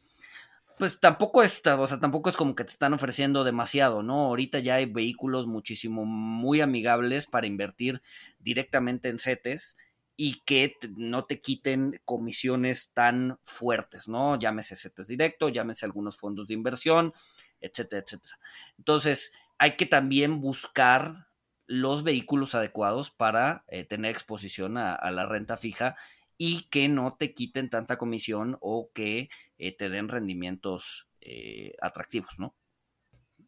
pues 0.80 0.98
tampoco 0.98 1.42
es, 1.42 1.60
o 1.66 1.86
sea, 1.86 2.00
tampoco 2.00 2.30
es 2.30 2.36
como 2.36 2.54
que 2.54 2.64
te 2.64 2.70
están 2.70 2.94
ofreciendo 2.94 3.44
demasiado, 3.44 4.02
¿no? 4.02 4.28
Ahorita 4.28 4.60
ya 4.60 4.76
hay 4.76 4.86
vehículos 4.86 5.46
muchísimo 5.46 6.06
muy 6.06 6.62
amigables 6.62 7.26
para 7.26 7.46
invertir 7.46 8.00
directamente 8.38 9.10
en 9.10 9.18
CETES 9.18 9.76
y 10.16 10.40
que 10.46 10.76
no 10.96 11.26
te 11.26 11.42
quiten 11.42 12.00
comisiones 12.06 12.92
tan 12.94 13.38
fuertes, 13.44 14.08
¿no? 14.08 14.38
Llámese 14.38 14.74
CETES 14.74 15.06
directo, 15.06 15.50
llámese 15.50 15.84
algunos 15.84 16.16
fondos 16.16 16.48
de 16.48 16.54
inversión, 16.54 17.12
etcétera, 17.60 18.02
etcétera. 18.02 18.38
Entonces, 18.78 19.34
hay 19.58 19.76
que 19.76 19.84
también 19.84 20.40
buscar 20.40 21.26
los 21.66 22.04
vehículos 22.04 22.54
adecuados 22.54 23.10
para 23.10 23.64
eh, 23.68 23.84
tener 23.84 24.12
exposición 24.12 24.78
a, 24.78 25.10
la 25.10 25.26
renta 25.26 25.58
fija 25.58 25.96
y 26.38 26.70
que 26.70 26.88
no 26.88 27.16
te 27.18 27.34
quiten 27.34 27.68
tanta 27.68 27.98
comisión 27.98 28.56
o 28.62 28.90
que 28.94 29.28
eh, 29.60 29.76
te 29.76 29.90
den 29.90 30.08
rendimientos 30.08 31.06
eh, 31.20 31.74
atractivos, 31.82 32.38
¿no? 32.38 32.56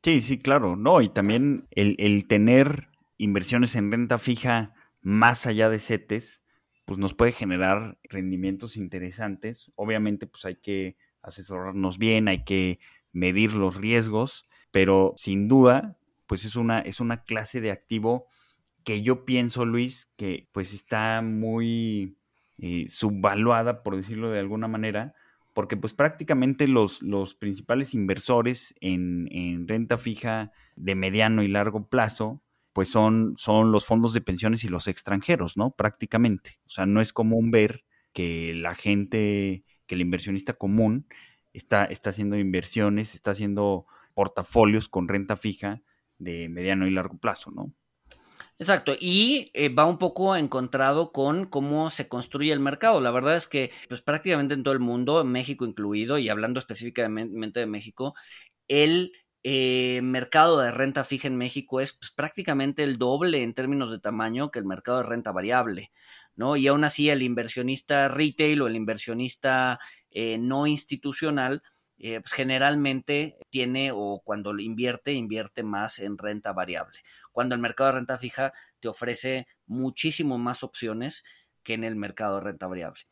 Sí, 0.03 0.21
sí, 0.21 0.39
claro, 0.39 0.77
no, 0.77 1.01
y 1.01 1.09
también 1.09 1.67
el, 1.71 2.27
tener 2.27 2.89
inversiones 3.17 3.77
en 3.77 3.91
renta 3.91 4.19
fija 4.19 4.75
más 5.01 5.47
allá 5.47 5.71
de 5.71 5.79
CETES, 5.79 6.43
pues 6.85 6.99
nos 6.99 7.15
puede 7.15 7.33
generar 7.33 7.99
rendimientos 8.03 8.77
interesantes. 8.77 9.73
Obviamente, 9.75 10.27
pues 10.27 10.45
hay 10.45 10.57
que 10.57 10.97
asesorarnos 11.23 11.97
bien, 11.97 12.29
hay 12.29 12.45
que 12.45 12.79
medir 13.13 13.55
los 13.55 13.77
riesgos, 13.77 14.47
pero 14.71 15.15
sin 15.17 15.49
duda, 15.49 15.97
pues 16.27 16.45
es 16.45 16.57
una, 16.57 16.81
es 16.81 17.01
una 17.01 17.23
clase 17.23 17.63
de 17.63 17.71
activo 17.71 18.27
que 18.85 19.03
yo 19.03 19.25
pienso, 19.25 19.65
Luis, 19.65 20.13
que 20.17 20.49
pues 20.53 20.75
está 20.75 21.23
muy 21.23 22.19
eh, 22.59 22.85
subvaluada, 22.89 23.83
por 23.83 23.97
decirlo 23.97 24.31
de 24.31 24.41
alguna 24.41 24.69
manera, 24.69 25.15
porque 25.53 25.77
pues 25.77 25.93
prácticamente 25.95 26.67
los, 26.67 27.03
los 27.03 27.35
principales 27.35 27.95
inversores 27.95 28.75
en, 28.81 29.69
renta 29.69 29.99
fija 29.99 30.53
de 30.77 30.95
mediano 30.95 31.43
y 31.43 31.49
largo 31.49 31.89
plazo, 31.89 32.43
pues 32.73 32.89
son, 32.89 33.35
son 33.37 33.71
los 33.71 33.85
fondos 33.85 34.15
de 34.15 34.23
pensiones 34.23 34.65
y 34.65 34.69
los 34.69 34.89
extranjeros, 34.89 35.57
¿no? 35.57 35.73
Prácticamente. 35.73 36.59
O 36.67 36.71
sea, 36.71 36.87
no 36.87 37.01
es 37.01 37.13
común 37.13 37.51
ver 37.51 37.85
que 38.13 38.55
la 38.55 38.75
gente, 38.75 39.65
que 39.87 39.95
el 39.95 40.01
inversionista 40.01 40.55
común 40.55 41.07
está, 41.53 41.85
está 41.85 42.11
haciendo 42.11 42.39
inversiones, 42.39 43.15
está 43.15 43.33
haciendo 43.33 43.87
portafolios 44.15 44.89
con 44.89 45.09
renta 45.09 45.37
fija 45.37 45.83
de 46.19 46.49
mediano 46.49 46.87
y 46.87 46.91
largo 46.91 47.19
plazo, 47.19 47.51
¿no? 47.51 47.73
Exacto, 48.61 48.93
y 49.01 49.51
eh, 49.55 49.69
va 49.71 49.87
un 49.87 49.99
poco 49.99 50.37
encontrado 50.37 51.11
con 51.13 51.47
cómo 51.47 51.91
se 51.91 52.09
construye 52.09 52.53
el 52.53 52.61
mercado. 52.61 53.01
La 53.01 53.11
verdad 53.11 53.37
es 53.37 53.49
que, 53.49 53.71
pues 53.89 54.03
prácticamente 54.03 54.55
en 54.55 54.63
todo 54.63 54.73
el 54.75 54.81
mundo, 54.81 55.25
México 55.25 55.65
incluido, 55.65 56.19
y 56.19 56.29
hablando 56.29 56.61
específicamente 56.61 57.61
de 57.61 57.67
México, 57.67 58.15
el 58.69 59.13
eh, 59.45 60.01
mercado 60.03 60.61
de 60.61 60.71
renta 60.73 61.05
fija 61.05 61.29
en 61.29 61.37
México 61.37 61.81
es 61.81 61.93
pues, 61.95 62.11
prácticamente 62.13 62.85
el 62.85 62.99
doble 62.99 63.43
en 63.43 63.55
términos 63.55 63.91
de 63.91 63.99
tamaño 64.01 64.51
que 64.51 64.61
el 64.61 64.65
mercado 64.67 64.99
de 64.99 65.05
renta 65.05 65.33
variable, 65.33 65.93
¿no? 66.37 66.57
Y 66.57 66.69
aún 66.69 66.85
así 66.85 67.11
el 67.11 67.23
inversionista 67.23 68.09
retail 68.09 68.63
o 68.63 68.67
el 68.69 68.77
inversionista 68.77 69.81
eh, 70.11 70.39
no 70.39 70.67
institucional, 70.67 71.63
pues 72.03 72.33
generalmente 72.33 73.39
tiene 73.49 73.93
o 73.95 74.21
cuando 74.25 74.59
invierte, 74.59 75.13
invierte 75.13 75.63
más 75.63 76.01
en 76.01 76.19
renta 76.19 76.53
variable 76.53 76.99
cuando 77.33 77.55
el 77.55 77.61
mercado 77.61 77.91
de 77.91 77.97
renta 77.97 78.19
fija 78.19 78.53
te 78.81 78.89
ofrece 78.89 79.49
muchísimo 79.67 80.39
más 80.39 80.63
opciones 80.63 81.25
que 81.65 81.75
en 81.75 81.85
el 81.85 81.97
mercado 81.97 82.37
de 82.37 82.45
renta 82.45 82.67
variable. 82.67 83.03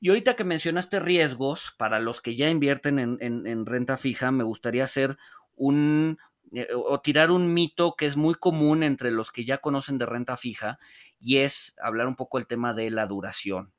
Y 0.00 0.08
ahorita 0.08 0.34
que 0.34 0.44
mencionaste 0.44 1.00
riesgos, 1.00 1.74
para 1.76 2.00
los 2.00 2.20
que 2.20 2.34
ya 2.36 2.48
invierten 2.48 2.98
en, 2.98 3.66
renta 3.66 3.96
fija, 3.96 4.30
me 4.30 4.44
gustaría 4.44 4.84
hacer 4.84 5.16
un 5.54 6.18
eh, 6.52 6.68
o 6.74 7.00
tirar 7.00 7.30
un 7.30 7.52
mito 7.52 7.94
que 7.96 8.06
es 8.06 8.16
muy 8.16 8.34
común 8.34 8.82
entre 8.82 9.10
los 9.10 9.32
que 9.32 9.44
ya 9.44 9.58
conocen 9.58 9.98
de 9.98 10.06
renta 10.06 10.36
fija 10.36 10.78
y 11.18 11.38
es 11.38 11.74
hablar 11.82 12.06
un 12.06 12.14
poco 12.14 12.38
el 12.38 12.46
tema 12.46 12.72
de 12.72 12.90
la 12.90 13.06
duración, 13.06 13.72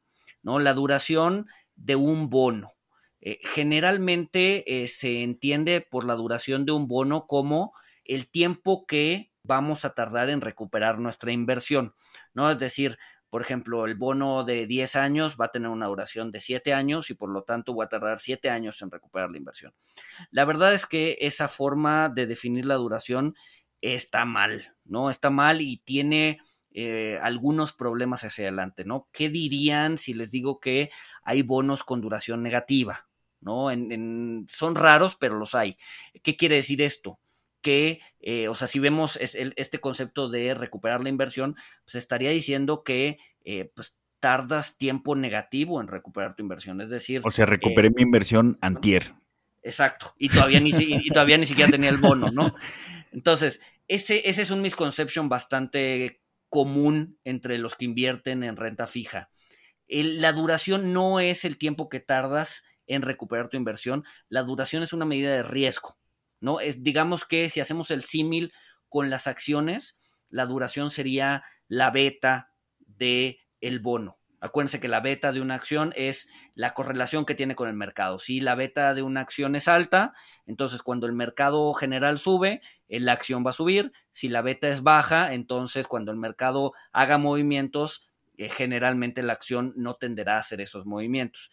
¿no? 0.43 0.59
La 0.59 0.73
duración 0.73 1.47
de 1.75 1.95
un 1.95 2.29
bono. 2.29 2.73
Eh, 3.21 3.39
generalmente 3.43 4.83
eh, 4.83 4.87
se 4.87 5.23
entiende 5.23 5.81
por 5.81 6.05
la 6.05 6.15
duración 6.15 6.65
de 6.65 6.71
un 6.71 6.87
bono 6.87 7.25
como 7.27 7.73
el 8.05 8.29
tiempo 8.29 8.85
que 8.85 9.31
vamos 9.43 9.85
a 9.85 9.93
tardar 9.95 10.29
en 10.29 10.41
recuperar 10.41 10.99
nuestra 10.99 11.31
inversión, 11.31 11.95
¿no? 12.33 12.51
Es 12.51 12.59
decir, 12.59 12.97
por 13.29 13.41
ejemplo, 13.41 13.85
el 13.85 13.95
bono 13.95 14.43
de 14.43 14.67
10 14.67 14.95
años 14.95 15.35
va 15.39 15.45
a 15.45 15.51
tener 15.51 15.69
una 15.69 15.87
duración 15.87 16.31
de 16.31 16.39
7 16.39 16.73
años 16.73 17.09
y 17.09 17.13
por 17.13 17.29
lo 17.29 17.43
tanto 17.43 17.75
va 17.75 17.85
a 17.85 17.89
tardar 17.89 18.19
7 18.19 18.49
años 18.49 18.81
en 18.81 18.91
recuperar 18.91 19.31
la 19.31 19.37
inversión. 19.37 19.73
La 20.31 20.45
verdad 20.45 20.73
es 20.73 20.85
que 20.85 21.17
esa 21.21 21.47
forma 21.47 22.09
de 22.09 22.25
definir 22.25 22.65
la 22.65 22.75
duración 22.75 23.35
está 23.81 24.25
mal, 24.25 24.75
¿no? 24.85 25.09
Está 25.09 25.29
mal 25.29 25.61
y 25.61 25.77
tiene 25.77 26.39
eh, 26.79 27.17
algunos 27.23 27.73
problemas 27.73 28.23
hacia 28.23 28.43
adelante, 28.43 28.85
¿no? 28.85 29.07
¿Qué 29.11 29.29
dirían 29.29 29.97
si 29.97 30.13
les 30.13 30.29
digo 30.29 30.59
que 30.59 30.91
hay 31.23 31.41
bonos 31.41 31.83
con 31.83 32.01
duración 32.01 32.43
negativa? 32.43 33.07
¿No? 33.39 33.69
son 34.47 34.75
raros, 34.75 35.15
pero 35.15 35.37
los 35.37 35.55
hay. 35.55 35.77
¿Qué 36.21 36.35
quiere 36.35 36.57
decir 36.57 36.81
esto? 36.81 37.19
que, 37.61 37.99
eh, 38.21 38.47
o 38.47 38.55
sea, 38.55 38.67
si 38.67 38.79
vemos 38.79 39.17
este 39.19 39.79
concepto 39.79 40.29
de 40.29 40.53
recuperar 40.53 41.01
la 41.01 41.09
inversión, 41.09 41.55
pues 41.83 41.95
estaría 41.95 42.29
diciendo 42.29 42.83
que, 42.83 43.17
eh, 43.43 43.71
pues, 43.75 43.95
tardas 44.19 44.77
tiempo 44.77 45.15
negativo 45.15 45.81
en 45.81 45.87
recuperar 45.87 46.35
tu 46.35 46.43
inversión. 46.43 46.79
Es 46.81 46.89
decir. 46.89 47.21
O 47.23 47.31
sea, 47.31 47.45
recuperé 47.45 47.89
eh, 47.89 47.93
mi 47.95 48.03
inversión 48.03 48.57
antier. 48.61 49.15
Exacto. 49.63 50.13
Y 50.17 50.29
todavía 50.29 50.59
ni, 50.59 50.71
y 50.77 51.09
todavía 51.09 51.37
ni 51.37 51.45
siquiera 51.45 51.69
tenía 51.69 51.89
el 51.89 51.97
bono, 51.97 52.31
¿no? 52.31 52.55
Entonces, 53.11 53.59
ese, 53.87 54.29
ese 54.29 54.43
es 54.43 54.51
un 54.51 54.61
misconception 54.61 55.27
bastante 55.27 56.21
común 56.57 57.19
entre 57.23 57.59
los 57.59 57.75
que 57.75 57.85
invierten 57.85 58.43
en 58.43 58.55
renta 58.55 58.87
fija. 58.87 59.29
la 59.87 60.33
duración 60.33 60.91
no 60.91 61.19
es 61.19 61.45
el 61.45 61.59
tiempo 61.59 61.87
que 61.87 61.99
tardas 61.99 62.63
en 62.87 63.03
recuperar 63.03 63.47
tu 63.47 63.57
inversión, 63.57 64.03
la 64.27 64.41
duración 64.41 64.81
es 64.81 64.91
una 64.91 65.05
medida 65.05 65.31
de 65.31 65.43
riesgo. 65.43 65.99
¿no? 66.39 66.59
Es, 66.59 66.81
digamos 66.81 67.25
que 67.25 67.51
si 67.51 67.59
hacemos 67.59 67.91
el 67.91 68.03
símil 68.03 68.53
con 68.89 69.11
las 69.11 69.27
acciones, 69.27 69.99
la 70.29 70.47
duración 70.47 70.89
sería 70.89 71.43
la 71.67 71.91
beta 71.91 72.51
de 72.79 73.37
el 73.61 73.79
bono. 73.79 74.16
Acuérdense 74.39 74.79
que 74.79 74.87
la 74.87 74.99
beta 74.99 75.31
de 75.31 75.41
una 75.41 75.55
acción 75.55 75.93
es 75.95 76.29
la 76.53 76.73
correlación 76.73 77.25
que 77.25 77.35
tiene 77.35 77.55
con 77.55 77.69
el 77.69 77.75
mercado. 77.75 78.19
Si 78.19 78.39
la 78.39 78.55
beta 78.55 78.93
de 78.93 79.01
una 79.01 79.21
acción 79.21 79.55
es 79.55 79.67
alta, 79.67 80.13
entonces 80.45 80.83
cuando 80.83 81.07
el 81.07 81.13
mercado 81.13 81.73
general 81.73 82.19
sube, 82.19 82.61
eh, 82.87 82.99
la 82.99 83.13
acción 83.13 83.45
va 83.45 83.49
a 83.49 83.53
subir. 83.53 83.91
Si 84.11 84.27
la 84.29 84.41
beta 84.41 84.67
es 84.67 84.83
baja, 84.83 85.33
entonces 85.33 85.87
cuando 85.87 86.11
el 86.11 86.17
mercado 86.17 86.73
haga 86.91 87.17
movimientos, 87.17 88.11
eh, 88.37 88.49
generalmente 88.49 89.23
la 89.23 89.33
acción 89.33 89.73
no 89.75 89.95
tenderá 89.95 90.35
a 90.35 90.39
hacer 90.39 90.61
esos 90.61 90.85
movimientos. 90.85 91.51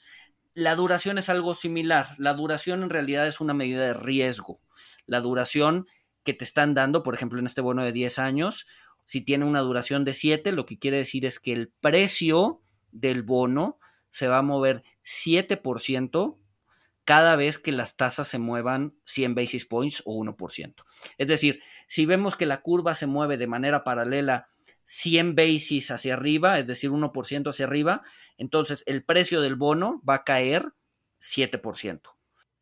La 0.53 0.75
duración 0.77 1.19
es 1.19 1.29
algo 1.29 1.55
similar. 1.55 2.07
La 2.19 2.35
duración 2.35 2.83
en 2.83 2.91
realidad 2.91 3.27
es 3.27 3.41
una 3.41 3.55
medida 3.55 3.81
de 3.83 3.95
riesgo 3.95 4.61
la 5.07 5.21
duración 5.21 5.87
que 6.23 6.35
te 6.35 6.45
están 6.45 6.75
dando, 6.75 7.03
por 7.03 7.15
ejemplo, 7.15 7.39
en 7.39 7.47
este 7.47 7.61
bono 7.61 7.85
de 7.85 7.93
10 7.93 8.19
años, 8.19 8.67
si 9.05 9.21
tiene 9.21 9.45
una 9.45 9.61
duración 9.61 10.05
de 10.05 10.15
7, 10.15 10.53
lo 10.53 10.65
que 10.65 10.79
quiere 10.79 10.97
decir 10.97 11.27
es 11.27 11.39
que 11.39 11.53
el 11.53 11.69
precio 11.81 12.63
del 12.95 13.23
bono 13.23 13.79
se 14.11 14.29
va 14.29 14.39
a 14.39 14.43
mover 14.43 14.85
7% 15.05 16.39
cada 17.05 17.37
vez 17.37 17.59
que 17.59 17.73
las 17.73 17.97
tasas 17.97 18.29
se 18.29 18.39
muevan 18.39 18.95
100 19.05 19.35
basis 19.35 19.67
points 19.67 20.03
o 20.07 20.15
1%. 20.15 20.75
Es 21.19 21.27
decir, 21.27 21.61
si 21.87 22.07
vemos 22.07 22.37
que 22.37 22.47
la 22.47 22.63
curva 22.63 22.95
se 22.95 23.07
mueve 23.07 23.37
de 23.37 23.47
manera 23.47 23.85
paralela 23.85 24.49
100 24.87 25.35
basis 25.35 25.91
hacia 25.91 26.15
arriba, 26.15 26.59
es 26.59 26.67
decir, 26.67 26.91
1% 26.91 27.51
hacia 27.51 27.67
arriba, 27.67 28.03
entonces 28.39 28.83
el 28.87 29.05
precio 29.05 29.43
del 29.43 29.57
bono 29.57 30.03
va 30.09 30.15
a 30.15 30.25
caer 30.25 30.73
7% 31.21 32.15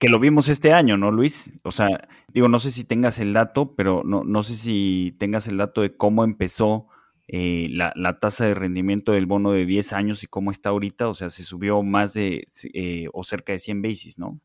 que 0.03 0.09
lo 0.09 0.19
vimos 0.19 0.49
este 0.49 0.73
año, 0.73 0.97
¿no, 0.97 1.13
Luis? 1.13 1.53
O 1.63 1.71
sea, 1.71 2.09
digo, 2.27 2.49
no 2.49 2.59
sé 2.59 2.73
si 2.73 2.83
tengas 2.83 3.21
el 3.21 3.33
dato, 3.33 3.77
pero 3.77 4.03
no, 4.05 4.25
no 4.25 4.43
sé 4.43 4.57
si 4.57 5.15
tengas 5.17 5.47
el 5.47 5.59
dato 5.59 5.81
de 5.81 5.97
cómo 5.97 6.25
empezó 6.25 6.89
eh, 7.35 7.69
la, 7.71 8.19
tasa 8.21 8.45
de 8.45 8.53
rendimiento 8.53 9.13
del 9.13 9.25
bono 9.25 9.53
de 9.53 9.65
10 9.65 9.95
años 9.95 10.23
y 10.23 10.27
cómo 10.27 10.51
está 10.51 10.69
ahorita. 10.69 11.09
O 11.09 11.15
sea, 11.15 11.31
se 11.31 11.45
subió 11.45 11.83
más 11.83 12.13
de 12.13 12.47
eh, 12.75 13.09
o 13.15 13.25
cerca 13.25 13.55
de 13.55 13.59
100 13.59 13.81
basis, 13.81 14.19
¿no? 14.19 14.39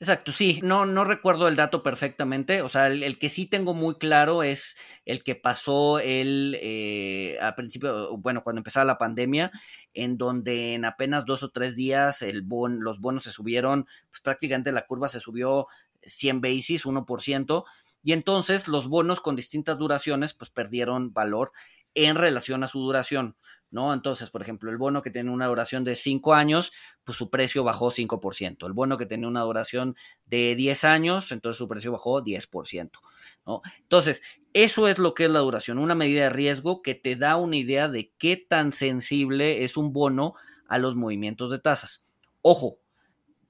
Exacto, 0.00 0.32
sí, 0.32 0.60
no, 0.62 0.86
no 0.86 1.04
recuerdo 1.04 1.46
el 1.46 1.56
dato 1.56 1.82
perfectamente, 1.82 2.62
o 2.62 2.68
sea, 2.68 2.88
el, 2.88 3.18
que 3.18 3.28
sí 3.28 3.46
tengo 3.46 3.74
muy 3.74 3.94
claro 3.94 4.42
es 4.42 4.76
el 5.06 5.22
que 5.22 5.34
pasó 5.36 5.98
el, 6.00 6.58
eh, 6.60 7.38
al 7.40 7.54
principio, 7.54 8.14
bueno, 8.18 8.42
cuando 8.42 8.58
empezaba 8.60 8.84
la 8.84 8.98
pandemia, 8.98 9.52
en 9.94 10.18
donde 10.18 10.74
en 10.74 10.84
apenas 10.84 11.24
dos 11.24 11.42
o 11.42 11.50
tres 11.50 11.76
días 11.76 12.22
el 12.22 12.42
bon, 12.42 12.80
los 12.82 13.00
bonos 13.00 13.24
se 13.24 13.30
subieron, 13.30 13.86
pues 14.10 14.20
prácticamente 14.20 14.72
la 14.72 14.84
curva 14.84 15.08
se 15.08 15.20
subió 15.20 15.68
100 16.02 16.40
basis, 16.40 16.84
1%, 16.84 17.64
y 18.04 18.12
entonces 18.12 18.68
los 18.68 18.88
bonos 18.88 19.20
con 19.20 19.34
distintas 19.34 19.78
duraciones, 19.78 20.34
pues 20.34 20.50
perdieron 20.50 21.12
valor 21.12 21.52
en 21.94 22.16
relación 22.16 22.62
a 22.62 22.68
su 22.68 22.80
duración. 22.80 23.36
¿no? 23.70 23.92
Entonces, 23.92 24.30
por 24.30 24.40
ejemplo, 24.40 24.70
el 24.70 24.76
bono 24.76 25.02
que 25.02 25.10
tiene 25.10 25.32
una 25.32 25.48
duración 25.48 25.82
de 25.82 25.96
5 25.96 26.32
años, 26.32 26.70
pues 27.02 27.18
su 27.18 27.28
precio 27.28 27.64
bajó 27.64 27.90
5%. 27.90 28.66
El 28.66 28.72
bono 28.72 28.96
que 28.96 29.04
tiene 29.04 29.26
una 29.26 29.40
duración 29.40 29.96
de 30.26 30.54
10 30.54 30.84
años, 30.84 31.32
entonces 31.32 31.58
su 31.58 31.66
precio 31.66 31.90
bajó 31.90 32.22
10%, 32.22 33.00
¿no? 33.44 33.62
Entonces, 33.80 34.22
eso 34.52 34.86
es 34.86 34.98
lo 34.98 35.14
que 35.14 35.24
es 35.24 35.30
la 35.30 35.40
duración, 35.40 35.78
una 35.78 35.96
medida 35.96 36.22
de 36.22 36.30
riesgo 36.30 36.82
que 36.82 36.94
te 36.94 37.16
da 37.16 37.34
una 37.34 37.56
idea 37.56 37.88
de 37.88 38.12
qué 38.16 38.36
tan 38.36 38.72
sensible 38.72 39.64
es 39.64 39.76
un 39.76 39.92
bono 39.92 40.34
a 40.68 40.78
los 40.78 40.94
movimientos 40.94 41.50
de 41.50 41.58
tasas. 41.58 42.04
Ojo, 42.42 42.78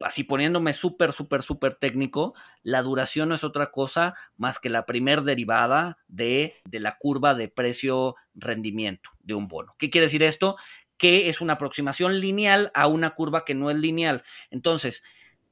así 0.00 0.24
poniéndome 0.24 0.72
súper, 0.72 1.12
súper, 1.12 1.42
súper 1.42 1.74
técnico, 1.74 2.34
la 2.62 2.82
duración 2.82 3.28
no 3.28 3.34
es 3.34 3.44
otra 3.44 3.70
cosa 3.70 4.14
más 4.36 4.58
que 4.58 4.70
la 4.70 4.86
primer 4.86 5.22
derivada 5.22 5.98
de, 6.08 6.54
de 6.64 6.80
la 6.80 6.96
curva 6.98 7.34
de 7.34 7.48
precio-rendimiento 7.48 9.10
de 9.20 9.34
un 9.34 9.48
bono. 9.48 9.74
¿Qué 9.78 9.90
quiere 9.90 10.06
decir 10.06 10.22
esto? 10.22 10.56
Que 10.96 11.28
es 11.28 11.40
una 11.40 11.54
aproximación 11.54 12.20
lineal 12.20 12.70
a 12.74 12.86
una 12.86 13.10
curva 13.10 13.44
que 13.44 13.54
no 13.54 13.70
es 13.70 13.76
lineal. 13.76 14.22
Entonces, 14.50 15.02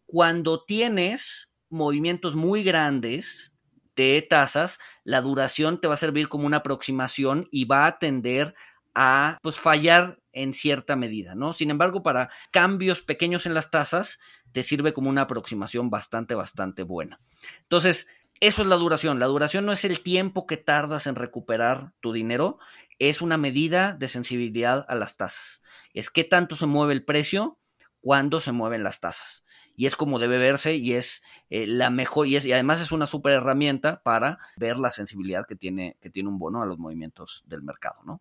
cuando 0.07 0.65
tienes 0.65 1.53
movimientos 1.69 2.35
muy 2.35 2.63
grandes 2.63 3.53
de 3.97 4.27
tasas, 4.29 4.79
la 5.05 5.21
duración 5.21 5.81
te 5.81 5.89
va 5.89 5.95
a 5.95 5.99
servir 5.99 6.29
como 6.29 6.47
una 6.47 6.59
aproximación 6.59 7.49
y 7.51 7.65
va 7.65 7.87
a 7.87 7.99
tender 7.99 8.55
a 8.55 8.57
pues 9.43 9.59
fallar 9.59 10.19
en 10.33 10.55
cierta 10.55 10.97
medida, 10.97 11.35
¿no? 11.35 11.53
Sin 11.53 11.71
embargo, 11.71 12.03
para 12.03 12.31
cambios 12.51 13.03
pequeños 13.03 13.47
en 13.47 13.55
las 13.55 13.71
tasas, 13.71 14.19
te 14.53 14.63
sirve 14.63 14.93
como 14.93 15.11
una 15.11 15.23
aproximación 15.23 15.91
bastante, 15.91 16.35
bastante 16.35 16.83
buena. 16.83 17.21
Entonces, 17.63 18.07
eso 18.41 18.63
es 18.63 18.69
la 18.69 18.77
duración. 18.77 19.19
La 19.19 19.27
duración 19.27 19.65
no 19.67 19.73
es 19.73 19.85
el 19.85 20.01
tiempo 20.01 20.47
que 20.47 20.57
tardas 20.57 21.07
en 21.07 21.15
recuperar 21.15 21.93
tu 22.01 22.13
dinero, 22.13 22.59
es 22.99 23.23
una 23.23 23.37
medida 23.37 23.95
de 23.95 24.09
sensibilidad 24.09 24.85
a 24.89 24.95
las 24.95 25.17
tasas. 25.17 25.63
Es 25.95 26.11
qué 26.11 26.25
tanto 26.25 26.57
se 26.57 26.67
mueve 26.67 26.93
el 26.93 27.05
precio 27.05 27.59
cuando 28.01 28.41
se 28.41 28.53
mueven 28.53 28.85
las 28.85 29.01
tasas. 29.01 29.45
Y 29.75 29.87
es 29.87 29.97
como 29.97 30.19
debe 30.19 30.39
verse 30.39 30.75
y 30.77 30.95
es 30.95 31.23
eh, 31.51 31.67
la 31.67 31.91
mejor, 31.91 32.27
y, 32.27 32.37
es, 32.37 32.45
y 32.45 32.53
además 32.53 32.81
es 32.81 32.93
una 32.93 33.07
super 33.07 33.33
herramienta 33.33 34.03
para 34.03 34.39
ver 34.57 34.77
la 34.77 34.91
sensibilidad 34.91 35.47
que 35.47 35.57
tiene, 35.57 35.97
que 36.01 36.11
tiene 36.11 36.29
un 36.29 36.39
bono 36.39 36.63
a 36.63 36.67
los 36.67 36.79
movimientos 36.79 37.43
del 37.47 37.63
mercado, 37.63 38.03
¿no? 38.05 38.21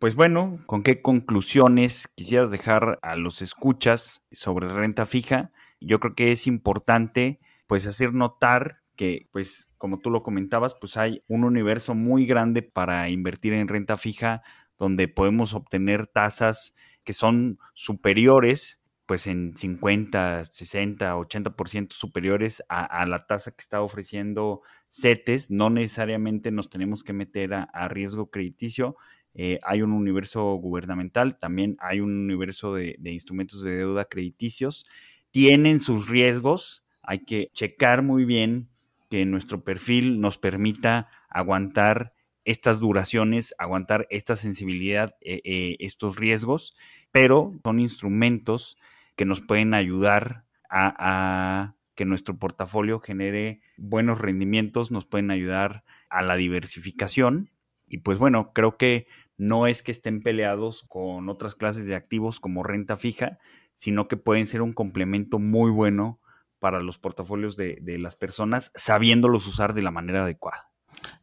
Pues 0.00 0.14
bueno, 0.14 0.60
¿con 0.64 0.82
qué 0.82 1.02
conclusiones 1.02 2.08
quisieras 2.14 2.50
dejar 2.50 2.98
a 3.02 3.16
los 3.16 3.42
escuchas 3.42 4.24
sobre 4.32 4.66
renta 4.66 5.04
fija? 5.04 5.52
Yo 5.78 6.00
creo 6.00 6.14
que 6.14 6.32
es 6.32 6.46
importante 6.46 7.38
pues 7.66 7.86
hacer 7.86 8.14
notar 8.14 8.80
que 8.96 9.28
pues 9.30 9.68
como 9.76 9.98
tú 9.98 10.08
lo 10.08 10.22
comentabas, 10.22 10.74
pues 10.74 10.96
hay 10.96 11.22
un 11.28 11.44
universo 11.44 11.94
muy 11.94 12.24
grande 12.24 12.62
para 12.62 13.10
invertir 13.10 13.52
en 13.52 13.68
renta 13.68 13.98
fija 13.98 14.40
donde 14.78 15.06
podemos 15.06 15.52
obtener 15.52 16.06
tasas 16.06 16.74
que 17.04 17.12
son 17.12 17.58
superiores 17.74 18.82
pues 19.04 19.26
en 19.26 19.54
50, 19.54 20.46
60, 20.46 21.14
80% 21.14 21.92
superiores 21.92 22.62
a, 22.70 23.04
la 23.04 23.26
tasa 23.26 23.50
que 23.50 23.60
está 23.60 23.82
ofreciendo 23.82 24.62
CETES. 24.88 25.50
No 25.50 25.68
necesariamente 25.68 26.52
nos 26.52 26.70
tenemos 26.70 27.02
que 27.02 27.12
meter 27.12 27.52
a 27.52 27.88
riesgo 27.88 28.30
crediticio 28.30 28.96
eh, 29.34 29.60
hay 29.62 29.82
un 29.82 29.92
universo 29.92 30.54
gubernamental, 30.54 31.38
también 31.38 31.76
hay 31.80 32.00
un 32.00 32.10
universo 32.24 32.74
de, 32.74 32.96
instrumentos 33.04 33.62
de 33.62 33.76
deuda 33.76 34.04
crediticios. 34.04 34.86
Tienen 35.30 35.80
sus 35.80 36.08
riesgos, 36.08 36.84
hay 37.02 37.20
que 37.20 37.50
checar 37.52 38.02
muy 38.02 38.24
bien 38.24 38.68
que 39.08 39.24
nuestro 39.24 39.62
perfil 39.64 40.20
nos 40.20 40.38
permita 40.38 41.08
aguantar 41.28 42.12
estas 42.44 42.80
duraciones, 42.80 43.54
aguantar 43.58 44.06
esta 44.10 44.36
sensibilidad, 44.36 45.14
eh, 45.20 45.40
eh, 45.44 45.76
estos 45.80 46.16
riesgos, 46.16 46.74
pero 47.12 47.52
son 47.62 47.80
instrumentos 47.80 48.76
que 49.16 49.24
nos 49.24 49.40
pueden 49.40 49.74
ayudar 49.74 50.44
a, 50.70 51.74
que 51.94 52.04
nuestro 52.06 52.38
portafolio 52.38 53.00
genere 53.00 53.60
buenos 53.76 54.18
rendimientos, 54.18 54.90
nos 54.90 55.04
pueden 55.04 55.30
ayudar 55.30 55.84
a 56.08 56.22
la 56.22 56.36
diversificación. 56.36 57.50
Y 57.86 57.98
pues 57.98 58.18
bueno, 58.18 58.52
creo 58.54 58.78
que 58.78 59.06
no 59.40 59.66
es 59.66 59.82
que 59.82 59.90
estén 59.90 60.20
peleados 60.20 60.84
con 60.86 61.30
otras 61.30 61.54
clases 61.54 61.86
de 61.86 61.94
activos 61.94 62.40
como 62.40 62.62
renta 62.62 62.98
fija, 62.98 63.38
sino 63.74 64.06
que 64.06 64.18
pueden 64.18 64.44
ser 64.44 64.60
un 64.60 64.74
complemento 64.74 65.38
muy 65.38 65.70
bueno 65.70 66.20
para 66.58 66.80
los 66.80 66.98
portafolios 66.98 67.56
de, 67.56 67.80
las 67.98 68.16
personas, 68.16 68.70
sabiéndolos 68.74 69.46
usar 69.46 69.72
de 69.72 69.80
la 69.80 69.90
manera 69.90 70.24
adecuada. 70.24 70.70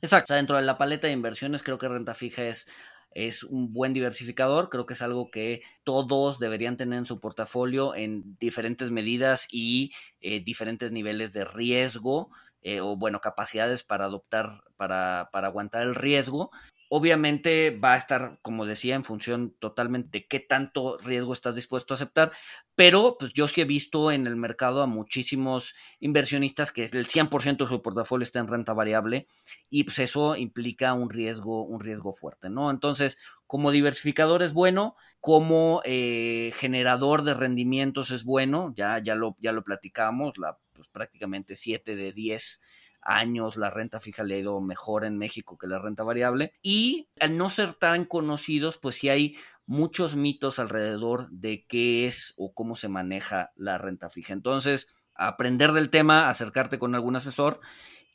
Exacto, 0.01 0.33
dentro 0.33 0.55
de 0.55 0.63
la 0.63 0.79
paleta 0.79 1.05
de 1.05 1.13
inversiones 1.13 1.61
creo 1.61 1.77
que 1.77 1.87
renta 1.87 2.15
fija 2.15 2.43
es, 2.43 2.67
es 3.11 3.43
un 3.43 3.71
buen 3.71 3.93
diversificador, 3.93 4.69
creo 4.69 4.87
que 4.87 4.95
es 4.95 5.03
algo 5.03 5.29
que 5.29 5.61
todos 5.83 6.39
deberían 6.39 6.75
tener 6.75 6.97
en 6.97 7.05
su 7.05 7.19
portafolio 7.19 7.93
en 7.93 8.35
diferentes 8.39 8.89
medidas 8.89 9.47
y 9.51 9.91
eh, 10.21 10.39
diferentes 10.39 10.91
niveles 10.91 11.33
de 11.33 11.45
riesgo. 11.45 12.31
Eh, 12.63 12.81
o 12.81 12.97
bueno, 12.97 13.21
capacidades 13.21 13.83
para 13.83 14.05
adoptar, 14.05 14.63
para, 14.75 15.29
para 15.31 15.47
aguantar 15.47 15.83
el 15.83 15.93
riesgo 15.93 16.49
Obviamente 16.89 17.71
va 17.71 17.93
a 17.93 17.97
estar, 17.97 18.39
como 18.41 18.65
decía, 18.65 18.95
en 18.95 19.03
función 19.03 19.55
totalmente 19.59 20.19
de 20.19 20.27
qué 20.27 20.39
tanto 20.39 20.97
riesgo 20.99 21.33
estás 21.33 21.55
dispuesto 21.55 21.93
a 21.93 21.95
aceptar, 21.95 22.31
pero 22.75 23.17
pues 23.19 23.33
yo 23.33 23.47
sí 23.47 23.61
he 23.61 23.65
visto 23.65 24.11
en 24.11 24.27
el 24.27 24.35
mercado 24.35 24.81
a 24.81 24.87
muchísimos 24.87 25.75
inversionistas 25.99 26.71
que 26.71 26.85
el 26.85 27.07
100% 27.07 27.65
de 27.65 27.69
su 27.69 27.81
portafolio 27.81 28.23
está 28.23 28.39
en 28.39 28.47
renta 28.47 28.73
variable 28.73 29.27
y 29.69 29.83
pues 29.83 29.99
eso 29.99 30.35
implica 30.35 30.93
un 30.93 31.09
riesgo, 31.09 31.63
un 31.63 31.79
riesgo 31.79 32.13
fuerte, 32.13 32.49
¿no? 32.49 32.71
Entonces, 32.71 33.17
como 33.47 33.71
diversificador 33.71 34.43
es 34.43 34.53
bueno, 34.53 34.95
como 35.19 35.81
eh, 35.83 36.53
generador 36.57 37.23
de 37.23 37.33
rendimientos 37.33 38.11
es 38.11 38.23
bueno, 38.23 38.73
ya, 38.75 38.99
ya, 38.99 39.15
lo, 39.15 39.35
ya 39.39 39.51
lo 39.51 39.63
platicamos, 39.63 40.37
la, 40.37 40.57
pues 40.73 40.87
prácticamente 40.87 41.55
7 41.55 41.95
de 41.95 42.13
10 42.13 42.61
años 43.07 43.55
la 43.55 43.69
renta 43.69 43.99
fija 43.99 44.23
le 44.23 44.35
ha 44.35 44.39
ido 44.39 44.61
mejor 44.61 45.05
en 45.05 45.17
México 45.17 45.57
que 45.57 45.65
la 45.65 45.79
renta 45.79 46.03
variable. 46.03 46.53
Y 46.61 47.09
al 47.19 47.37
no 47.37 47.49
ser 47.49 47.73
tan 47.73 48.05
conocidos, 48.05 48.77
pues 48.77 48.97
sí 48.97 49.09
hay 49.09 49.37
muchos 49.65 50.15
mitos 50.15 50.59
alrededor 50.59 51.29
de 51.29 51.65
qué 51.67 52.05
es 52.05 52.33
o 52.37 52.53
cómo 52.53 52.75
se 52.75 52.89
maneja 52.89 53.51
la 53.55 53.77
renta 53.77 54.09
fija. 54.09 54.33
Entonces, 54.33 54.87
aprender 55.15 55.71
del 55.71 55.89
tema, 55.89 56.29
acercarte 56.29 56.77
con 56.77 56.93
algún 56.93 57.15
asesor 57.15 57.59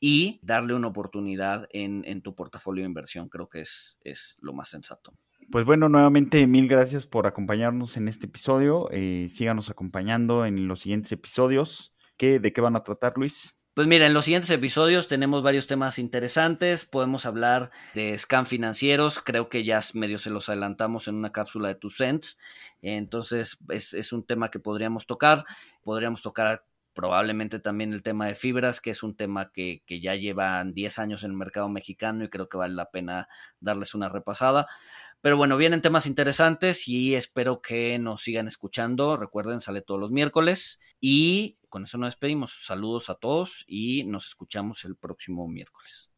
y 0.00 0.40
darle 0.42 0.74
una 0.74 0.88
oportunidad 0.88 1.68
en, 1.70 2.04
en 2.06 2.22
tu 2.22 2.34
portafolio 2.34 2.82
de 2.82 2.88
inversión, 2.88 3.28
creo 3.28 3.48
que 3.48 3.60
es, 3.60 3.98
es 4.02 4.36
lo 4.40 4.52
más 4.52 4.68
sensato. 4.68 5.12
Pues 5.50 5.64
bueno, 5.64 5.88
nuevamente 5.88 6.46
mil 6.46 6.68
gracias 6.68 7.06
por 7.06 7.26
acompañarnos 7.26 7.96
en 7.96 8.08
este 8.08 8.26
episodio. 8.26 8.88
Eh, 8.90 9.26
síganos 9.28 9.70
acompañando 9.70 10.46
en 10.46 10.66
los 10.66 10.80
siguientes 10.80 11.12
episodios. 11.12 11.94
¿Qué, 12.16 12.38
¿De 12.38 12.52
qué 12.52 12.60
van 12.60 12.76
a 12.76 12.84
tratar, 12.84 13.14
Luis? 13.16 13.56
Pues 13.74 13.86
mira, 13.86 14.06
en 14.06 14.12
los 14.12 14.26
siguientes 14.26 14.50
episodios 14.50 15.08
tenemos 15.08 15.42
varios 15.42 15.66
temas 15.66 15.98
interesantes. 15.98 16.84
Podemos 16.84 17.24
hablar 17.24 17.70
de 17.94 18.18
scam 18.18 18.44
financieros. 18.44 19.18
Creo 19.18 19.48
que 19.48 19.64
ya 19.64 19.80
medio 19.94 20.18
se 20.18 20.28
los 20.28 20.50
adelantamos 20.50 21.08
en 21.08 21.14
una 21.14 21.32
cápsula 21.32 21.68
de 21.68 21.76
Tu 21.76 21.88
Cents. 21.88 22.38
Entonces 22.82 23.56
es, 23.70 23.94
es 23.94 24.12
un 24.12 24.24
tema 24.24 24.50
que 24.50 24.58
podríamos 24.58 25.06
tocar. 25.06 25.46
Podríamos 25.84 26.20
tocar 26.20 26.66
probablemente 26.92 27.60
también 27.60 27.94
el 27.94 28.02
tema 28.02 28.26
de 28.26 28.34
fibras, 28.34 28.82
que 28.82 28.90
es 28.90 29.02
un 29.02 29.16
tema 29.16 29.52
que, 29.52 29.82
que 29.86 30.02
ya 30.02 30.16
llevan 30.16 30.74
10 30.74 30.98
años 30.98 31.24
en 31.24 31.30
el 31.30 31.36
mercado 31.38 31.70
mexicano 31.70 32.24
y 32.24 32.28
creo 32.28 32.50
que 32.50 32.58
vale 32.58 32.74
la 32.74 32.90
pena 32.90 33.28
darles 33.60 33.94
una 33.94 34.10
repasada. 34.10 34.66
Pero 35.22 35.36
bueno, 35.36 35.56
vienen 35.56 35.82
temas 35.82 36.06
interesantes 36.06 36.88
y 36.88 37.14
espero 37.14 37.62
que 37.62 37.96
nos 38.00 38.22
sigan 38.22 38.48
escuchando. 38.48 39.16
Recuerden, 39.16 39.60
sale 39.60 39.80
todos 39.80 40.00
los 40.00 40.10
miércoles 40.10 40.80
y 41.00 41.58
con 41.68 41.84
eso 41.84 41.96
nos 41.96 42.08
despedimos. 42.08 42.64
Saludos 42.66 43.08
a 43.08 43.14
todos 43.14 43.64
y 43.68 44.02
nos 44.02 44.26
escuchamos 44.26 44.84
el 44.84 44.96
próximo 44.96 45.46
miércoles. 45.46 46.10